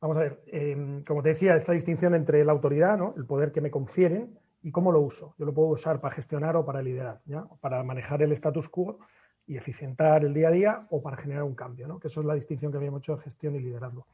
Vamos 0.00 0.16
a 0.16 0.20
ver, 0.20 0.42
em, 0.48 1.04
como 1.04 1.22
te 1.22 1.30
decía, 1.30 1.54
esta 1.56 1.72
distinción 1.72 2.14
entre 2.14 2.44
la 2.44 2.52
autoridad, 2.52 2.98
¿no? 2.98 3.14
el 3.16 3.24
poder 3.24 3.52
que 3.52 3.60
me 3.60 3.70
confieren, 3.70 4.38
y 4.62 4.70
cómo 4.72 4.92
lo 4.92 5.00
uso. 5.00 5.34
Yo 5.38 5.46
lo 5.46 5.54
puedo 5.54 5.68
usar 5.68 6.00
para 6.00 6.14
gestionar 6.14 6.56
o 6.56 6.64
para 6.64 6.82
liderar, 6.82 7.20
¿ya? 7.24 7.44
para 7.60 7.82
manejar 7.82 8.22
el 8.22 8.32
status 8.32 8.68
quo 8.68 8.98
y 9.46 9.56
eficientar 9.56 10.24
el 10.24 10.34
día 10.34 10.48
a 10.48 10.50
día 10.50 10.86
o 10.90 11.02
para 11.02 11.16
generar 11.16 11.44
un 11.44 11.54
cambio, 11.54 11.88
¿no? 11.88 11.98
que 11.98 12.08
eso 12.08 12.20
es 12.20 12.26
la 12.26 12.34
distinción 12.34 12.70
que 12.70 12.78
habíamos 12.78 13.00
hecho 13.00 13.16
de 13.16 13.22
gestión 13.22 13.56
y 13.56 13.60
liderazgo. 13.60 14.06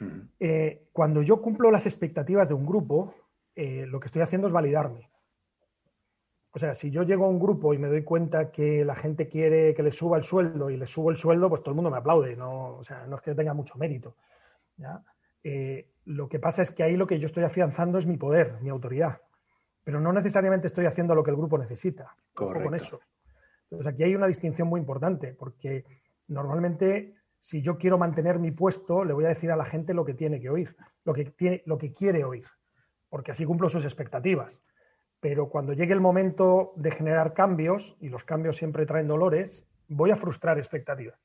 Mm. 0.00 0.20
Eh, 0.38 0.88
cuando 0.92 1.22
yo 1.22 1.42
cumplo 1.42 1.70
las 1.70 1.86
expectativas 1.86 2.48
de 2.48 2.54
un 2.54 2.64
grupo, 2.64 3.14
eh, 3.54 3.84
lo 3.86 4.00
que 4.00 4.06
estoy 4.06 4.22
haciendo 4.22 4.46
es 4.46 4.52
validarme. 4.52 5.09
O 6.52 6.58
sea, 6.58 6.74
si 6.74 6.90
yo 6.90 7.04
llego 7.04 7.26
a 7.26 7.28
un 7.28 7.38
grupo 7.38 7.72
y 7.74 7.78
me 7.78 7.88
doy 7.88 8.02
cuenta 8.02 8.50
que 8.50 8.84
la 8.84 8.96
gente 8.96 9.28
quiere 9.28 9.72
que 9.72 9.82
le 9.82 9.92
suba 9.92 10.16
el 10.16 10.24
sueldo 10.24 10.68
y 10.68 10.76
le 10.76 10.86
subo 10.86 11.10
el 11.10 11.16
sueldo, 11.16 11.48
pues 11.48 11.62
todo 11.62 11.70
el 11.70 11.76
mundo 11.76 11.90
me 11.90 11.98
aplaude. 11.98 12.34
No, 12.34 12.76
o 12.76 12.84
sea, 12.84 13.06
no 13.06 13.16
es 13.16 13.22
que 13.22 13.34
tenga 13.34 13.54
mucho 13.54 13.78
mérito. 13.78 14.16
Eh, 15.44 15.86
lo 16.06 16.28
que 16.28 16.40
pasa 16.40 16.62
es 16.62 16.72
que 16.72 16.82
ahí 16.82 16.96
lo 16.96 17.06
que 17.06 17.20
yo 17.20 17.26
estoy 17.26 17.44
afianzando 17.44 17.98
es 17.98 18.06
mi 18.06 18.16
poder, 18.16 18.58
mi 18.62 18.68
autoridad. 18.68 19.20
Pero 19.84 20.00
no 20.00 20.12
necesariamente 20.12 20.66
estoy 20.66 20.86
haciendo 20.86 21.14
lo 21.14 21.22
que 21.22 21.30
el 21.30 21.36
grupo 21.36 21.56
necesita. 21.56 22.14
Correcto. 22.34 22.64
Con 22.64 22.74
eso. 22.74 23.00
Entonces 23.64 23.94
aquí 23.94 24.02
hay 24.02 24.16
una 24.16 24.26
distinción 24.26 24.66
muy 24.66 24.80
importante, 24.80 25.32
porque 25.32 25.84
normalmente 26.26 27.14
si 27.38 27.62
yo 27.62 27.78
quiero 27.78 27.96
mantener 27.96 28.38
mi 28.38 28.50
puesto, 28.50 29.04
le 29.04 29.12
voy 29.12 29.24
a 29.24 29.28
decir 29.28 29.50
a 29.52 29.56
la 29.56 29.64
gente 29.64 29.94
lo 29.94 30.04
que 30.04 30.14
tiene 30.14 30.40
que 30.40 30.50
oír, 30.50 30.76
lo 31.04 31.14
que, 31.14 31.26
tiene, 31.26 31.62
lo 31.64 31.78
que 31.78 31.92
quiere 31.92 32.24
oír, 32.24 32.46
porque 33.08 33.32
así 33.32 33.44
cumplo 33.44 33.68
sus 33.68 33.84
expectativas. 33.84 34.60
Pero 35.20 35.48
cuando 35.48 35.72
llegue 35.74 35.92
el 35.92 36.00
momento 36.00 36.72
de 36.76 36.90
generar 36.90 37.34
cambios, 37.34 37.96
y 38.00 38.08
los 38.08 38.24
cambios 38.24 38.56
siempre 38.56 38.86
traen 38.86 39.06
dolores, 39.06 39.66
voy 39.88 40.10
a 40.10 40.16
frustrar 40.16 40.58
expectativas. 40.58 41.18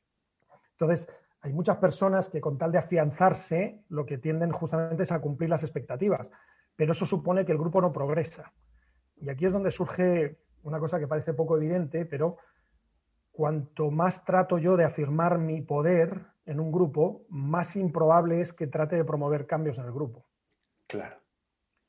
Entonces, 0.71 1.07
hay 1.41 1.53
muchas 1.53 1.77
personas 1.77 2.29
que 2.29 2.41
con 2.41 2.57
tal 2.57 2.71
de 2.71 2.79
afianzarse, 2.79 3.83
lo 3.89 4.05
que 4.05 4.17
tienden 4.17 4.51
justamente 4.51 5.03
es 5.03 5.11
a 5.11 5.19
cumplir 5.19 5.49
las 5.49 5.63
expectativas, 5.63 6.29
pero 6.75 6.91
eso 6.91 7.05
supone 7.05 7.45
que 7.45 7.51
el 7.51 7.57
grupo 7.57 7.79
no 7.79 7.93
progresa. 7.93 8.51
Y 9.17 9.29
aquí 9.29 9.45
es 9.45 9.53
donde 9.53 9.71
surge 9.71 10.37
una 10.63 10.79
cosa 10.79 10.99
que 10.99 11.07
parece 11.07 11.33
poco 11.33 11.55
evidente, 11.55 12.05
pero 12.05 12.37
cuanto 13.31 13.91
más 13.91 14.25
trato 14.25 14.57
yo 14.57 14.75
de 14.75 14.85
afirmar 14.85 15.37
mi 15.37 15.61
poder 15.61 16.25
en 16.45 16.59
un 16.59 16.71
grupo, 16.71 17.25
más 17.29 17.75
improbable 17.75 18.41
es 18.41 18.51
que 18.51 18.67
trate 18.67 18.95
de 18.95 19.05
promover 19.05 19.45
cambios 19.45 19.77
en 19.77 19.85
el 19.85 19.91
grupo. 19.91 20.25
Claro. 20.87 21.17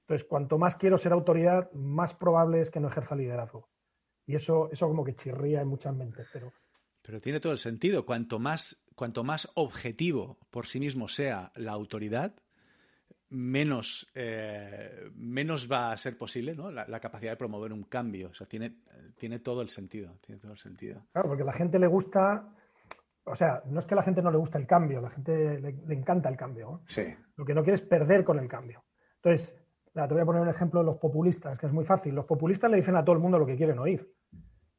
Entonces, 0.07 0.29
cuanto 0.29 0.57
más 0.57 0.77
quiero 0.77 0.99
ser 0.99 1.13
autoridad, 1.13 1.73
más 1.73 2.15
probable 2.15 2.61
es 2.61 2.71
que 2.71 2.79
no 2.79 2.87
ejerza 2.87 3.17
liderazgo. 3.17 3.69
Y 4.25 4.37
eso, 4.37 4.71
eso 4.71 4.87
como 4.87 5.03
que 5.03 5.17
chirría 5.17 5.63
en 5.63 5.69
muchas 5.69 5.97
mentes, 5.97 6.29
pero... 6.33 6.53
Pero 7.03 7.21
tiene 7.21 7.41
todo 7.41 7.53
el 7.53 7.59
sentido. 7.59 8.07
Cuanto 8.07 8.39
más, 8.39 8.85
cuanto 8.95 9.25
más 9.25 9.51
objetivo 9.55 10.39
por 10.51 10.67
sí 10.67 10.79
mismo 10.79 11.09
sea 11.09 11.51
la 11.57 11.73
autoridad, 11.73 12.37
menos, 13.31 14.09
eh, 14.15 15.11
menos 15.17 15.71
va 15.71 15.91
a 15.91 15.97
ser 15.97 16.17
posible 16.17 16.55
¿no? 16.55 16.71
la, 16.71 17.01
capacidad 17.01 17.33
de 17.33 17.37
promover 17.37 17.73
un 17.73 17.83
cambio. 17.83 18.31
O 18.31 18.35
sea, 18.35 18.47
tiene, 18.47 18.77
tiene 19.17 19.41
todo 19.41 19.61
el 19.61 19.71
sentido. 19.71 20.19
Tiene 20.21 20.41
todo 20.41 20.53
el 20.53 20.59
sentido. 20.59 21.05
Claro, 21.13 21.31
porque 21.31 21.43
a 21.43 21.47
la 21.47 21.53
gente 21.53 21.81
le 21.81 21.89
gusta. 21.89 22.49
O 23.25 23.35
sea, 23.35 23.61
no 23.67 23.81
es 23.81 23.87
que 23.87 23.95
a 23.95 23.97
la 23.97 24.05
gente 24.05 24.23
no 24.23 24.31
le 24.31 24.39
guste 24.39 24.59
el 24.59 24.69
cambio, 24.69 25.01
a 25.01 25.03
la 25.03 25.11
gente 25.11 25.61
le, 25.61 25.95
encanta 25.95 26.29
el 26.29 26.37
cambio. 26.37 26.83
Sí. 26.87 27.03
Lo 27.35 27.45
que 27.45 27.55
no 27.55 27.65
quiere 27.65 27.75
es 27.75 27.83
perder 27.83 28.23
con 28.23 28.39
el 28.39 28.47
cambio. 28.47 28.85
Entonces, 29.17 29.66
te 30.07 30.13
voy 30.13 30.23
a 30.23 30.27
poner 30.27 30.43
un 30.43 30.49
ejemplo 30.49 30.81
de 30.81 30.87
los 30.87 30.97
populistas, 30.99 31.59
que 31.59 31.67
es 31.67 31.73
muy 31.73 31.85
fácil. 31.85 32.15
Los 32.15 32.27
populistas 32.27 32.71
le 32.71 32.77
dicen 32.77 32.97
a 32.97 33.05
todo 33.05 33.17
el 33.17 33.23
mundo 33.23 33.39
lo 33.39 33.47
que 33.47 33.57
quieren 33.57 33.79
oír. 33.79 34.13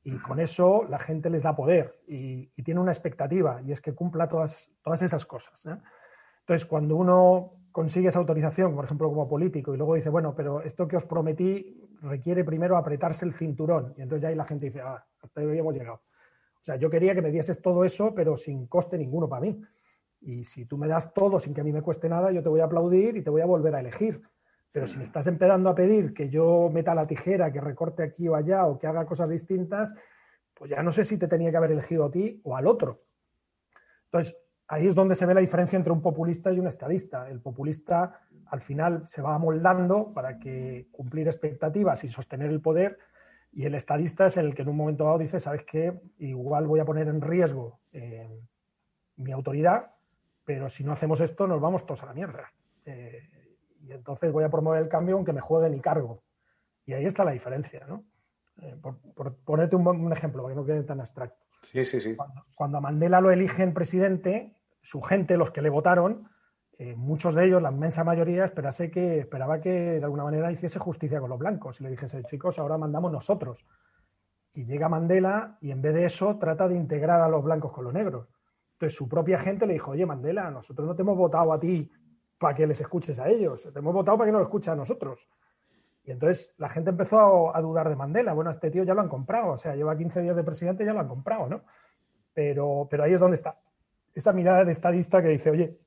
Y 0.03 0.15
con 0.19 0.39
eso 0.39 0.85
la 0.87 0.99
gente 0.99 1.29
les 1.29 1.43
da 1.43 1.55
poder 1.55 2.01
y, 2.07 2.47
tiene 2.61 2.79
una 2.79 2.91
expectativa, 2.91 3.61
y 3.65 3.71
es 3.71 3.81
que 3.81 3.93
cumpla 3.93 4.27
todas, 4.27 4.69
todas 4.83 5.01
esas 5.01 5.25
cosas. 5.25 5.65
¿eh? 5.65 5.77
Entonces, 6.41 6.65
cuando 6.65 6.95
uno 6.95 7.53
consigue 7.71 8.09
esa 8.09 8.19
autorización, 8.19 8.75
por 8.75 8.85
ejemplo, 8.85 9.09
como 9.09 9.27
político, 9.27 9.73
y 9.73 9.77
luego 9.77 9.95
dice, 9.95 10.09
bueno, 10.09 10.33
pero 10.35 10.61
esto 10.61 10.87
que 10.87 10.97
os 10.97 11.05
prometí 11.05 11.83
requiere 12.01 12.43
primero 12.43 12.77
apretarse 12.77 13.25
el 13.25 13.33
cinturón. 13.33 13.93
Y 13.97 14.01
entonces 14.01 14.21
ya 14.21 14.29
ahí 14.29 14.35
la 14.35 14.45
gente 14.45 14.67
dice, 14.67 14.81
ah, 14.81 15.03
hasta 15.21 15.41
ahí 15.41 15.47
habíamos 15.47 15.73
llegado. 15.73 15.95
O 15.95 16.63
sea, 16.63 16.75
yo 16.75 16.89
quería 16.89 17.13
que 17.13 17.21
me 17.21 17.31
dieses 17.31 17.61
todo 17.61 17.83
eso, 17.83 18.13
pero 18.13 18.37
sin 18.37 18.67
coste 18.67 18.97
ninguno 18.97 19.27
para 19.27 19.41
mí. 19.41 19.61
Y 20.21 20.45
si 20.45 20.65
tú 20.65 20.77
me 20.77 20.87
das 20.87 21.13
todo 21.13 21.39
sin 21.39 21.53
que 21.53 21.61
a 21.61 21.63
mí 21.63 21.71
me 21.71 21.81
cueste 21.81 22.09
nada, 22.09 22.31
yo 22.31 22.41
te 22.41 22.49
voy 22.49 22.61
a 22.61 22.65
aplaudir 22.65 23.17
y 23.17 23.23
te 23.23 23.29
voy 23.29 23.41
a 23.41 23.45
volver 23.45 23.75
a 23.75 23.79
elegir. 23.79 24.21
Pero 24.71 24.87
si 24.87 24.97
me 24.97 25.03
estás 25.03 25.27
empezando 25.27 25.69
a 25.69 25.75
pedir 25.75 26.13
que 26.13 26.29
yo 26.29 26.69
meta 26.71 26.93
la 26.93 27.07
tijera, 27.07 27.51
que 27.51 27.61
recorte 27.61 28.03
aquí 28.03 28.27
o 28.27 28.35
allá 28.35 28.65
o 28.65 28.77
que 28.77 28.87
haga 28.87 29.05
cosas 29.05 29.29
distintas, 29.29 29.95
pues 30.53 30.71
ya 30.71 30.83
no 30.83 30.91
sé 30.91 31.03
si 31.03 31.17
te 31.17 31.27
tenía 31.27 31.51
que 31.51 31.57
haber 31.57 31.71
elegido 31.71 32.05
a 32.05 32.11
ti 32.11 32.41
o 32.43 32.55
al 32.55 32.67
otro. 32.67 33.01
Entonces, 34.05 34.35
ahí 34.67 34.87
es 34.87 34.95
donde 34.95 35.15
se 35.15 35.25
ve 35.25 35.33
la 35.33 35.41
diferencia 35.41 35.77
entre 35.77 35.93
un 35.93 36.01
populista 36.01 36.51
y 36.51 36.59
un 36.59 36.67
estadista. 36.67 37.29
El 37.29 37.39
populista 37.39 38.21
al 38.47 38.61
final 38.61 39.03
se 39.07 39.21
va 39.21 39.35
amoldando 39.35 40.13
para 40.13 40.39
que 40.39 40.87
cumplir 40.91 41.27
expectativas 41.27 42.03
y 42.03 42.09
sostener 42.09 42.49
el 42.49 42.61
poder, 42.61 42.97
y 43.51 43.65
el 43.65 43.75
estadista 43.75 44.27
es 44.27 44.37
el 44.37 44.53
que 44.53 44.61
en 44.61 44.69
un 44.69 44.77
momento 44.77 45.05
dado 45.05 45.17
dice, 45.17 45.39
¿sabes 45.39 45.63
qué? 45.63 45.93
Igual 46.19 46.67
voy 46.67 46.79
a 46.79 46.85
poner 46.85 47.07
en 47.07 47.21
riesgo 47.21 47.79
eh, 47.91 48.29
mi 49.15 49.31
autoridad, 49.31 49.91
pero 50.43 50.69
si 50.69 50.83
no 50.83 50.91
hacemos 50.91 51.21
esto 51.21 51.47
nos 51.47 51.59
vamos 51.59 51.85
todos 51.85 52.03
a 52.03 52.07
la 52.07 52.13
mierda. 52.13 52.51
Eh, 52.85 53.27
y 53.87 53.93
entonces 53.93 54.31
voy 54.31 54.43
a 54.43 54.49
promover 54.49 54.81
el 54.81 54.89
cambio 54.89 55.15
aunque 55.15 55.33
me 55.33 55.41
juegue 55.41 55.69
mi 55.69 55.79
cargo. 55.79 56.23
Y 56.85 56.93
ahí 56.93 57.05
está 57.05 57.23
la 57.23 57.31
diferencia, 57.31 57.85
¿no? 57.87 58.03
Eh, 58.61 58.75
por, 58.81 59.35
ponerte 59.43 59.75
un, 59.75 60.11
ejemplo, 60.11 60.43
para 60.43 60.53
que 60.53 60.59
no 60.59 60.65
quede 60.65 60.83
tan 60.83 60.99
abstracto. 60.99 61.45
Sí, 61.61 61.85
sí, 61.85 62.01
sí. 62.01 62.15
Cuando, 62.15 62.45
cuando 62.55 62.77
a 62.77 62.81
Mandela 62.81 63.21
lo 63.21 63.31
eligen 63.31 63.73
presidente, 63.73 64.55
su 64.81 65.01
gente, 65.01 65.37
los 65.37 65.51
que 65.51 65.61
le 65.61 65.69
votaron, 65.69 66.27
eh, 66.79 66.95
muchos 66.95 67.33
de 67.33 67.45
ellos, 67.45 67.61
la 67.61 67.71
inmensa 67.71 68.03
mayoría, 68.03 68.45
esperase 68.45 68.91
que, 68.91 69.19
esperaba 69.19 69.59
que 69.59 69.69
de 69.69 70.03
alguna 70.03 70.23
manera 70.23 70.51
hiciese 70.51 70.79
justicia 70.79 71.19
con 71.19 71.29
los 71.29 71.39
blancos 71.39 71.79
y 71.81 71.83
le 71.83 71.89
dijese, 71.89 72.23
chicos, 72.23 72.59
ahora 72.59 72.77
mandamos 72.77 73.11
nosotros. 73.11 73.65
Y 74.53 74.65
llega 74.65 74.89
Mandela 74.89 75.57
y 75.61 75.71
en 75.71 75.81
vez 75.81 75.93
de 75.93 76.05
eso 76.05 76.37
trata 76.37 76.67
de 76.67 76.75
integrar 76.75 77.21
a 77.21 77.29
los 77.29 77.43
blancos 77.43 77.71
con 77.71 77.83
los 77.83 77.93
negros. 77.93 78.27
Entonces 78.73 78.95
su 78.95 79.09
propia 79.09 79.39
gente 79.39 79.65
le 79.65 79.73
dijo, 79.73 79.91
oye 79.91 80.05
Mandela, 80.05 80.51
nosotros 80.51 80.87
no 80.87 80.95
te 80.95 81.01
hemos 81.01 81.17
votado 81.17 81.51
a 81.51 81.59
ti 81.59 81.91
para 82.37 82.55
que 82.55 82.67
les 82.67 82.79
escuches 82.79 83.19
a 83.19 83.27
ellos, 83.29 83.69
te 83.71 83.79
hemos 83.79 83.93
votado 83.93 84.17
para 84.17 84.27
que 84.27 84.33
nos 84.33 84.43
escuches 84.43 84.69
a 84.69 84.75
nosotros. 84.75 85.27
Y 86.03 86.11
entonces 86.11 86.53
la 86.57 86.69
gente 86.69 86.91
empezó 86.91 87.55
a, 87.55 87.61
dudar 87.61 87.89
de 87.89 87.95
Mandela. 87.95 88.33
Bueno, 88.33 88.49
este 88.49 88.71
tío 88.71 88.83
ya 88.83 88.93
lo 88.93 89.01
han 89.01 89.09
comprado, 89.09 89.51
o 89.51 89.57
sea, 89.57 89.75
lleva 89.75 89.97
15 89.97 90.21
días 90.21 90.35
de 90.35 90.43
presidente 90.43 90.83
y 90.83 90.85
ya 90.85 90.93
lo 90.93 91.01
han 91.01 91.07
comprado, 91.07 91.49
¿no? 91.49 91.61
Pero, 92.33 92.87
pero 92.89 93.03
ahí 93.03 93.13
es 93.13 93.19
donde 93.19 93.35
está 93.35 93.59
esa 94.17 94.33
mirada 94.33 94.65
de 94.65 94.71
estadista 94.71 95.21
que 95.21 95.27
dice, 95.27 95.51
oye, 95.51 95.77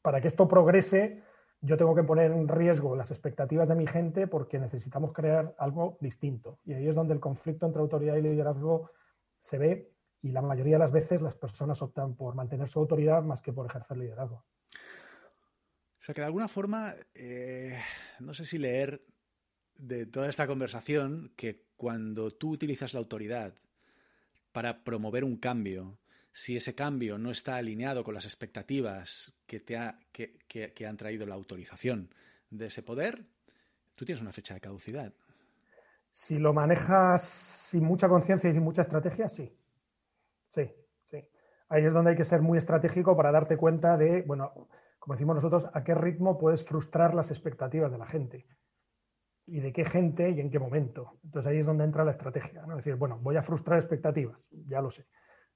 para 0.00 0.18
que 0.18 0.28
esto 0.28 0.48
progrese, 0.48 1.22
yo 1.60 1.76
tengo 1.76 1.94
que 1.94 2.02
poner 2.02 2.30
en 2.32 2.48
riesgo 2.48 2.96
las 2.96 3.10
expectativas 3.10 3.68
de 3.68 3.74
mi 3.74 3.86
gente 3.86 4.26
porque 4.26 4.58
necesitamos 4.58 5.12
crear 5.12 5.54
algo 5.58 5.98
distinto. 6.00 6.58
Y 6.64 6.72
ahí 6.72 6.88
es 6.88 6.94
donde 6.94 7.12
el 7.12 7.20
conflicto 7.20 7.66
entre 7.66 7.82
autoridad 7.82 8.16
y 8.16 8.22
liderazgo 8.22 8.90
se 9.40 9.58
ve 9.58 9.92
y 10.22 10.32
la 10.32 10.40
mayoría 10.40 10.76
de 10.76 10.78
las 10.78 10.92
veces 10.92 11.20
las 11.20 11.34
personas 11.34 11.82
optan 11.82 12.14
por 12.14 12.34
mantener 12.34 12.66
su 12.66 12.78
autoridad 12.78 13.22
más 13.22 13.42
que 13.42 13.52
por 13.52 13.66
ejercer 13.66 13.98
liderazgo. 13.98 14.42
O 16.04 16.06
sea 16.06 16.14
que 16.14 16.20
de 16.20 16.26
alguna 16.26 16.48
forma, 16.48 16.94
eh, 17.14 17.78
no 18.20 18.34
sé 18.34 18.44
si 18.44 18.58
leer 18.58 19.00
de 19.78 20.04
toda 20.04 20.28
esta 20.28 20.46
conversación 20.46 21.32
que 21.34 21.64
cuando 21.78 22.30
tú 22.30 22.50
utilizas 22.50 22.92
la 22.92 23.00
autoridad 23.00 23.54
para 24.52 24.84
promover 24.84 25.24
un 25.24 25.38
cambio, 25.38 25.96
si 26.30 26.58
ese 26.58 26.74
cambio 26.74 27.16
no 27.16 27.30
está 27.30 27.56
alineado 27.56 28.04
con 28.04 28.12
las 28.12 28.26
expectativas 28.26 29.32
que, 29.46 29.60
te 29.60 29.78
ha, 29.78 29.98
que, 30.12 30.86
han 30.86 30.98
traído 30.98 31.24
la 31.24 31.36
autorización 31.36 32.14
de 32.50 32.66
ese 32.66 32.82
poder, 32.82 33.24
tú 33.94 34.04
tienes 34.04 34.20
una 34.20 34.32
fecha 34.32 34.52
de 34.52 34.60
caducidad. 34.60 35.14
Si 36.10 36.38
lo 36.38 36.52
manejas 36.52 37.22
sin 37.24 37.82
mucha 37.82 38.10
conciencia 38.10 38.50
y 38.50 38.52
sin 38.52 38.62
mucha 38.62 38.82
estrategia, 38.82 39.30
sí. 39.30 39.56
Sí, 40.50 40.70
sí. 41.06 41.26
Ahí 41.70 41.86
es 41.86 41.94
donde 41.94 42.10
hay 42.10 42.16
que 42.18 42.26
ser 42.26 42.42
muy 42.42 42.58
estratégico 42.58 43.16
para 43.16 43.32
darte 43.32 43.56
cuenta 43.56 43.96
de, 43.96 44.20
bueno, 44.20 44.68
como 45.04 45.16
decimos 45.16 45.34
nosotros, 45.34 45.68
a 45.70 45.84
qué 45.84 45.94
ritmo 45.94 46.38
puedes 46.38 46.64
frustrar 46.64 47.14
las 47.14 47.30
expectativas 47.30 47.92
de 47.92 47.98
la 47.98 48.06
gente. 48.06 48.46
Y 49.46 49.60
de 49.60 49.70
qué 49.70 49.84
gente 49.84 50.30
y 50.30 50.40
en 50.40 50.50
qué 50.50 50.58
momento. 50.58 51.18
Entonces 51.22 51.50
ahí 51.50 51.58
es 51.58 51.66
donde 51.66 51.84
entra 51.84 52.04
la 52.04 52.12
estrategia. 52.12 52.62
¿no? 52.62 52.72
Es 52.72 52.78
decir, 52.78 52.96
bueno, 52.96 53.18
voy 53.20 53.36
a 53.36 53.42
frustrar 53.42 53.78
expectativas, 53.78 54.48
ya 54.66 54.80
lo 54.80 54.90
sé 54.90 55.06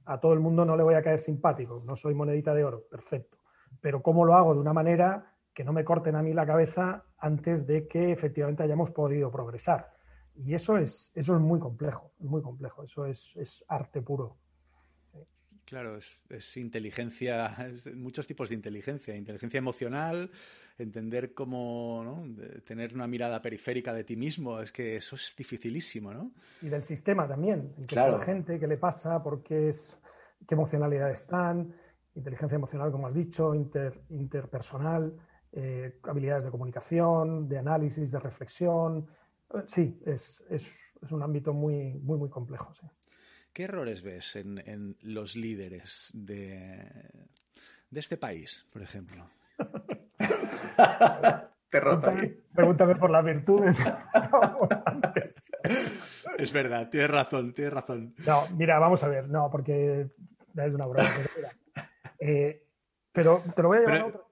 a 0.09 0.19
todo 0.19 0.33
el 0.33 0.41
mundo 0.41 0.65
no 0.65 0.77
le 0.77 0.83
voy 0.83 0.95
a 0.95 1.03
caer 1.03 1.21
simpático, 1.21 1.83
no 1.85 1.95
soy 1.95 2.15
monedita 2.15 2.55
de 2.55 2.65
oro, 2.65 2.85
perfecto. 2.91 3.39
Pero 3.81 4.03
¿cómo 4.03 4.25
lo 4.25 4.35
hago? 4.35 4.55
De 4.55 4.61
una 4.61 4.73
manera 4.73 5.35
que 5.53 5.65
no 5.65 5.73
me 5.73 5.85
corten 5.85 6.17
a 6.17 6.23
mí 6.23 6.33
la 6.33 6.47
cabeza 6.47 7.05
antes 7.19 7.67
de 7.67 7.87
que 7.87 8.11
efectivamente 8.11 8.63
hayamos 8.63 8.91
podido 8.91 9.31
progresar. 9.31 9.93
Y 10.35 10.55
eso 10.55 10.79
es, 10.79 11.13
eso 11.15 11.35
es 11.35 11.41
muy 11.41 11.61
complejo, 11.61 12.13
muy 12.21 12.41
complejo, 12.41 12.85
eso 12.85 13.05
es, 13.05 13.33
es 13.37 13.63
arte 13.69 14.01
puro. 14.01 14.39
Claro, 15.69 15.99
es, 16.31 16.57
inteligencia, 16.57 17.55
muchos 17.95 18.27
tipos 18.27 18.49
de 18.49 18.55
inteligencia, 18.55 19.15
inteligencia 19.15 19.59
emocional, 19.59 20.31
entender 20.79 21.35
cómo 21.35 22.03
¿no? 22.03 22.25
tener 22.67 22.95
una 22.95 23.07
mirada 23.07 23.43
periférica 23.43 23.93
de 23.93 24.03
ti 24.03 24.17
mismo, 24.17 24.63
es 24.63 24.73
que 24.73 24.97
eso 24.97 25.17
es 25.17 25.35
dificilísimo, 25.37 26.15
¿no? 26.15 26.33
Y 26.63 26.71
del 26.71 26.85
sistema 26.85 27.29
también, 27.29 27.75
en 27.77 27.87
la 27.95 28.19
gente, 28.21 28.59
qué 28.59 28.67
le 28.67 28.79
pasa, 28.79 29.23
por 29.23 29.43
qué, 29.43 29.69
es, 29.69 29.99
qué 30.47 30.55
emocionalidad 30.55 31.11
están, 31.11 31.75
inteligencia 32.15 32.57
emocional, 32.57 32.91
como 32.91 33.07
has 33.07 33.15
dicho, 33.15 33.55
interpersonal, 33.55 35.15
eh, 35.53 35.99
habilidades 36.05 36.47
de 36.47 36.51
comunicación, 36.51 37.47
de 37.47 37.59
análisis, 37.59 38.11
de 38.11 38.19
reflexión. 38.19 39.07
Sí, 39.67 40.01
es, 40.07 40.43
es, 40.49 40.75
es 41.03 41.13
un 41.13 41.23
ámbito 41.23 41.53
muy, 41.53 41.93
muy, 41.93 42.17
muy 42.17 42.31
complejo. 42.31 42.73
Sí. 42.73 42.87
¿Qué 43.53 43.65
errores 43.65 44.03
ves 44.03 44.37
en, 44.37 44.97
los 45.03 45.37
líderes 45.37 46.11
de, 46.15 47.11
este 47.93 48.17
país, 48.17 48.67
por 48.73 48.83
ejemplo? 48.83 49.29
Pregúntame 51.71 52.95
por 52.97 53.11
las 53.11 53.25
virtudes. 53.25 53.79
es 56.39 56.53
verdad, 56.53 56.89
tienes 56.89 57.11
razón, 57.11 57.53
tienes 57.53 57.73
razón. 57.73 58.15
No, 58.27 58.45
mira, 58.57 58.79
vamos 58.79 59.03
a 59.03 59.09
ver, 59.09 59.29
no, 59.29 59.51
porque 59.51 60.09
es 60.57 60.75
una 60.75 60.87
broma. 60.87 61.11
Eh, 62.21 62.65
pero 63.13 63.43
te 63.55 63.63
lo 63.63 63.69
voy 63.69 63.79
a 63.79 63.81
llevar 63.81 63.99
a 63.99 64.07
otro. 64.07 64.29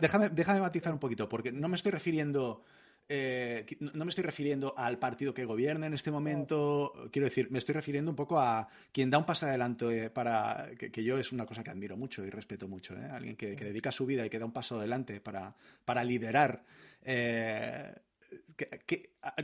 Déjame, 0.00 0.28
déjame 0.30 0.60
matizar 0.60 0.92
un 0.92 0.98
poquito, 0.98 1.28
porque 1.28 1.50
no 1.50 1.68
me 1.68 1.76
estoy 1.76 1.92
refiriendo 1.92 2.62
eh, 3.10 3.64
no 3.80 4.04
me 4.04 4.10
estoy 4.10 4.24
refiriendo 4.24 4.74
al 4.76 4.98
partido 4.98 5.32
que 5.32 5.46
gobierna 5.46 5.86
en 5.86 5.94
este 5.94 6.10
momento, 6.10 7.08
quiero 7.10 7.24
decir, 7.24 7.50
me 7.50 7.58
estoy 7.58 7.74
refiriendo 7.74 8.10
un 8.10 8.16
poco 8.16 8.38
a 8.38 8.68
quien 8.92 9.08
da 9.08 9.16
un 9.16 9.24
paso 9.24 9.46
adelante 9.46 10.04
eh, 10.04 10.10
para, 10.10 10.68
que, 10.76 11.02
yo 11.02 11.16
es 11.16 11.32
una 11.32 11.46
cosa 11.46 11.64
que 11.64 11.70
admiro 11.70 11.96
mucho 11.96 12.22
y 12.22 12.28
respeto 12.28 12.68
mucho, 12.68 12.94
¿eh? 12.94 13.06
alguien 13.10 13.34
que, 13.34 13.56
dedica 13.56 13.90
su 13.90 14.04
vida 14.04 14.26
y 14.26 14.30
que 14.30 14.38
da 14.38 14.44
un 14.44 14.52
paso 14.52 14.78
adelante 14.78 15.22
para, 15.22 15.56
para 15.86 16.04
liderar, 16.04 16.64
que, 17.02 18.02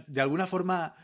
de 0.06 0.20
alguna 0.20 0.46
forma 0.46 0.94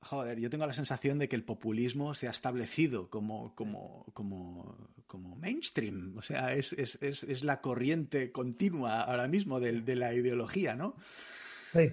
joder, 0.00 0.38
yo 0.38 0.50
tengo 0.50 0.66
la 0.66 0.74
sensación 0.74 1.18
de 1.18 1.28
que 1.28 1.36
el 1.36 1.42
populismo 1.42 2.14
se 2.14 2.28
ha 2.28 2.30
establecido 2.30 3.08
como, 3.08 3.54
como, 3.54 4.06
como, 4.12 4.90
como 5.06 5.36
mainstream. 5.36 6.16
O 6.18 6.22
sea, 6.22 6.52
es, 6.54 6.74
es, 6.74 6.98
es, 7.00 7.44
la 7.44 7.60
corriente 7.60 8.30
continua 8.30 9.00
ahora 9.00 9.26
mismo 9.26 9.58
de, 9.58 9.80
de 9.80 9.96
la 9.96 10.14
ideología, 10.14 10.76
¿no? 10.76 10.94
Sí. 11.76 11.92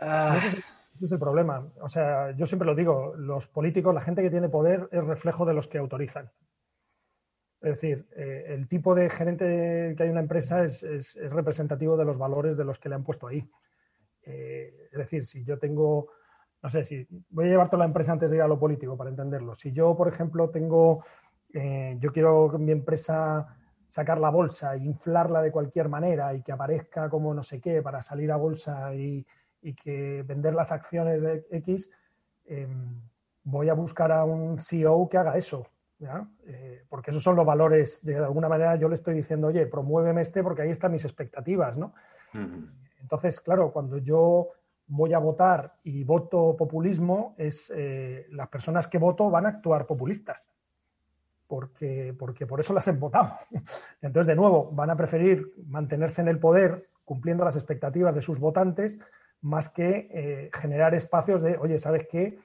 Ah. 0.00 0.38
Ese, 0.38 1.04
es, 1.04 1.12
el 1.12 1.18
problema. 1.18 1.66
O 1.80 1.88
sea, 1.88 2.32
yo 2.32 2.46
siempre 2.46 2.66
lo 2.66 2.74
digo, 2.74 3.14
los 3.16 3.48
políticos, 3.48 3.94
la 3.94 4.00
gente 4.00 4.22
que 4.22 4.30
tiene 4.30 4.48
poder 4.48 4.88
es 4.92 5.04
reflejo 5.04 5.44
de 5.44 5.54
los 5.54 5.68
que 5.68 5.78
autorizan. 5.78 6.30
Es 7.60 7.72
decir, 7.72 8.06
eh, 8.16 8.46
el 8.48 8.68
tipo 8.68 8.94
de 8.94 9.10
gerente 9.10 9.94
que 9.96 10.02
hay 10.02 10.08
en 10.08 10.12
una 10.12 10.22
empresa 10.22 10.64
es, 10.64 11.14
representativo 11.30 11.96
de 11.96 12.04
los 12.04 12.16
valores 12.16 12.56
de 12.56 12.64
los 12.64 12.78
que 12.78 12.88
le 12.88 12.94
han 12.94 13.04
puesto 13.04 13.26
ahí. 13.26 13.46
Eh, 14.22 14.88
es 14.92 14.98
decir, 14.98 15.26
si 15.26 15.44
yo 15.44 15.58
tengo 15.58 16.08
no 16.62 16.68
sé, 16.68 16.84
si 16.84 17.06
voy 17.30 17.46
a 17.46 17.48
llevar 17.48 17.68
toda 17.68 17.80
la 17.80 17.86
empresa 17.86 18.12
antes 18.12 18.30
de 18.30 18.36
ir 18.36 18.42
a 18.42 18.48
lo 18.48 18.58
político 18.58 18.96
para 18.96 19.10
entenderlo. 19.10 19.54
Si 19.54 19.72
yo, 19.72 19.96
por 19.96 20.08
ejemplo, 20.08 20.50
tengo, 20.50 21.04
eh, 21.54 21.96
yo 22.00 22.12
quiero 22.12 22.50
que 22.50 22.58
mi 22.58 22.72
empresa 22.72 23.56
sacar 23.90 24.18
la 24.18 24.30
bolsa 24.30 24.74
e 24.74 24.78
inflarla 24.78 25.42
de 25.42 25.50
cualquier 25.50 25.88
manera 25.88 26.32
y 26.32 26.42
que 26.42 26.52
aparezca 26.52 27.10
como 27.10 27.34
no 27.34 27.42
sé 27.42 27.60
qué 27.60 27.82
para 27.82 28.02
salir 28.02 28.32
a 28.32 28.36
bolsa 28.36 28.94
y, 28.94 29.26
que 29.82 30.24
vender 30.26 30.54
las 30.54 30.72
acciones 30.72 31.20
de 31.20 31.46
X, 31.50 31.90
em, 32.46 32.98
voy 33.42 33.68
a 33.68 33.74
buscar 33.74 34.10
a 34.10 34.24
un 34.24 34.58
CEO 34.58 35.06
que 35.08 35.18
haga 35.18 35.36
eso. 35.36 35.66
Eh, 36.46 36.84
porque 36.88 37.10
esos 37.10 37.22
son 37.22 37.36
los 37.36 37.44
valores, 37.44 38.02
de 38.02 38.16
alguna 38.16 38.48
manera 38.48 38.76
yo 38.76 38.88
le 38.88 38.94
estoy 38.94 39.14
diciendo, 39.14 39.48
oye, 39.48 39.66
promuéveme 39.66 40.22
este 40.22 40.42
porque 40.42 40.62
ahí 40.62 40.70
están 40.70 40.92
mis 40.92 41.04
expectativas, 41.04 41.76
¿no? 41.76 41.92
Entonces, 43.02 43.38
claro, 43.40 43.70
cuando 43.70 43.98
yo 43.98 44.48
voy 44.86 45.12
a 45.12 45.18
votar 45.18 45.74
y 45.84 46.04
voto 46.04 46.56
populismo, 46.56 47.34
es 47.36 47.70
eh, 47.74 48.26
las 48.30 48.48
personas 48.48 48.88
que 48.88 48.98
voto 48.98 49.28
van 49.28 49.46
a 49.46 49.50
actuar 49.50 49.86
populistas. 49.86 50.48
Porque, 51.50 52.14
porque 52.16 52.46
por 52.46 52.60
eso 52.60 52.72
las 52.72 52.96
votado. 52.96 53.32
Entonces, 54.02 54.28
de 54.28 54.36
nuevo, 54.36 54.70
van 54.70 54.88
a 54.88 54.96
preferir 54.96 55.52
mantenerse 55.66 56.22
en 56.22 56.28
el 56.28 56.38
poder 56.38 56.88
cumpliendo 57.04 57.44
las 57.44 57.56
expectativas 57.56 58.14
de 58.14 58.22
sus 58.22 58.38
votantes 58.38 59.00
más 59.40 59.68
que 59.68 60.08
eh, 60.12 60.50
generar 60.54 60.94
espacios 60.94 61.42
de, 61.42 61.56
oye, 61.56 61.80
¿sabes 61.80 62.06
qué? 62.08 62.38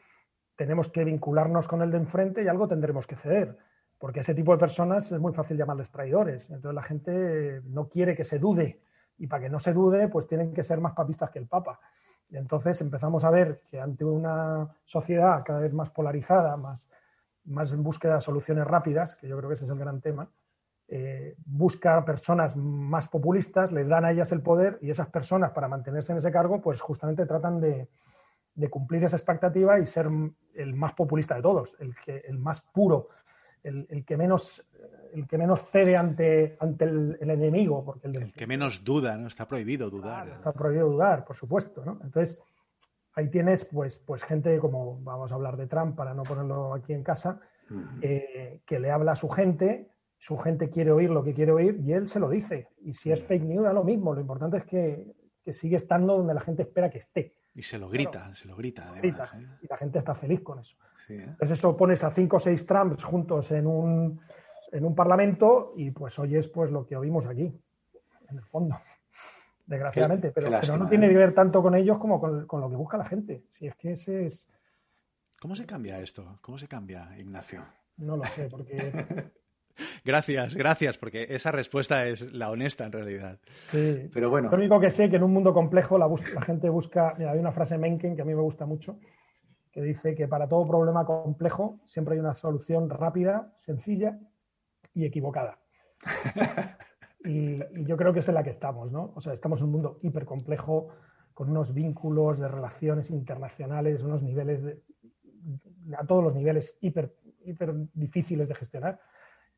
Tenemos 0.56 0.90
que 0.90 1.04
vincularnos 1.04 1.68
con 1.68 1.84
el 1.84 1.92
de 1.92 1.98
enfrente 1.98 2.42
y 2.42 2.48
algo 2.48 2.68
tendremos 2.68 3.06
que 3.06 3.16
ceder. 3.16 3.60
Porque 4.00 4.22
ese 4.22 4.34
tipo 4.34 4.54
de 4.54 4.58
personas 4.58 5.12
es 5.12 5.20
muy 5.20 5.34
fácil 5.34 5.56
llamarles 5.56 5.92
traidores. 5.92 6.50
Entonces 6.50 6.74
la 6.74 6.82
gente 6.82 7.62
no 7.66 7.88
quiere 7.88 8.16
que 8.16 8.24
se 8.24 8.40
dude. 8.40 8.82
Y 9.20 9.28
para 9.28 9.44
que 9.44 9.50
no 9.52 9.60
se 9.60 9.72
dude, 9.72 10.08
pues 10.08 10.26
tienen 10.26 10.52
que 10.52 10.64
ser 10.64 10.82
más 10.82 10.94
papistas 10.94 11.30
que 11.30 11.38
el 11.38 11.46
Papa. 11.46 11.80
Y 12.32 12.38
entonces 12.38 12.82
empezamos 12.82 13.24
a 13.24 13.30
ver 13.30 13.62
que 13.70 13.80
ante 13.80 14.04
una 14.04 14.68
sociedad 14.84 15.44
cada 15.46 15.60
vez 15.60 15.74
más 15.74 15.92
polarizada, 15.92 16.58
más, 16.58 16.90
más 17.46 17.72
en 17.72 17.84
búsqueda 17.84 18.16
de 18.16 18.22
soluciones 18.22 18.66
rápidas, 18.66 19.16
que 19.16 19.28
yo 19.28 19.38
creo 19.38 19.50
que 19.50 19.56
ese 19.56 19.66
es 19.66 19.72
el 19.72 19.78
gran 19.78 20.02
tema, 20.02 20.30
eh, 20.88 21.36
busca 21.46 22.06
personas 22.06 22.56
más 22.56 23.08
populistas, 23.08 23.72
les 23.72 23.88
dan 23.88 24.06
a 24.06 24.12
ellas 24.12 24.32
el 24.32 24.42
poder 24.42 24.78
y 24.82 24.92
esas 24.92 25.08
personas 25.10 25.52
para 25.52 25.68
mantenerse 25.68 26.12
en 26.12 26.20
ese 26.20 26.32
cargo, 26.32 26.62
pues 26.62 26.80
justamente 26.80 27.26
tratan 27.26 27.60
de, 27.60 27.90
cumplir 28.70 29.04
esa 29.04 29.18
expectativa 29.18 29.80
y 29.80 29.86
ser 29.86 30.08
el 30.54 30.74
más 30.76 30.94
populista 30.94 31.36
de 31.36 31.42
todos, 31.42 31.76
el, 31.80 31.96
que, 31.96 32.18
el 32.28 32.38
más 32.38 32.62
puro, 32.62 33.10
el, 33.64 34.06
que 34.06 34.16
menos 34.16 34.64
el 35.14 35.28
que 35.28 35.38
menos 35.38 35.62
cede 35.62 35.98
ante, 35.98 36.58
ante 36.60 36.86
el, 36.86 37.18
enemigo. 37.22 37.84
Porque 37.84 38.08
el, 38.08 38.34
que 38.34 38.46
menos 38.46 38.84
duda, 38.84 39.18
¿no? 39.18 39.28
Está 39.28 39.48
prohibido 39.48 39.90
dudar. 39.90 40.28
está 40.28 40.52
prohibido 40.52 40.90
dudar, 40.90 41.26
por 41.26 41.36
supuesto, 41.36 41.84
¿no? 41.84 42.00
Entonces, 42.04 42.38
ahí 43.16 43.30
tienes, 43.30 43.66
pues, 43.66 43.98
pues 43.98 44.24
gente 44.24 44.60
como, 44.60 45.00
vamos 45.02 45.32
a 45.32 45.36
hablar 45.36 45.58
de 45.58 45.68
Trump 45.68 45.96
para 45.96 46.14
no 46.14 46.24
ponerlo 46.24 46.74
aquí 46.74 46.94
en 46.94 47.04
casa, 47.04 47.40
eh, 48.02 48.62
que 48.66 48.80
le 48.80 48.92
habla 48.92 49.14
a 49.14 49.16
su 49.16 49.30
gente, 49.30 49.90
su 50.18 50.38
gente 50.38 50.70
quiere 50.70 50.92
oír 50.92 51.10
lo 51.10 51.24
que 51.24 51.34
quiere 51.34 51.52
oír 51.52 51.80
y 51.84 51.94
él 51.94 52.08
se 52.08 52.20
lo 52.20 52.30
dice. 52.30 52.70
Y 52.82 52.94
si 52.94 53.12
es 53.12 53.24
fake 53.24 53.44
news, 53.44 53.64
da 53.64 53.74
lo 53.74 53.84
mismo. 53.84 54.14
Lo 54.14 54.22
importante 54.22 54.58
es 54.58 54.66
que, 54.66 55.16
que 55.44 55.54
sigue 55.54 55.78
estando 55.78 56.18
donde 56.18 56.34
la 56.34 56.42
gente 56.42 56.64
espera 56.64 56.90
que 56.90 57.00
esté. 57.00 57.34
Y 57.56 57.64
se 57.64 57.78
lo 57.78 57.90
grita, 57.90 58.36
se 58.36 58.48
lo 58.48 58.56
grita. 58.56 58.90
Además, 58.90 59.30
¿eh? 59.36 59.48
Y 59.62 59.68
la 59.68 59.78
gente 59.78 59.98
está 60.00 60.14
feliz 60.14 60.42
con 60.42 60.60
eso. 60.60 60.76
Entonces 61.08 61.52
eso 61.52 61.78
pones 61.78 62.04
a 62.04 62.10
cinco 62.10 62.38
o 62.38 62.40
seis 62.40 62.66
Trumps 62.66 63.04
juntos 63.04 63.52
en 63.52 63.68
un, 63.68 64.20
en 64.72 64.86
un 64.86 64.96
parlamento 64.96 65.74
y 65.76 65.92
pues 65.92 66.18
oyes 66.20 66.48
pues 66.48 66.72
lo 66.72 66.86
que 66.86 66.96
oímos 66.96 67.26
aquí, 67.28 67.54
en 68.30 68.38
el 68.38 68.44
fondo, 68.46 68.76
desgraciadamente. 69.66 70.32
pero, 70.32 70.50
no 70.78 70.88
tiene 70.88 71.08
¿eh? 71.08 71.10
que 71.10 71.16
ver 71.18 71.34
tanto 71.34 71.62
con 71.62 71.76
ellos 71.76 71.98
como 71.98 72.20
con, 72.20 72.62
lo 72.62 72.70
que 72.70 72.76
busca 72.76 72.98
la 72.98 73.06
gente. 73.06 73.44
Si 73.50 73.68
es 73.68 73.76
que 73.76 73.92
ese 73.92 74.26
es... 74.26 74.50
¿Cómo 75.40 75.56
se 75.56 75.66
cambia 75.66 76.00
esto? 76.00 76.38
¿Cómo 76.42 76.58
se 76.58 76.68
cambia, 76.68 77.10
Ignacio? 77.18 77.66
No 77.98 78.18
lo 78.18 78.26
sé, 78.26 78.48
porque... 78.50 78.78
gracias, 80.06 80.56
gracias, 80.56 80.98
porque 80.98 81.28
esa 81.30 81.52
respuesta 81.52 82.08
es 82.08 82.34
la 82.34 82.50
honesta 82.50 82.86
en 82.86 82.92
realidad. 82.92 83.40
Sí. 83.68 84.10
Pero 84.14 84.30
bueno. 84.30 84.50
Lo 84.50 84.58
único 84.58 84.80
que 84.80 84.90
sé 84.90 85.10
que 85.10 85.18
en 85.18 85.24
un 85.24 85.34
mundo 85.34 85.54
complejo 85.54 85.98
la, 85.98 86.08
la 86.08 86.42
gente 86.42 86.70
busca. 86.70 87.16
Mira, 87.18 87.32
hay 87.32 87.40
una 87.40 87.52
frase 87.52 87.78
Mencken 87.78 88.16
que 88.16 88.22
a 88.22 88.26
mí 88.26 88.34
me 88.34 88.42
gusta 88.42 88.66
mucho, 88.66 89.00
que 89.72 89.82
dice 89.82 90.16
que 90.16 90.28
para 90.28 90.48
todo 90.48 90.66
problema 90.66 91.06
complejo 91.06 91.80
siempre 91.86 92.16
hay 92.16 92.20
una 92.20 92.34
solución 92.34 92.90
rápida, 92.90 93.54
sencilla 93.58 94.18
y 94.94 95.06
equivocada. 95.06 95.60
y, 97.26 97.60
yo 97.86 97.98
creo 97.98 98.14
que 98.14 98.20
es 98.20 98.30
en 98.30 98.36
la 98.36 98.44
que 98.44 98.50
estamos, 98.50 98.92
¿no? 98.92 99.12
O 99.16 99.22
sea, 99.22 99.34
estamos 99.34 99.60
en 99.60 99.66
un 99.66 99.72
mundo 99.72 100.00
hipercomplejo, 100.02 100.90
con 101.34 101.50
unos 101.50 101.74
vínculos 101.74 102.40
de 102.40 102.48
relaciones 102.48 103.10
internacionales, 103.12 104.02
unos 104.02 104.24
niveles 104.24 104.64
de, 104.64 104.82
a 105.98 106.06
todos 106.06 106.24
los 106.24 106.36
niveles 106.36 106.78
hiper, 106.82 107.14
hiper 107.44 107.74
difíciles 107.94 108.48
de 108.48 108.56
gestionar. 108.56 109.00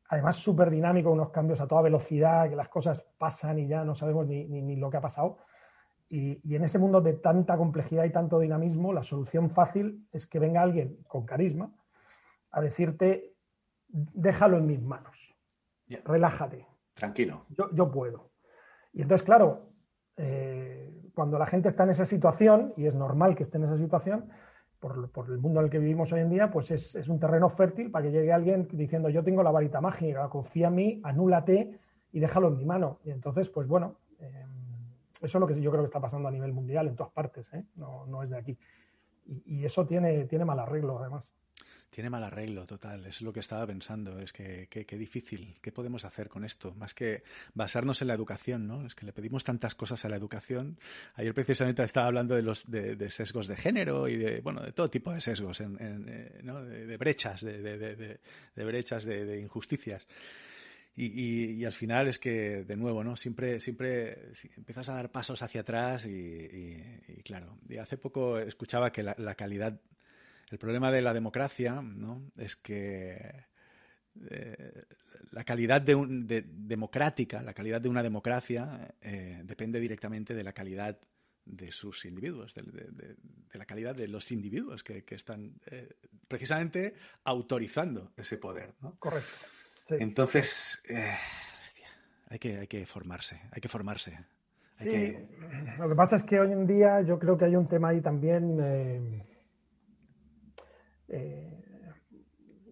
Además, 0.08 0.36
súper 0.36 0.70
dinámico, 0.70 1.10
unos 1.10 1.30
cambios 1.30 1.60
a 1.60 1.68
toda 1.68 1.82
velocidad, 1.82 2.48
que 2.48 2.56
las 2.56 2.68
cosas 2.68 3.06
pasan 3.16 3.58
y 3.58 3.68
ya 3.68 3.84
no 3.84 3.94
sabemos 3.94 4.26
ni, 4.26 4.44
ni 4.46 4.76
lo 4.76 4.90
que 4.90 4.96
ha 4.96 5.00
pasado. 5.00 5.38
Y, 6.10 6.54
en 6.54 6.64
ese 6.64 6.78
mundo 6.78 7.00
de 7.00 7.14
tanta 7.14 7.56
complejidad 7.56 8.04
y 8.04 8.10
tanto 8.10 8.38
dinamismo, 8.38 8.92
la 8.92 9.02
solución 9.02 9.50
fácil 9.50 10.06
es 10.10 10.26
que 10.26 10.38
venga 10.38 10.62
alguien 10.62 11.02
con 11.06 11.26
carisma 11.26 11.70
a 12.50 12.60
decirte, 12.62 13.34
déjalo 13.88 14.56
en 14.56 14.66
mis 14.66 14.80
manos, 14.80 15.36
relájate. 16.04 16.66
Tranquilo. 16.98 17.46
Yo, 17.72 17.90
puedo. 17.92 18.32
Y 18.92 19.02
entonces, 19.02 19.24
claro, 19.24 19.70
eh, 20.16 20.92
cuando 21.14 21.38
la 21.38 21.46
gente 21.46 21.68
está 21.68 21.84
en 21.84 21.90
esa 21.90 22.04
situación, 22.04 22.74
y 22.76 22.86
es 22.86 22.96
normal 22.96 23.36
que 23.36 23.44
esté 23.44 23.56
en 23.56 23.64
esa 23.64 23.78
situación, 23.78 24.28
por, 24.80 25.30
el 25.30 25.38
mundo 25.38 25.60
en 25.60 25.66
el 25.66 25.70
que 25.70 25.78
vivimos 25.78 26.12
hoy 26.12 26.20
en 26.20 26.30
día, 26.30 26.50
pues 26.50 26.72
es, 26.72 27.08
un 27.08 27.20
terreno 27.20 27.48
fértil 27.50 27.92
para 27.92 28.04
que 28.04 28.10
llegue 28.10 28.32
alguien 28.32 28.66
diciendo, 28.72 29.08
yo 29.10 29.22
tengo 29.22 29.44
la 29.44 29.52
varita 29.52 29.80
mágica, 29.80 30.28
confía 30.28 30.68
en 30.68 30.74
mí, 30.74 31.00
anúlate 31.04 31.78
y 32.10 32.18
déjalo 32.18 32.48
en 32.48 32.56
mi 32.56 32.64
mano. 32.64 32.98
Y 33.04 33.10
entonces, 33.10 33.48
pues 33.48 33.68
bueno, 33.68 33.98
eh, 34.18 34.44
eso 35.22 35.38
es 35.38 35.40
lo 35.40 35.46
que 35.46 35.60
yo 35.60 35.70
creo 35.70 35.84
que 35.84 35.88
está 35.88 36.00
pasando 36.00 36.26
a 36.26 36.32
nivel 36.32 36.52
mundial 36.52 36.88
en 36.88 36.96
todas 36.96 37.12
partes, 37.12 37.52
¿eh? 37.54 37.64
no, 37.76 38.22
es 38.24 38.30
de 38.30 38.38
aquí. 38.38 38.58
Y, 39.44 39.64
eso 39.64 39.86
tiene, 39.86 40.24
tiene 40.24 40.44
mal 40.44 40.58
arreglo, 40.58 40.98
además. 40.98 41.24
Tiene 41.90 42.10
mal 42.10 42.22
arreglo, 42.22 42.66
total. 42.66 43.06
Es 43.06 43.22
lo 43.22 43.32
que 43.32 43.40
estaba 43.40 43.66
pensando. 43.66 44.18
Es 44.20 44.32
que 44.32 44.68
qué 44.68 44.96
difícil. 44.96 45.56
¿Qué 45.60 45.72
podemos 45.72 46.04
hacer 46.04 46.28
con 46.28 46.44
esto? 46.44 46.74
Más 46.74 46.94
que 46.94 47.22
basarnos 47.54 48.02
en 48.02 48.08
la 48.08 48.14
educación, 48.14 48.66
¿no? 48.66 48.86
Es 48.86 48.94
que 48.94 49.06
le 49.06 49.12
pedimos 49.12 49.44
tantas 49.44 49.74
cosas 49.74 50.04
a 50.04 50.08
la 50.08 50.16
educación. 50.16 50.78
Ayer 51.14 51.34
precisamente 51.34 51.82
estaba 51.82 52.06
hablando 52.06 52.34
de 52.34 52.42
los 52.42 52.66
sesgos 53.10 53.46
de 53.46 53.56
género 53.56 54.08
y 54.08 54.16
de 54.16 54.40
bueno 54.40 54.62
de 54.62 54.72
todo 54.72 54.90
tipo 54.90 55.12
de 55.12 55.20
sesgos, 55.20 55.60
en, 55.60 55.76
eh, 56.08 56.42
de, 56.42 56.96
brechas, 56.96 57.40
de, 57.40 58.18
brechas, 58.54 59.04
de, 59.04 59.40
injusticias. 59.40 60.06
Y, 61.00 61.64
al 61.64 61.72
final 61.72 62.08
es 62.08 62.18
que, 62.18 62.64
de 62.64 62.76
nuevo, 62.76 63.04
¿no? 63.04 63.14
Siempre, 63.16 63.60
siempre 63.60 64.32
empiezas 64.56 64.88
a 64.88 64.94
dar 64.94 65.12
pasos 65.12 65.40
hacia 65.42 65.60
atrás 65.60 66.04
y, 66.06 66.82
claro, 67.22 67.56
y 67.68 67.76
hace 67.76 67.96
poco 67.96 68.36
escuchaba 68.38 68.90
que 68.90 69.04
la, 69.04 69.34
calidad, 69.36 69.80
el 70.50 70.58
problema 70.58 70.90
de 70.90 71.02
la 71.02 71.14
democracia, 71.14 71.80
¿no? 71.82 72.30
Es 72.36 72.56
que 72.56 73.46
eh, 74.30 74.84
la 75.32 75.44
calidad 75.44 75.80
de, 75.80 75.94
un, 75.94 76.26
democrática, 76.26 77.42
la 77.42 77.52
calidad 77.52 77.80
de 77.80 77.88
una 77.88 78.02
democracia 78.02 78.94
eh, 79.00 79.42
depende 79.44 79.80
directamente 79.80 80.34
de 80.34 80.44
la 80.44 80.52
calidad 80.52 80.98
de 81.44 81.72
sus 81.72 82.04
individuos, 82.04 82.54
de, 82.54 83.16
la 83.52 83.64
calidad 83.64 83.94
de 83.94 84.06
los 84.06 84.30
individuos 84.32 84.84
que, 84.84 85.04
están 85.10 85.54
eh, 85.66 85.96
precisamente 86.26 86.94
autorizando 87.24 88.12
ese 88.16 88.36
poder, 88.36 88.74
¿no? 88.80 88.96
Correcto. 88.98 89.30
Entonces, 89.88 90.82
eh, 90.88 91.16
hay, 92.28 92.38
que, 92.38 92.58
hay 92.58 92.66
que 92.66 92.84
formarse, 92.84 93.40
hay 93.50 93.60
que 93.60 93.68
formarse. 93.68 94.18
Sí, 94.78 95.16
lo 95.78 95.88
que 95.88 95.94
pasa 95.94 96.16
es 96.16 96.22
que 96.22 96.38
hoy 96.38 96.52
en 96.52 96.66
día 96.66 97.00
yo 97.00 97.18
creo 97.18 97.36
que 97.36 97.46
hay 97.46 97.56
un 97.56 97.66
tema 97.66 97.88
ahí 97.88 98.00
también. 98.00 99.26
Eh, 101.08 101.64
eh, 101.66 101.92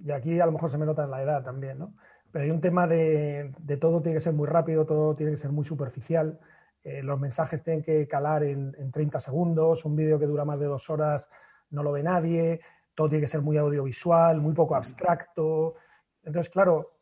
y 0.05 0.11
aquí 0.11 0.41
a 0.41 0.47
lo 0.47 0.53
mejor 0.53 0.71
se 0.71 0.79
me 0.79 0.87
nota 0.87 1.05
en 1.05 1.11
la 1.11 1.23
edad 1.23 1.43
también, 1.43 1.79
¿no? 1.79 1.95
Pero 2.31 2.45
hay 2.45 2.51
un 2.51 2.61
tema 2.61 2.87
de, 2.87 3.53
todo 3.81 4.03
tiene 4.03 4.17
que 4.17 4.21
ser 4.21 4.35
muy 4.35 4.47
rápido, 4.47 4.85
todo 4.85 5.15
tiene 5.15 5.33
que 5.33 5.39
ser 5.39 5.51
muy 5.51 5.65
superficial. 5.65 6.39
Eh, 6.85 7.03
los 7.03 7.19
mensajes 7.19 7.63
tienen 7.63 7.83
que 7.83 8.07
calar 8.07 8.45
en, 8.45 8.93
30 8.93 9.21
segundos, 9.21 9.85
un 9.85 9.97
vídeo 9.97 10.19
que 10.19 10.27
dura 10.27 10.45
más 10.45 10.61
de 10.61 10.67
dos 10.67 10.89
horas 10.91 11.29
no 11.71 11.83
lo 11.83 11.93
ve 11.93 12.03
nadie, 12.03 12.61
todo 12.95 13.09
tiene 13.09 13.23
que 13.23 13.29
ser 13.29 13.41
muy 13.41 13.57
audiovisual, 13.57 14.41
muy 14.41 14.55
poco 14.55 14.77
abstracto. 14.77 15.75
Entonces, 16.23 16.51
claro, 16.53 16.99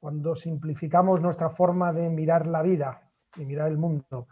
cuando 0.00 0.34
simplificamos 0.34 1.22
nuestra 1.22 1.50
forma 1.50 1.92
de 1.92 2.10
mirar 2.10 2.46
la 2.46 2.62
vida 2.62 3.10
y 3.36 3.44
mirar 3.46 3.68
el 3.68 3.78
mundo 3.78 4.28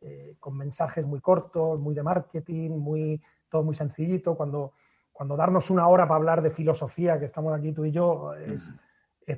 eh, 0.00 0.36
con 0.38 0.56
mensajes 0.56 1.04
muy 1.04 1.20
cortos, 1.20 1.80
muy 1.80 1.92
de 1.92 2.04
marketing, 2.04 2.70
muy, 2.70 3.20
todo 3.50 3.64
muy 3.64 3.74
sencillito. 3.74 4.36
Cuando, 4.36 4.74
cuando 5.18 5.36
darnos 5.36 5.68
una 5.68 5.88
hora 5.88 6.06
para 6.06 6.14
hablar 6.14 6.42
de 6.42 6.50
filosofía, 6.50 7.18
que 7.18 7.24
estamos 7.24 7.52
aquí 7.52 7.72
tú 7.72 7.84
y 7.84 7.90
yo, 7.90 8.34
es, 8.34 8.72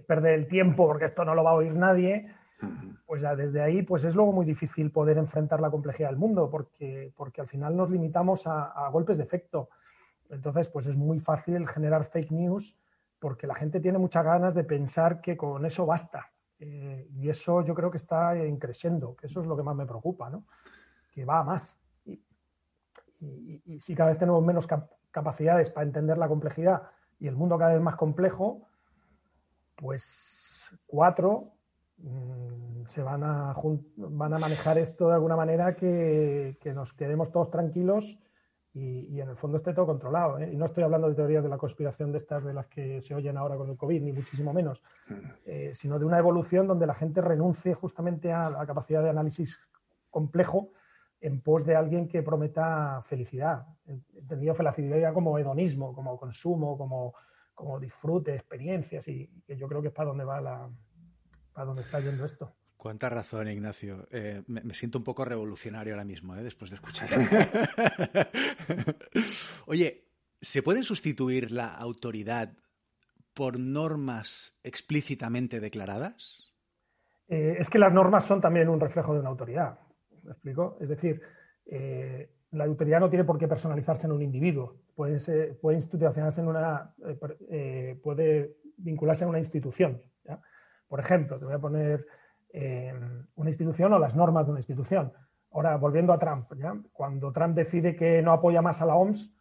perder 0.06 0.34
el 0.34 0.46
tiempo 0.46 0.86
porque 0.86 1.06
esto 1.06 1.24
no 1.24 1.34
lo 1.34 1.42
va 1.42 1.52
a 1.52 1.54
oír 1.54 1.74
nadie, 1.74 2.28
pues 3.06 3.22
ya 3.22 3.34
desde 3.34 3.62
ahí 3.62 3.80
pues 3.80 4.04
es 4.04 4.14
luego 4.14 4.30
muy 4.30 4.44
difícil 4.44 4.92
poder 4.92 5.16
enfrentar 5.16 5.58
la 5.58 5.70
complejidad 5.70 6.10
del 6.10 6.18
mundo 6.18 6.50
porque, 6.50 7.14
porque 7.16 7.40
al 7.40 7.48
final 7.48 7.74
nos 7.74 7.90
limitamos 7.90 8.46
a, 8.46 8.66
a 8.66 8.90
golpes 8.90 9.16
de 9.16 9.24
efecto. 9.24 9.70
Entonces, 10.28 10.68
pues 10.68 10.84
es 10.84 10.98
muy 10.98 11.18
fácil 11.18 11.66
generar 11.66 12.04
fake 12.04 12.30
news 12.30 12.76
porque 13.18 13.46
la 13.46 13.54
gente 13.54 13.80
tiene 13.80 13.96
muchas 13.96 14.22
ganas 14.22 14.54
de 14.54 14.64
pensar 14.64 15.22
que 15.22 15.34
con 15.34 15.64
eso 15.64 15.86
basta. 15.86 16.30
Eh, 16.58 17.08
y 17.14 17.30
eso 17.30 17.64
yo 17.64 17.74
creo 17.74 17.90
que 17.90 17.96
está 17.96 18.34
creciendo, 18.58 19.16
que 19.16 19.28
eso 19.28 19.40
es 19.40 19.46
lo 19.46 19.56
que 19.56 19.62
más 19.62 19.74
me 19.74 19.86
preocupa, 19.86 20.28
¿no? 20.28 20.44
que 21.10 21.24
va 21.24 21.38
a 21.38 21.44
más. 21.44 21.80
Y, 23.18 23.80
si 23.80 23.94
cada 23.94 24.10
vez 24.10 24.18
tenemos 24.18 24.44
menos 24.44 24.66
capacidades 25.10 25.70
para 25.70 25.86
entender 25.86 26.18
la 26.18 26.28
complejidad 26.28 26.82
y 27.18 27.28
el 27.28 27.36
mundo 27.36 27.58
cada 27.58 27.72
vez 27.72 27.82
más 27.82 27.96
complejo, 27.96 28.68
pues 29.76 30.68
cuatro 30.86 31.52
mm, 31.98 32.86
se 32.86 33.02
van 33.02 33.22
a, 33.24 33.54
van 33.96 34.34
a 34.34 34.38
manejar 34.38 34.78
esto 34.78 35.08
de 35.08 35.14
alguna 35.14 35.36
manera 35.36 35.76
que, 35.76 36.56
que 36.60 36.72
nos 36.72 36.92
quedemos 36.92 37.30
todos 37.30 37.50
tranquilos 37.50 38.18
y, 38.72 39.20
en 39.20 39.28
el 39.28 39.36
fondo 39.36 39.56
esté 39.56 39.72
todo 39.72 39.86
controlado. 39.86 40.38
¿eh? 40.38 40.50
Y 40.52 40.56
no 40.56 40.66
estoy 40.66 40.84
hablando 40.84 41.08
de 41.08 41.14
teorías 41.14 41.42
de 41.42 41.48
la 41.48 41.58
conspiración 41.58 42.12
de 42.12 42.18
estas 42.18 42.44
de 42.44 42.54
las 42.54 42.66
que 42.66 43.00
se 43.00 43.14
oyen 43.14 43.36
ahora 43.36 43.56
con 43.56 43.68
el 43.68 43.76
COVID, 43.76 44.00
ni 44.00 44.12
muchísimo 44.12 44.52
menos, 44.52 44.82
eh, 45.44 45.72
sino 45.74 45.98
de 45.98 46.04
una 46.04 46.18
evolución 46.18 46.66
donde 46.66 46.86
la 46.86 46.94
gente 46.94 47.20
renuncie 47.20 47.74
justamente 47.74 48.32
a 48.32 48.48
la 48.50 48.66
capacidad 48.66 49.02
de 49.02 49.10
análisis 49.10 49.60
complejo 50.10 50.70
en 51.20 51.40
pos 51.40 51.64
de 51.64 51.76
alguien 51.76 52.08
que 52.08 52.22
prometa 52.22 53.00
felicidad. 53.02 53.66
Entendido 53.86 54.54
felicidad 54.54 55.12
como 55.12 55.38
hedonismo, 55.38 55.94
como 55.94 56.18
consumo, 56.18 56.78
como, 56.78 57.14
como 57.54 57.78
disfrute, 57.78 58.34
experiencias, 58.34 59.06
y 59.08 59.26
que 59.46 59.56
yo 59.56 59.68
creo 59.68 59.82
que 59.82 59.88
es 59.88 59.94
para 59.94 60.08
donde 60.08 60.24
va 60.24 60.40
la, 60.40 60.68
para 61.52 61.66
donde 61.66 61.82
está 61.82 62.00
yendo 62.00 62.24
esto. 62.24 62.54
Cuánta 62.80 63.10
razón, 63.10 63.46
Ignacio. 63.48 64.08
Eh, 64.10 64.42
me, 64.46 64.72
siento 64.72 64.96
un 64.96 65.04
poco 65.04 65.26
revolucionario 65.26 65.92
ahora 65.92 66.04
mismo, 66.04 66.34
eh, 66.34 66.42
después 66.42 66.70
de 66.70 66.76
escuchar. 66.76 67.10
Oye, 69.66 70.08
¿se 70.40 70.62
puede 70.62 70.82
sustituir 70.82 71.50
la 71.50 71.74
autoridad 71.74 72.56
por 73.34 73.60
normas 73.60 74.58
explícitamente 74.64 75.60
declaradas? 75.60 76.54
Eh, 77.28 77.56
es 77.58 77.68
que 77.68 77.78
las 77.78 77.92
normas 77.92 78.24
son 78.24 78.40
también 78.40 78.70
un 78.70 78.80
reflejo 78.80 79.12
de 79.12 79.20
una 79.20 79.28
autoridad. 79.28 79.78
¿Me 80.22 80.32
explico? 80.32 80.76
Es 80.80 80.88
decir, 80.88 81.20
la 82.50 82.64
autoridad 82.64 83.00
no 83.00 83.10
tiene 83.10 83.24
por 83.24 83.38
qué 83.38 83.46
personalizarse 83.48 84.06
en 84.06 84.12
un 84.12 84.22
individuo. 84.22 84.76
Puede, 84.94 85.54
puede 85.54 85.76
institucionarse 85.76 86.40
en 86.40 86.48
una. 86.48 86.94
puede 88.02 88.56
vincularse 88.76 89.24
a 89.24 89.28
una 89.28 89.38
institución. 89.38 90.00
Por 90.88 91.00
ejemplo, 91.00 91.38
te 91.38 91.44
voy 91.44 91.54
a 91.54 91.58
poner 91.58 92.06
una 93.36 93.50
institución 93.50 93.92
o 93.92 93.98
las 93.98 94.16
normas 94.16 94.46
de 94.46 94.52
una 94.52 94.60
institución. 94.60 95.12
Ahora, 95.52 95.76
volviendo 95.76 96.12
a 96.12 96.18
Trump, 96.18 96.46
cuando 96.92 97.32
Trump 97.32 97.56
decide 97.56 97.96
que 97.96 98.22
no 98.22 98.32
apoya 98.32 98.62
más 98.62 98.80
a 98.80 98.86
la 98.86 98.94
OMS, 98.94 99.32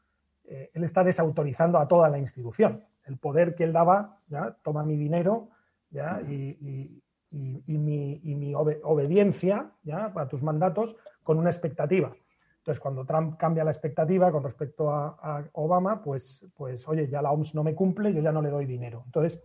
eh, 0.46 0.72
él 0.74 0.84
está 0.84 1.04
desautorizando 1.04 1.78
a 1.78 1.88
toda 1.88 2.10
la 2.10 2.18
institución. 2.18 2.84
El 3.06 3.18
poder 3.18 3.54
que 3.54 3.64
él 3.64 3.74
daba, 3.74 4.18
¿ya? 4.28 4.58
toma 4.64 4.84
mi 4.84 4.96
dinero 4.96 5.50
Y, 5.92 7.02
mi, 7.32 8.54
obediencia 8.56 9.72
¿ya? 9.84 10.12
a 10.16 10.28
tus 10.28 10.42
mandatos 10.42 10.96
con 11.24 11.38
una 11.38 11.50
expectativa. 11.50 12.14
Entonces, 12.58 12.80
cuando 12.82 13.06
Trump 13.06 13.38
cambia 13.38 13.64
la 13.64 13.72
expectativa 13.72 14.32
con 14.32 14.44
respecto 14.44 14.92
a, 14.92 15.44
Obama, 15.54 16.02
pues, 16.02 16.46
pues, 16.56 16.88
oye, 16.88 17.08
ya 17.08 17.22
la 17.22 17.32
OMS 17.32 17.56
no 17.56 17.64
me 17.64 17.74
cumple, 17.74 18.14
yo 18.14 18.22
ya 18.22 18.32
no 18.32 18.42
le 18.42 18.50
doy 18.50 18.66
dinero. 18.66 19.04
Entonces, 19.06 19.42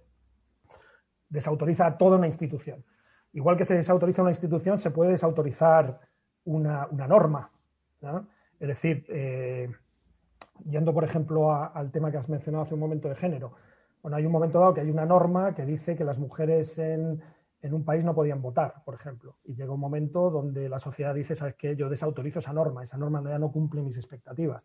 desautoriza 1.29 1.87
a 1.87 1.97
toda 1.97 2.19
una 2.19 2.27
institución. 2.27 2.85
Igual 3.33 3.57
que 3.57 3.65
se 3.65 3.77
desautoriza 3.77 4.23
una 4.23 4.31
institución, 4.31 4.79
se 4.79 4.91
puede 4.91 5.13
desautorizar 5.13 6.01
una, 6.45 6.87
norma. 6.87 7.51
Es 8.61 8.69
decir, 8.69 9.07
eh, 9.09 9.71
yendo, 10.65 10.93
por 10.93 11.05
ejemplo, 11.05 11.53
al 11.53 11.91
tema 11.91 12.11
que 12.11 12.19
has 12.19 12.29
mencionado 12.29 12.65
hace 12.65 12.75
un 12.75 12.81
momento 12.81 13.09
de 13.09 13.17
género. 13.17 13.55
Bueno, 14.03 14.17
hay 14.17 14.27
un 14.27 14.33
momento 14.33 14.61
dado 14.61 14.75
que 14.75 14.83
hay 14.83 14.91
una 14.91 15.07
norma 15.07 15.55
que 15.55 15.65
dice 15.65 15.97
que 15.97 16.05
las 16.05 16.19
mujeres 16.19 16.79
en, 16.79 17.23
un 17.73 17.85
país 17.85 18.05
no 18.05 18.15
podían 18.15 18.43
votar, 18.43 18.83
por 18.85 18.95
ejemplo. 18.95 19.37
Y 19.45 19.55
llega 19.55 19.73
un 19.73 19.81
momento 19.81 20.29
donde 20.31 20.69
la 20.69 20.79
sociedad 20.79 21.15
dice, 21.15 21.35
¿sabes 21.35 21.55
qué? 21.55 21.75
Yo 21.77 21.89
desautorizo 21.89 22.41
esa 22.41 22.53
norma, 22.53 22.83
esa 22.83 22.99
norma 22.99 23.23
ya 23.27 23.39
no 23.39 23.51
cumple 23.51 23.81
mis 23.83 23.97
expectativas. 23.97 24.63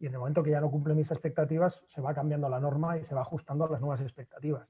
Y 0.00 0.06
en 0.06 0.12
el 0.12 0.18
momento 0.18 0.42
que 0.42 0.50
ya 0.50 0.60
no 0.60 0.70
cumple 0.70 0.94
mis 0.94 1.10
expectativas, 1.10 1.82
se 1.86 2.00
va 2.00 2.14
cambiando 2.14 2.48
la 2.48 2.60
norma 2.60 2.96
y 2.96 3.04
se 3.04 3.14
va 3.14 3.20
ajustando 3.20 3.64
a 3.64 3.70
las 3.70 3.80
nuevas 3.80 4.00
expectativas. 4.00 4.66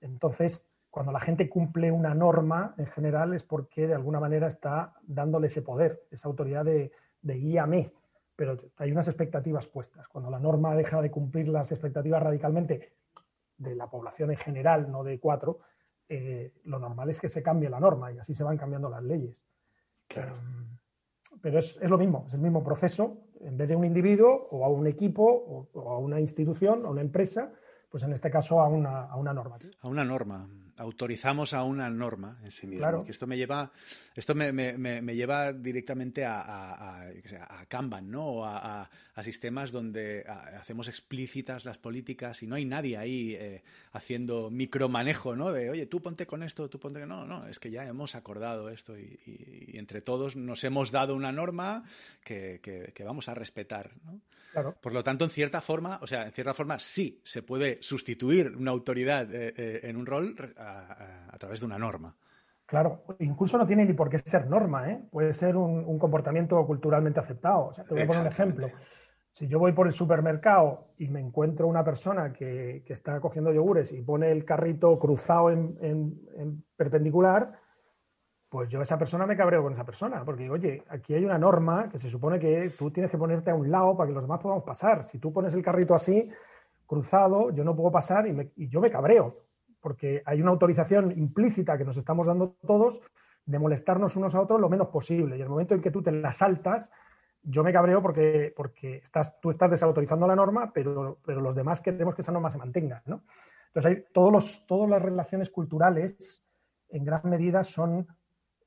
Entonces, 0.00 0.64
cuando 0.90 1.10
la 1.10 1.20
gente 1.20 1.48
cumple 1.48 1.90
una 1.90 2.14
norma, 2.14 2.74
en 2.76 2.86
general, 2.86 3.34
es 3.34 3.42
porque 3.42 3.86
de 3.86 3.94
alguna 3.94 4.20
manera 4.20 4.46
está 4.46 4.94
dándole 5.02 5.48
ese 5.48 5.62
poder, 5.62 6.04
esa 6.10 6.28
autoridad 6.28 6.64
de, 6.64 6.92
de 7.22 7.34
guíame. 7.34 7.92
Pero 8.36 8.56
hay 8.76 8.92
unas 8.92 9.08
expectativas 9.08 9.66
puestas. 9.66 10.06
Cuando 10.06 10.30
la 10.30 10.38
norma 10.38 10.76
deja 10.76 11.02
de 11.02 11.10
cumplir 11.10 11.48
las 11.48 11.72
expectativas 11.72 12.22
radicalmente 12.22 12.92
de 13.56 13.74
la 13.74 13.88
población 13.88 14.30
en 14.30 14.36
general, 14.36 14.90
no 14.90 15.02
de 15.02 15.18
cuatro, 15.18 15.58
eh, 16.08 16.52
lo 16.64 16.78
normal 16.78 17.10
es 17.10 17.20
que 17.20 17.28
se 17.28 17.42
cambie 17.42 17.68
la 17.68 17.80
norma 17.80 18.12
y 18.12 18.18
así 18.18 18.34
se 18.34 18.44
van 18.44 18.56
cambiando 18.56 18.88
las 18.88 19.02
leyes. 19.02 19.44
Claro. 20.06 20.36
pero 21.42 21.58
es, 21.58 21.78
lo 21.82 21.98
mismo, 21.98 22.24
es 22.28 22.34
el 22.34 22.40
mismo 22.40 22.64
proceso. 22.64 23.18
En 23.40 23.56
vez 23.56 23.68
de 23.68 23.76
un 23.76 23.84
individuo 23.84 24.48
o 24.50 24.64
a 24.64 24.68
un 24.68 24.86
equipo 24.86 25.24
o, 25.24 25.68
o 25.72 25.90
a 25.90 25.98
una 25.98 26.18
institución 26.18 26.86
o 26.86 26.90
una 26.90 27.02
empresa, 27.02 27.52
pues 27.90 28.02
en 28.02 28.12
este 28.12 28.30
caso 28.30 28.60
a 28.60 28.68
una, 28.68 29.04
a 29.04 29.16
una 29.16 29.32
norma. 29.32 29.58
A 29.80 29.88
una 29.88 30.04
norma 30.04 30.48
autorizamos 30.78 31.54
a 31.54 31.64
una 31.64 31.90
norma 31.90 32.38
en 32.44 32.50
sí 32.50 32.66
mismo. 32.66 33.04
esto 33.08 33.26
me 33.26 33.36
lleva, 33.36 33.70
esto 34.14 34.34
me, 34.34 35.14
lleva 35.14 35.52
directamente 35.52 36.24
a, 36.24 37.02
a, 37.02 37.66
Kanban, 37.66 38.10
¿no? 38.10 38.26
O 38.26 38.44
a, 38.44 38.88
sistemas 39.22 39.72
donde 39.72 40.24
hacemos 40.28 40.86
explícitas 40.86 41.64
las 41.64 41.76
políticas 41.76 42.40
y 42.44 42.46
no 42.46 42.54
hay 42.54 42.64
nadie 42.64 42.96
ahí 42.96 43.34
eh, 43.34 43.64
haciendo 43.90 44.48
micromanejo, 44.48 45.34
¿no? 45.34 45.50
De, 45.50 45.70
oye, 45.70 45.86
tú 45.86 46.00
ponte 46.00 46.24
con 46.24 46.44
esto, 46.44 46.70
tú 46.70 46.78
ponte... 46.78 47.04
No, 47.04 47.26
no, 47.26 47.48
es 47.48 47.58
que 47.58 47.72
ya 47.72 47.84
hemos 47.84 48.14
acordado 48.14 48.68
esto 48.68 48.96
y, 48.96 49.18
entre 49.74 50.02
todos 50.02 50.36
nos 50.36 50.62
hemos 50.62 50.92
dado 50.92 51.16
una 51.16 51.32
norma 51.32 51.82
que, 52.22 52.60
que, 52.62 53.04
vamos 53.04 53.28
a 53.28 53.34
respetar, 53.34 53.90
¿no? 54.04 54.20
Por 54.80 54.92
lo 54.92 55.04
tanto, 55.04 55.24
en 55.24 55.30
cierta 55.30 55.60
forma, 55.60 55.98
o 56.02 56.06
sea, 56.06 56.24
en 56.24 56.32
cierta 56.32 56.54
forma 56.54 56.78
sí 56.78 57.20
se 57.24 57.42
puede 57.42 57.78
sustituir 57.82 58.56
una 58.56 58.70
autoridad 58.70 59.32
eh, 59.32 59.52
eh, 59.56 59.80
en 59.84 59.96
un 59.96 60.06
rol 60.06 60.34
a, 60.56 60.67
través 61.38 61.60
de 61.60 61.66
una 61.66 61.78
norma. 61.78 62.14
Claro, 62.66 63.02
incluso 63.20 63.56
no 63.56 63.66
tiene 63.66 63.86
ni 63.86 63.94
por 63.94 64.10
qué 64.10 64.18
ser 64.18 64.46
norma, 64.46 64.90
¿eh? 64.90 65.02
puede 65.10 65.32
ser 65.32 65.56
un, 65.56 65.98
comportamiento 65.98 66.66
culturalmente 66.66 67.18
aceptado. 67.18 67.68
O 67.68 67.72
sea, 67.72 67.84
te 67.84 67.94
voy 67.94 68.02
a 68.02 68.06
poner 68.06 68.22
un 68.22 68.28
ejemplo. 68.28 68.68
Si 69.32 69.48
yo 69.48 69.58
voy 69.58 69.72
por 69.72 69.86
el 69.86 69.92
supermercado 69.92 70.88
y 70.98 71.08
me 71.08 71.20
encuentro 71.20 71.66
una 71.66 71.82
persona 71.82 72.30
que, 72.30 72.84
está 72.86 73.20
cogiendo 73.20 73.52
yogures 73.52 73.92
y 73.92 74.02
pone 74.02 74.30
el 74.30 74.44
carrito 74.44 74.98
cruzado 74.98 75.50
en, 75.50 76.66
perpendicular, 76.76 77.58
pues 78.50 78.68
yo 78.68 78.82
esa 78.82 78.98
persona 78.98 79.24
me 79.24 79.36
cabreo 79.36 79.62
con 79.62 79.72
esa 79.72 79.84
persona, 79.84 80.22
porque 80.22 80.50
oye, 80.50 80.82
aquí 80.88 81.14
hay 81.14 81.24
una 81.24 81.38
norma 81.38 81.88
que 81.88 81.98
se 81.98 82.10
supone 82.10 82.38
que 82.38 82.70
tú 82.76 82.90
tienes 82.90 83.10
que 83.10 83.16
ponerte 83.16 83.50
a 83.50 83.54
un 83.54 83.70
lado 83.70 83.96
para 83.96 84.08
que 84.08 84.14
los 84.14 84.24
demás 84.24 84.40
podamos 84.40 84.64
pasar. 84.64 85.04
Si 85.04 85.18
tú 85.18 85.32
pones 85.32 85.54
el 85.54 85.62
carrito 85.62 85.94
así, 85.94 86.28
cruzado, 86.86 87.50
yo 87.50 87.64
no 87.64 87.74
puedo 87.74 87.90
pasar 87.90 88.26
y, 88.26 88.52
y 88.56 88.68
yo 88.68 88.80
me 88.80 88.90
cabreo 88.90 89.47
porque 89.88 90.22
hay 90.26 90.42
una 90.42 90.50
autorización 90.50 91.12
implícita 91.12 91.78
que 91.78 91.84
nos 91.86 91.96
estamos 91.96 92.26
dando 92.26 92.58
todos 92.66 93.00
de 93.46 93.58
molestarnos 93.58 94.16
unos 94.16 94.34
a 94.34 94.42
otros 94.42 94.60
lo 94.60 94.68
menos 94.68 94.88
posible. 94.88 95.38
Y 95.38 95.40
el 95.40 95.48
momento 95.48 95.74
en 95.74 95.80
que 95.80 95.90
tú 95.90 96.02
te 96.02 96.12
la 96.12 96.30
saltas, 96.30 96.92
yo 97.42 97.64
me 97.64 97.72
cabreo 97.72 98.02
porque, 98.02 98.52
porque 98.54 98.96
estás, 98.96 99.40
tú 99.40 99.48
estás 99.48 99.70
desautorizando 99.70 100.26
la 100.26 100.36
norma, 100.36 100.70
pero, 100.74 101.20
pero 101.24 101.40
los 101.40 101.54
demás 101.54 101.80
queremos 101.80 102.14
que 102.14 102.20
esa 102.20 102.32
norma 102.32 102.50
se 102.50 102.58
mantenga. 102.58 103.02
¿no? 103.06 103.22
Entonces, 103.68 103.90
hay 103.90 104.04
todos 104.12 104.30
los, 104.30 104.66
todas 104.66 104.90
las 104.90 105.00
relaciones 105.00 105.48
culturales, 105.48 106.44
en 106.90 107.02
gran 107.06 107.22
medida, 107.24 107.64
son 107.64 108.08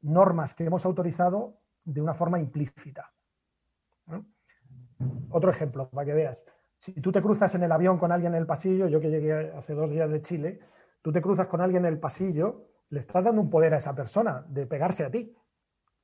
normas 0.02 0.56
que 0.56 0.66
hemos 0.66 0.88
autorizado 0.88 1.54
de 1.84 2.02
una 2.02 2.16
forma 2.16 2.40
implícita. 2.40 3.14
Otro 5.30 5.52
ejemplo, 5.52 5.88
para 5.88 6.06
que 6.06 6.14
veas. 6.16 6.44
Si 6.80 6.94
tú 6.94 7.12
te 7.12 7.22
cruzas 7.22 7.54
en 7.54 7.62
el 7.62 7.72
avión 7.72 8.00
con 8.00 8.12
alguien 8.12 8.34
en 8.34 8.40
el 8.40 8.48
pasillo, 8.48 8.88
yo 8.88 9.00
que 9.00 9.12
llegué 9.12 9.52
hace 9.52 9.76
dos 9.76 9.92
días 9.92 10.10
de 10.10 10.24
Chile, 10.24 10.60
tú 11.02 11.12
te 11.12 11.22
cruzas 11.22 11.48
con 11.48 11.62
alguien 11.62 11.86
en 11.86 11.94
el 11.94 12.00
pasillo, 12.00 12.68
le 12.90 13.00
estás 13.00 13.24
dando 13.24 13.42
un 13.42 13.50
poder 13.50 13.74
a 13.74 13.78
esa 13.78 13.96
persona 13.96 14.46
de 14.48 14.66
pegarse 14.66 15.06
a 15.06 15.12
ti. 15.12 15.36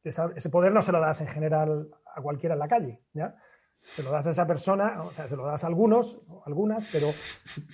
ese 0.04 0.50
poder 0.50 0.72
no 0.72 0.82
se 0.82 0.92
lo 0.92 1.00
das 1.00 1.22
en 1.22 1.28
general 1.28 1.90
a 2.16 2.22
cualquiera 2.22 2.54
en 2.56 2.60
la 2.60 2.68
calle, 2.68 3.02
¿ya? 3.14 3.36
Se 3.82 4.04
lo 4.04 4.12
das 4.12 4.28
a 4.28 4.32
esa 4.32 4.46
persona, 4.46 5.02
o 5.04 5.12
sea, 5.12 5.28
se 5.28 5.36
lo 5.36 5.46
das 5.46 5.64
a 5.64 5.68
algunos, 5.68 6.20
algunas, 6.46 6.88
pero, 6.92 7.08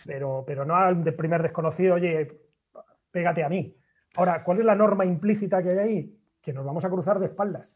pero, 0.05 0.43
pero 0.45 0.65
no 0.65 0.75
al 0.75 1.03
primer 1.13 1.41
desconocido, 1.41 1.95
oye, 1.95 2.41
pégate 3.11 3.43
a 3.43 3.49
mí. 3.49 3.75
Ahora, 4.15 4.43
¿cuál 4.43 4.59
es 4.59 4.65
la 4.65 4.75
norma 4.75 5.05
implícita 5.05 5.63
que 5.63 5.69
hay 5.69 5.77
ahí? 5.77 6.19
Que 6.41 6.53
nos 6.53 6.65
vamos 6.65 6.85
a 6.85 6.89
cruzar 6.89 7.19
de 7.19 7.27
espaldas. 7.27 7.75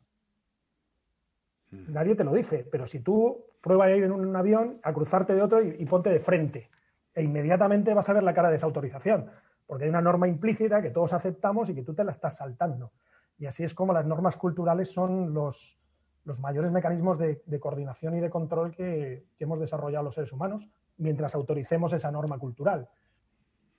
Hmm. 1.71 1.93
Nadie 1.93 2.15
te 2.15 2.23
lo 2.23 2.33
dice, 2.33 2.67
pero 2.69 2.85
si 2.85 2.99
tú 2.99 3.45
pruebas 3.61 3.87
a 3.87 3.95
ir 3.95 4.03
en 4.03 4.11
un 4.11 4.35
avión 4.35 4.79
a 4.83 4.93
cruzarte 4.93 5.33
de 5.33 5.41
otro 5.41 5.61
y, 5.61 5.85
ponte 5.85 6.09
de 6.09 6.19
frente, 6.19 6.69
e 7.17 7.23
inmediatamente 7.23 7.95
vas 7.95 8.07
a 8.09 8.13
ver 8.13 8.21
la 8.21 8.31
cara 8.31 8.51
de 8.51 8.57
esa 8.57 8.67
autorización, 8.67 9.31
porque 9.65 9.85
hay 9.85 9.89
una 9.89 10.01
norma 10.01 10.27
implícita 10.27 10.83
que 10.83 10.91
todos 10.91 11.13
aceptamos 11.13 11.67
y 11.67 11.73
que 11.73 11.81
tú 11.81 11.95
te 11.95 12.03
la 12.03 12.11
estás 12.11 12.37
saltando. 12.37 12.91
Y 13.39 13.47
así 13.47 13.63
es 13.63 13.73
como 13.73 13.91
las 13.91 14.05
normas 14.05 14.37
culturales 14.37 14.93
son 14.93 15.33
los, 15.33 15.79
los 16.25 16.39
mayores 16.39 16.71
mecanismos 16.71 17.17
de, 17.17 17.41
coordinación 17.59 18.15
y 18.17 18.19
de 18.19 18.29
control 18.29 18.69
que, 18.69 19.25
hemos 19.39 19.59
desarrollado 19.59 20.03
los 20.03 20.13
seres 20.13 20.31
humanos 20.31 20.69
mientras 20.97 21.33
autoricemos 21.33 21.91
esa 21.91 22.11
norma 22.11 22.37
cultural. 22.37 22.87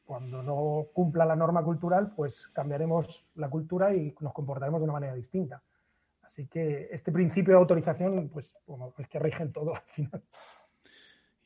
Cuando 0.05 0.43
no 0.43 0.87
cumpla 0.93 1.25
la 1.25 1.37
norma 1.37 1.63
cultural, 1.63 2.11
pues 2.17 2.49
cambiaremos 2.49 3.29
la 3.37 3.49
cultura 3.49 3.95
y 3.95 4.17
nos 4.19 4.33
comportaremos 4.33 4.81
de 4.81 4.85
una 4.85 4.95
manera 4.95 5.15
distinta. 5.15 5.63
Así 6.23 6.49
que 6.49 6.89
este 6.91 7.13
principio 7.13 7.55
de 7.55 7.61
autorización, 7.61 8.31
pues 8.31 8.53
es 8.99 9.09
que 9.09 9.21
rige 9.21 9.45
en 9.45 9.53
todo 9.53 9.77
al 9.77 9.83
final. 9.83 10.25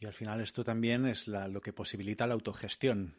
Y 0.03 0.07
al 0.07 0.13
final 0.13 0.41
esto 0.41 0.65
también 0.65 1.07
es 1.07 1.29
lo 1.29 1.61
que 1.61 1.73
posibilita 1.73 2.27
la 2.27 2.35
autogestión, 2.35 3.15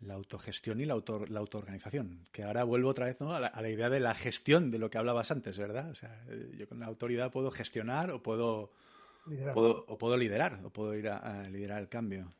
la 0.00 0.14
autogestión 0.14 0.80
y 0.80 0.86
la, 0.86 0.94
auto, 0.94 1.26
la 1.26 1.40
autoorganización. 1.40 2.26
Que 2.32 2.42
ahora 2.42 2.64
vuelvo 2.64 2.88
otra 2.88 3.04
vez 3.04 3.20
a, 3.20 3.38
la, 3.38 3.68
idea 3.68 3.90
de 3.90 4.00
la 4.00 4.14
gestión 4.14 4.70
de 4.70 4.78
lo 4.78 4.88
que 4.88 4.96
hablabas 4.96 5.30
antes, 5.30 5.58
¿verdad? 5.58 5.90
O 5.90 5.94
sea, 5.94 6.24
yo 6.56 6.66
con 6.66 6.80
la 6.80 6.86
autoridad 6.86 7.30
puedo 7.30 7.50
gestionar 7.50 8.10
o 8.12 8.22
puedo 8.22 8.72
liderar, 9.26 9.54
o 9.58 9.98
puedo 9.98 10.16
liderar, 10.16 10.60
o 10.64 10.70
puedo 10.70 10.94
ir 10.94 11.10
a, 11.10 11.46
liderar 11.50 11.82
el 11.82 11.90
cambio. 11.90 12.32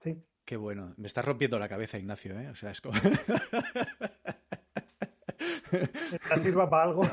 Sí. 0.00 0.20
Qué 0.44 0.56
bueno. 0.56 0.92
Me 0.96 1.06
estás 1.06 1.24
rompiendo 1.24 1.56
la 1.56 1.68
cabeza, 1.68 1.98
Ignacio, 1.98 2.36
¿eh? 2.36 2.48
O 2.48 2.56
sea, 2.56 2.72
es 2.72 2.80
como... 2.80 2.98
sirva 6.42 6.68
para 6.68 6.82
algo. 6.82 7.02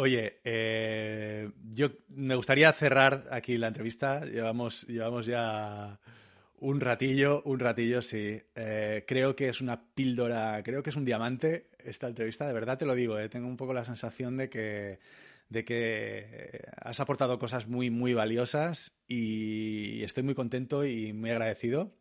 Oye, 0.00 0.38
eh, 0.44 1.50
yo 1.72 1.88
me 2.10 2.36
gustaría 2.36 2.72
cerrar 2.72 3.24
aquí 3.32 3.58
la 3.58 3.66
entrevista. 3.66 4.24
Llevamos, 4.24 4.86
llevamos 4.86 5.26
ya 5.26 5.98
un 6.60 6.78
ratillo, 6.80 7.42
un 7.44 7.58
ratillo, 7.58 8.00
sí. 8.00 8.40
Eh, 8.54 9.04
creo 9.08 9.34
que 9.34 9.48
es 9.48 9.60
una 9.60 9.82
píldora, 9.92 10.62
creo 10.62 10.84
que 10.84 10.90
es 10.90 10.96
un 10.96 11.04
diamante 11.04 11.70
esta 11.84 12.06
entrevista. 12.06 12.46
De 12.46 12.52
verdad 12.52 12.78
te 12.78 12.86
lo 12.86 12.94
digo. 12.94 13.18
Eh. 13.18 13.28
Tengo 13.28 13.48
un 13.48 13.56
poco 13.56 13.74
la 13.74 13.84
sensación 13.84 14.36
de 14.36 14.48
que, 14.48 15.00
de 15.48 15.64
que 15.64 16.62
has 16.76 17.00
aportado 17.00 17.40
cosas 17.40 17.66
muy, 17.66 17.90
muy 17.90 18.14
valiosas 18.14 18.92
y 19.08 20.04
estoy 20.04 20.22
muy 20.22 20.36
contento 20.36 20.84
y 20.86 21.12
muy 21.12 21.30
agradecido. 21.30 21.92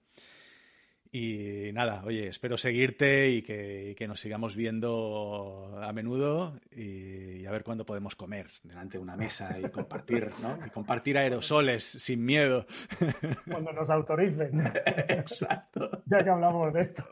Y 1.20 1.74
nada, 1.74 2.03
oye, 2.05 2.28
espero 2.28 2.57
seguirte 2.57 3.30
y 3.30 3.41
que, 3.41 4.05
nos 4.07 4.20
sigamos 4.20 4.55
viendo 4.55 5.76
a 5.82 5.91
menudo 5.91 6.53
y, 6.72 7.43
a 7.45 7.51
ver 7.51 7.63
cuándo 7.63 7.86
podemos 7.86 8.15
comer 8.15 8.47
delante 8.61 8.97
de 8.97 9.03
una 9.03 9.18
mesa 9.18 9.57
y 9.59 9.68
compartir, 9.70 10.32
¿no? 10.43 10.59
Y 10.65 10.70
compartir 10.70 11.18
aerosoles 11.18 11.84
sin 11.84 12.24
miedo. 12.24 12.68
Cuando 13.51 13.74
nos 13.74 13.89
autoricen. 13.89 14.61
Exacto. 15.09 16.03
ya 16.05 16.20
que 16.20 16.30
hablamos 16.30 16.72
de 16.72 16.82
esto. 16.82 17.03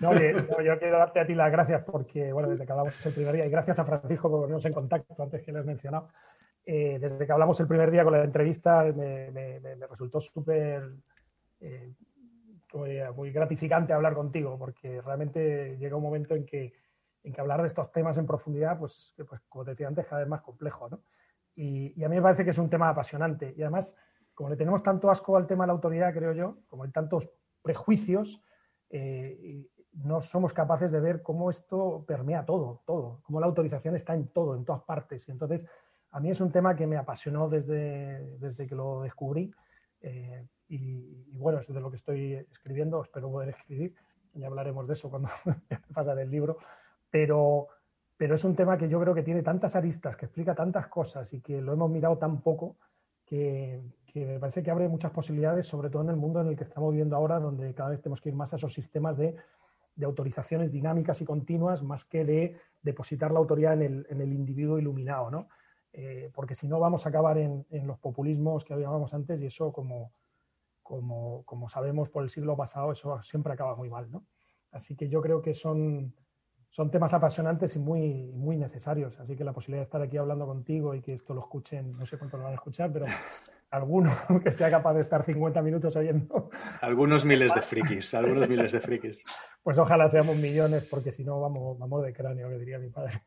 No, 0.00 0.10
oye, 0.10 0.34
yo 0.64 0.78
quiero 0.78 0.98
darte 0.98 1.20
a 1.20 1.26
ti 1.26 1.34
las 1.34 1.52
gracias 1.52 1.84
porque, 1.84 2.32
bueno, 2.32 2.48
desde 2.48 2.66
que 2.66 2.72
hablamos 2.72 3.06
el 3.06 3.12
primer 3.12 3.34
día, 3.34 3.46
y 3.46 3.50
gracias 3.50 3.78
a 3.78 3.84
Francisco 3.84 4.28
por 4.28 4.40
ponernos 4.40 4.64
en 4.64 4.72
contacto 4.72 5.22
antes 5.22 5.42
que 5.42 5.52
lo 5.52 5.60
has 5.60 5.66
mencionado, 5.66 6.08
eh, 6.64 6.98
desde 7.00 7.24
que 7.24 7.32
hablamos 7.32 7.60
el 7.60 7.68
primer 7.68 7.92
día 7.92 8.02
con 8.02 8.14
la 8.14 8.24
entrevista 8.24 8.82
me, 8.82 9.60
resultó 9.88 10.20
súper... 10.20 10.90
Eh, 11.60 11.92
muy, 12.74 13.32
gratificante 13.32 13.92
hablar 13.92 14.14
contigo, 14.14 14.58
porque 14.58 15.00
realmente 15.00 15.76
llega 15.78 15.96
un 15.96 16.02
momento 16.02 16.34
en 16.34 16.44
que, 16.44 16.72
en 17.22 17.32
que 17.32 17.40
hablar 17.40 17.60
de 17.60 17.68
estos 17.68 17.92
temas 17.92 18.18
en 18.18 18.26
profundidad, 18.26 18.78
pues, 18.78 19.14
pues 19.28 19.40
como 19.48 19.64
te 19.64 19.72
decía 19.72 19.88
antes, 19.88 20.06
cada 20.06 20.20
vez 20.20 20.28
más 20.28 20.42
complejo. 20.42 20.88
¿no? 20.88 21.02
Y, 21.54 22.02
a 22.04 22.08
mí 22.08 22.16
me 22.16 22.22
parece 22.22 22.44
que 22.44 22.50
es 22.50 22.58
un 22.58 22.70
tema 22.70 22.88
apasionante. 22.88 23.54
Y 23.56 23.62
además, 23.62 23.96
como 24.34 24.50
le 24.50 24.56
tenemos 24.56 24.82
tanto 24.82 25.10
asco 25.10 25.36
al 25.36 25.46
tema 25.46 25.64
de 25.64 25.68
la 25.68 25.72
autoridad, 25.72 26.12
creo 26.12 26.32
yo, 26.32 26.58
como 26.68 26.84
hay 26.84 26.90
tantos 26.90 27.30
prejuicios, 27.62 28.42
eh, 28.90 29.66
no 29.92 30.20
somos 30.20 30.52
capaces 30.52 30.92
de 30.92 31.00
ver 31.00 31.22
cómo 31.22 31.50
esto 31.50 32.04
permea 32.06 32.44
todo, 32.44 32.82
todo, 32.86 33.20
cómo 33.22 33.40
la 33.40 33.46
autorización 33.46 33.96
está 33.96 34.14
en 34.14 34.28
todo, 34.28 34.54
en 34.54 34.64
todas 34.64 34.82
partes. 34.82 35.26
Y 35.28 35.32
entonces, 35.32 35.64
a 36.10 36.20
mí 36.20 36.30
es 36.30 36.40
un 36.40 36.52
tema 36.52 36.76
que 36.76 36.86
me 36.86 36.96
apasionó 36.96 37.48
desde, 37.48 38.36
desde 38.38 38.66
que 38.66 38.74
lo 38.74 39.02
descubrí. 39.02 39.52
Eh, 40.00 40.46
y, 40.68 41.24
bueno, 41.32 41.60
es 41.60 41.72
de 41.72 41.80
lo 41.80 41.90
que 41.90 41.96
estoy 41.96 42.34
escribiendo, 42.34 43.02
espero 43.02 43.30
poder 43.30 43.50
escribir, 43.50 43.94
ya 44.34 44.48
hablaremos 44.48 44.86
de 44.86 44.94
eso 44.94 45.08
cuando 45.08 45.28
pasaré 45.94 46.22
el 46.22 46.30
libro, 46.30 46.58
pero, 47.10 47.68
pero 48.16 48.34
es 48.34 48.44
un 48.44 48.54
tema 48.54 48.76
que 48.76 48.88
yo 48.88 49.00
creo 49.00 49.14
que 49.14 49.22
tiene 49.22 49.42
tantas 49.42 49.76
aristas, 49.76 50.16
que 50.16 50.26
explica 50.26 50.54
tantas 50.54 50.88
cosas 50.88 51.32
y 51.32 51.40
que 51.40 51.60
lo 51.60 51.72
hemos 51.72 51.90
mirado 51.90 52.18
tan 52.18 52.40
poco, 52.40 52.76
que, 53.24 53.80
me 54.14 54.38
parece 54.38 54.62
que 54.62 54.70
abre 54.70 54.88
muchas 54.88 55.10
posibilidades, 55.10 55.66
sobre 55.66 55.90
todo 55.90 56.02
en 56.02 56.08
el 56.08 56.16
mundo 56.16 56.40
en 56.40 56.48
el 56.48 56.56
que 56.56 56.64
estamos 56.64 56.90
viviendo 56.90 57.16
ahora, 57.16 57.38
donde 57.38 57.74
cada 57.74 57.90
vez 57.90 58.00
tenemos 58.00 58.22
que 58.22 58.30
ir 58.30 58.34
más 58.34 58.52
a 58.52 58.56
esos 58.56 58.72
sistemas 58.72 59.16
de, 59.18 59.36
autorizaciones 60.02 60.72
dinámicas 60.72 61.20
y 61.22 61.24
continuas, 61.24 61.82
más 61.82 62.04
que 62.04 62.24
de 62.24 62.56
depositar 62.82 63.30
la 63.30 63.38
autoridad 63.38 63.74
en 63.74 63.82
el, 63.82 64.06
en 64.10 64.20
el 64.20 64.32
individuo 64.32 64.78
iluminado, 64.78 65.30
¿no? 65.30 65.48
Eh, 65.92 66.30
porque 66.34 66.54
si 66.54 66.68
no 66.68 66.78
vamos 66.78 67.06
a 67.06 67.08
acabar 67.08 67.38
en, 67.38 67.64
en 67.70 67.86
los 67.86 67.98
populismos 67.98 68.62
que 68.62 68.74
hablábamos 68.74 69.14
antes 69.14 69.40
y 69.40 69.46
eso 69.46 69.72
como, 69.72 70.12
como, 70.86 71.42
como, 71.44 71.68
sabemos 71.68 72.10
por 72.10 72.22
el 72.22 72.30
siglo 72.30 72.56
pasado, 72.56 72.92
eso 72.92 73.20
siempre 73.22 73.52
acaba 73.52 73.74
muy 73.74 73.88
mal, 73.88 74.10
¿no? 74.10 74.24
Así 74.70 74.94
que 74.94 75.08
yo 75.08 75.20
creo 75.20 75.42
que 75.42 75.52
son, 75.54 76.14
son 76.70 76.90
temas 76.90 77.12
apasionantes 77.12 77.74
y 77.76 77.78
muy, 77.78 78.30
muy 78.32 78.56
necesarios. 78.56 79.18
Así 79.18 79.34
que 79.34 79.44
la 79.44 79.52
posibilidad 79.52 79.80
de 79.80 79.84
estar 79.84 80.02
aquí 80.02 80.16
hablando 80.16 80.46
contigo 80.46 80.94
y 80.94 81.02
que 81.02 81.14
esto 81.14 81.34
lo 81.34 81.40
escuchen, 81.40 81.92
no 81.92 82.06
sé 82.06 82.18
cuánto 82.18 82.36
lo 82.36 82.44
van 82.44 82.52
a 82.52 82.56
escuchar, 82.56 82.92
pero 82.92 83.06
alguno 83.70 84.12
que 84.44 84.52
sea 84.52 84.70
capaz 84.70 84.94
de 84.94 85.02
estar 85.02 85.24
50 85.24 85.60
minutos 85.62 85.96
oyendo. 85.96 86.50
Algunos 86.80 87.24
miles 87.24 87.52
de 87.54 87.62
frikis, 87.62 88.14
algunos 88.14 88.48
miles 88.48 88.70
de 88.70 88.80
frikis. 88.80 89.24
Pues 89.62 89.78
ojalá 89.78 90.08
seamos 90.08 90.36
millones, 90.36 90.84
porque 90.84 91.10
si 91.10 91.24
no 91.24 91.40
vamos, 91.40 91.78
vamos 91.78 92.04
de 92.04 92.12
cráneo, 92.12 92.48
que 92.48 92.58
diría 92.58 92.78
mi 92.78 92.90
padre. 92.90 93.22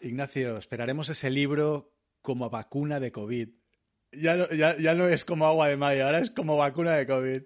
Ignacio, 0.00 0.56
esperaremos 0.56 1.08
ese 1.10 1.30
libro 1.30 1.92
como 2.22 2.50
vacuna 2.50 2.98
de 2.98 3.12
COVID 3.12 3.61
ya 4.12 4.36
no, 4.36 4.48
ya, 4.50 4.76
ya 4.76 4.94
no 4.94 5.06
es 5.08 5.24
como 5.24 5.46
agua 5.46 5.68
de 5.68 5.76
mayo, 5.76 6.06
ahora 6.06 6.18
es 6.18 6.30
como 6.30 6.56
vacuna 6.56 6.92
de 6.92 7.06
COVID. 7.06 7.42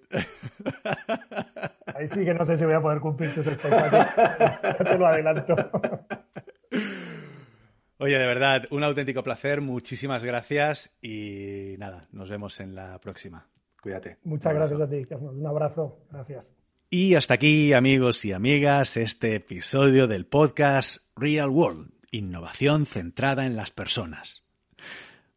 Ahí 1.94 2.08
sí 2.08 2.24
que 2.24 2.34
no 2.34 2.44
sé 2.44 2.56
si 2.56 2.64
voy 2.64 2.74
a 2.74 2.80
poder 2.80 3.00
cumplir 3.00 3.34
tus 3.34 3.46
expectativas. 3.46 4.76
te 4.78 4.98
lo 4.98 5.06
adelanto. 5.06 5.54
Oye, 7.98 8.18
de 8.18 8.26
verdad, 8.26 8.64
un 8.70 8.84
auténtico 8.84 9.22
placer. 9.22 9.62
Muchísimas 9.62 10.22
gracias 10.22 10.94
y 11.00 11.76
nada, 11.78 12.08
nos 12.12 12.28
vemos 12.28 12.60
en 12.60 12.74
la 12.74 12.98
próxima. 13.00 13.48
Cuídate. 13.80 14.18
Muchas 14.24 14.54
gracias 14.54 14.80
a 14.80 14.88
ti, 14.88 15.06
Un 15.14 15.46
abrazo. 15.46 16.00
Gracias. 16.10 16.54
Y 16.90 17.14
hasta 17.14 17.34
aquí, 17.34 17.72
amigos 17.72 18.24
y 18.24 18.32
amigas, 18.32 18.96
este 18.96 19.34
episodio 19.36 20.06
del 20.06 20.26
podcast 20.26 20.98
Real 21.16 21.48
World, 21.48 21.90
innovación 22.10 22.86
centrada 22.86 23.46
en 23.46 23.56
las 23.56 23.70
personas. 23.70 24.45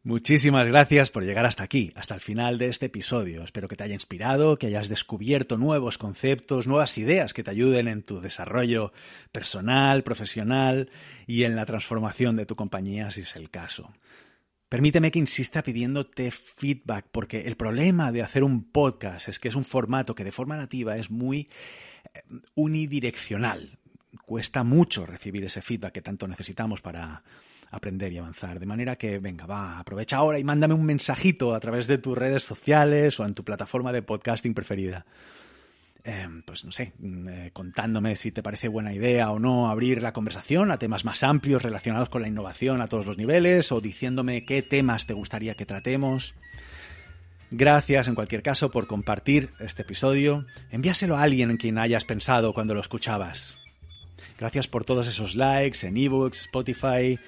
Muchísimas 0.02 0.66
gracias 0.66 1.10
por 1.10 1.24
llegar 1.24 1.44
hasta 1.44 1.62
aquí, 1.62 1.92
hasta 1.94 2.14
el 2.14 2.22
final 2.22 2.56
de 2.56 2.68
este 2.68 2.86
episodio. 2.86 3.44
Espero 3.44 3.68
que 3.68 3.76
te 3.76 3.84
haya 3.84 3.92
inspirado, 3.92 4.56
que 4.56 4.68
hayas 4.68 4.88
descubierto 4.88 5.58
nuevos 5.58 5.98
conceptos, 5.98 6.66
nuevas 6.66 6.96
ideas 6.96 7.34
que 7.34 7.44
te 7.44 7.50
ayuden 7.50 7.86
en 7.86 8.02
tu 8.02 8.18
desarrollo 8.18 8.94
personal, 9.30 10.02
profesional 10.02 10.90
y 11.26 11.42
en 11.42 11.54
la 11.54 11.66
transformación 11.66 12.36
de 12.36 12.46
tu 12.46 12.56
compañía, 12.56 13.10
si 13.10 13.20
es 13.20 13.36
el 13.36 13.50
caso. 13.50 13.92
Permíteme 14.70 15.10
que 15.10 15.18
insista 15.18 15.62
pidiéndote 15.62 16.30
feedback, 16.30 17.04
porque 17.12 17.42
el 17.42 17.56
problema 17.56 18.10
de 18.10 18.22
hacer 18.22 18.42
un 18.42 18.70
podcast 18.70 19.28
es 19.28 19.38
que 19.38 19.48
es 19.48 19.54
un 19.54 19.64
formato 19.64 20.14
que 20.14 20.24
de 20.24 20.32
forma 20.32 20.56
nativa 20.56 20.96
es 20.96 21.10
muy 21.10 21.50
eh, 22.14 22.22
unidireccional. 22.54 23.78
Cuesta 24.24 24.64
mucho 24.64 25.04
recibir 25.04 25.44
ese 25.44 25.60
feedback 25.60 25.92
que 25.92 26.02
tanto 26.02 26.26
necesitamos 26.26 26.80
para 26.80 27.22
aprender 27.70 28.12
y 28.12 28.18
avanzar. 28.18 28.58
De 28.58 28.66
manera 28.66 28.96
que, 28.96 29.18
venga, 29.18 29.46
va, 29.46 29.78
aprovecha 29.78 30.16
ahora 30.16 30.38
y 30.38 30.44
mándame 30.44 30.74
un 30.74 30.84
mensajito 30.84 31.54
a 31.54 31.60
través 31.60 31.86
de 31.86 31.98
tus 31.98 32.16
redes 32.16 32.44
sociales 32.44 33.18
o 33.20 33.24
en 33.24 33.34
tu 33.34 33.44
plataforma 33.44 33.92
de 33.92 34.02
podcasting 34.02 34.54
preferida. 34.54 35.06
Em, 36.02 36.42
pues 36.42 36.64
no 36.64 36.72
sé, 36.72 36.92
mm, 36.98 37.28
eh, 37.28 37.50
contándome 37.52 38.16
si 38.16 38.32
te 38.32 38.42
parece 38.42 38.68
buena 38.68 38.94
idea 38.94 39.30
o 39.30 39.38
no 39.38 39.68
abrir 39.68 40.00
la 40.00 40.14
conversación 40.14 40.70
a 40.70 40.78
temas 40.78 41.04
más 41.04 41.22
amplios 41.22 41.62
relacionados 41.62 42.08
con 42.08 42.22
la 42.22 42.28
innovación 42.28 42.80
a 42.80 42.86
todos 42.86 43.04
los 43.04 43.18
niveles 43.18 43.70
o 43.70 43.82
diciéndome 43.82 44.44
qué 44.46 44.62
temas 44.62 45.06
te 45.06 45.12
gustaría 45.12 45.54
que 45.54 45.66
tratemos. 45.66 46.34
Gracias 47.50 48.08
en 48.08 48.14
cualquier 48.14 48.42
caso 48.42 48.70
por 48.70 48.86
compartir 48.86 49.50
este 49.58 49.82
episodio. 49.82 50.46
Envíaselo 50.70 51.16
a 51.16 51.22
alguien 51.22 51.50
en 51.50 51.56
quien 51.58 51.78
hayas 51.78 52.04
pensado 52.04 52.54
cuando 52.54 52.74
lo 52.74 52.80
escuchabas. 52.80 53.58
Gracias 54.38 54.68
por 54.68 54.84
todos 54.84 55.06
esos 55.06 55.34
likes 55.34 55.86
en 55.86 55.98
ebooks, 55.98 56.40
Spotify. 56.42 57.18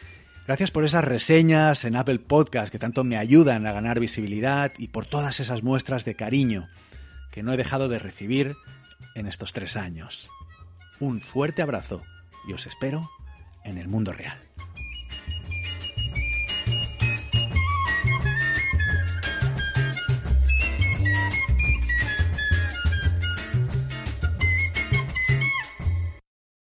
Gracias 0.52 0.70
por 0.70 0.84
esas 0.84 1.02
reseñas 1.02 1.86
en 1.86 1.96
Apple 1.96 2.18
Podcast 2.18 2.70
que 2.70 2.78
tanto 2.78 3.04
me 3.04 3.16
ayudan 3.16 3.66
a 3.66 3.72
ganar 3.72 4.00
visibilidad 4.00 4.70
y 4.76 4.88
por 4.88 5.06
todas 5.06 5.40
esas 5.40 5.62
muestras 5.62 6.04
de 6.04 6.14
cariño 6.14 6.68
que 7.30 7.42
no 7.42 7.54
he 7.54 7.56
dejado 7.56 7.88
de 7.88 7.98
recibir 7.98 8.54
en 9.14 9.26
estos 9.26 9.54
tres 9.54 9.78
años. 9.78 10.28
Un 11.00 11.22
fuerte 11.22 11.62
abrazo 11.62 12.02
y 12.46 12.52
os 12.52 12.66
espero 12.66 13.08
en 13.64 13.78
el 13.78 13.88
mundo 13.88 14.12
real. 14.12 14.51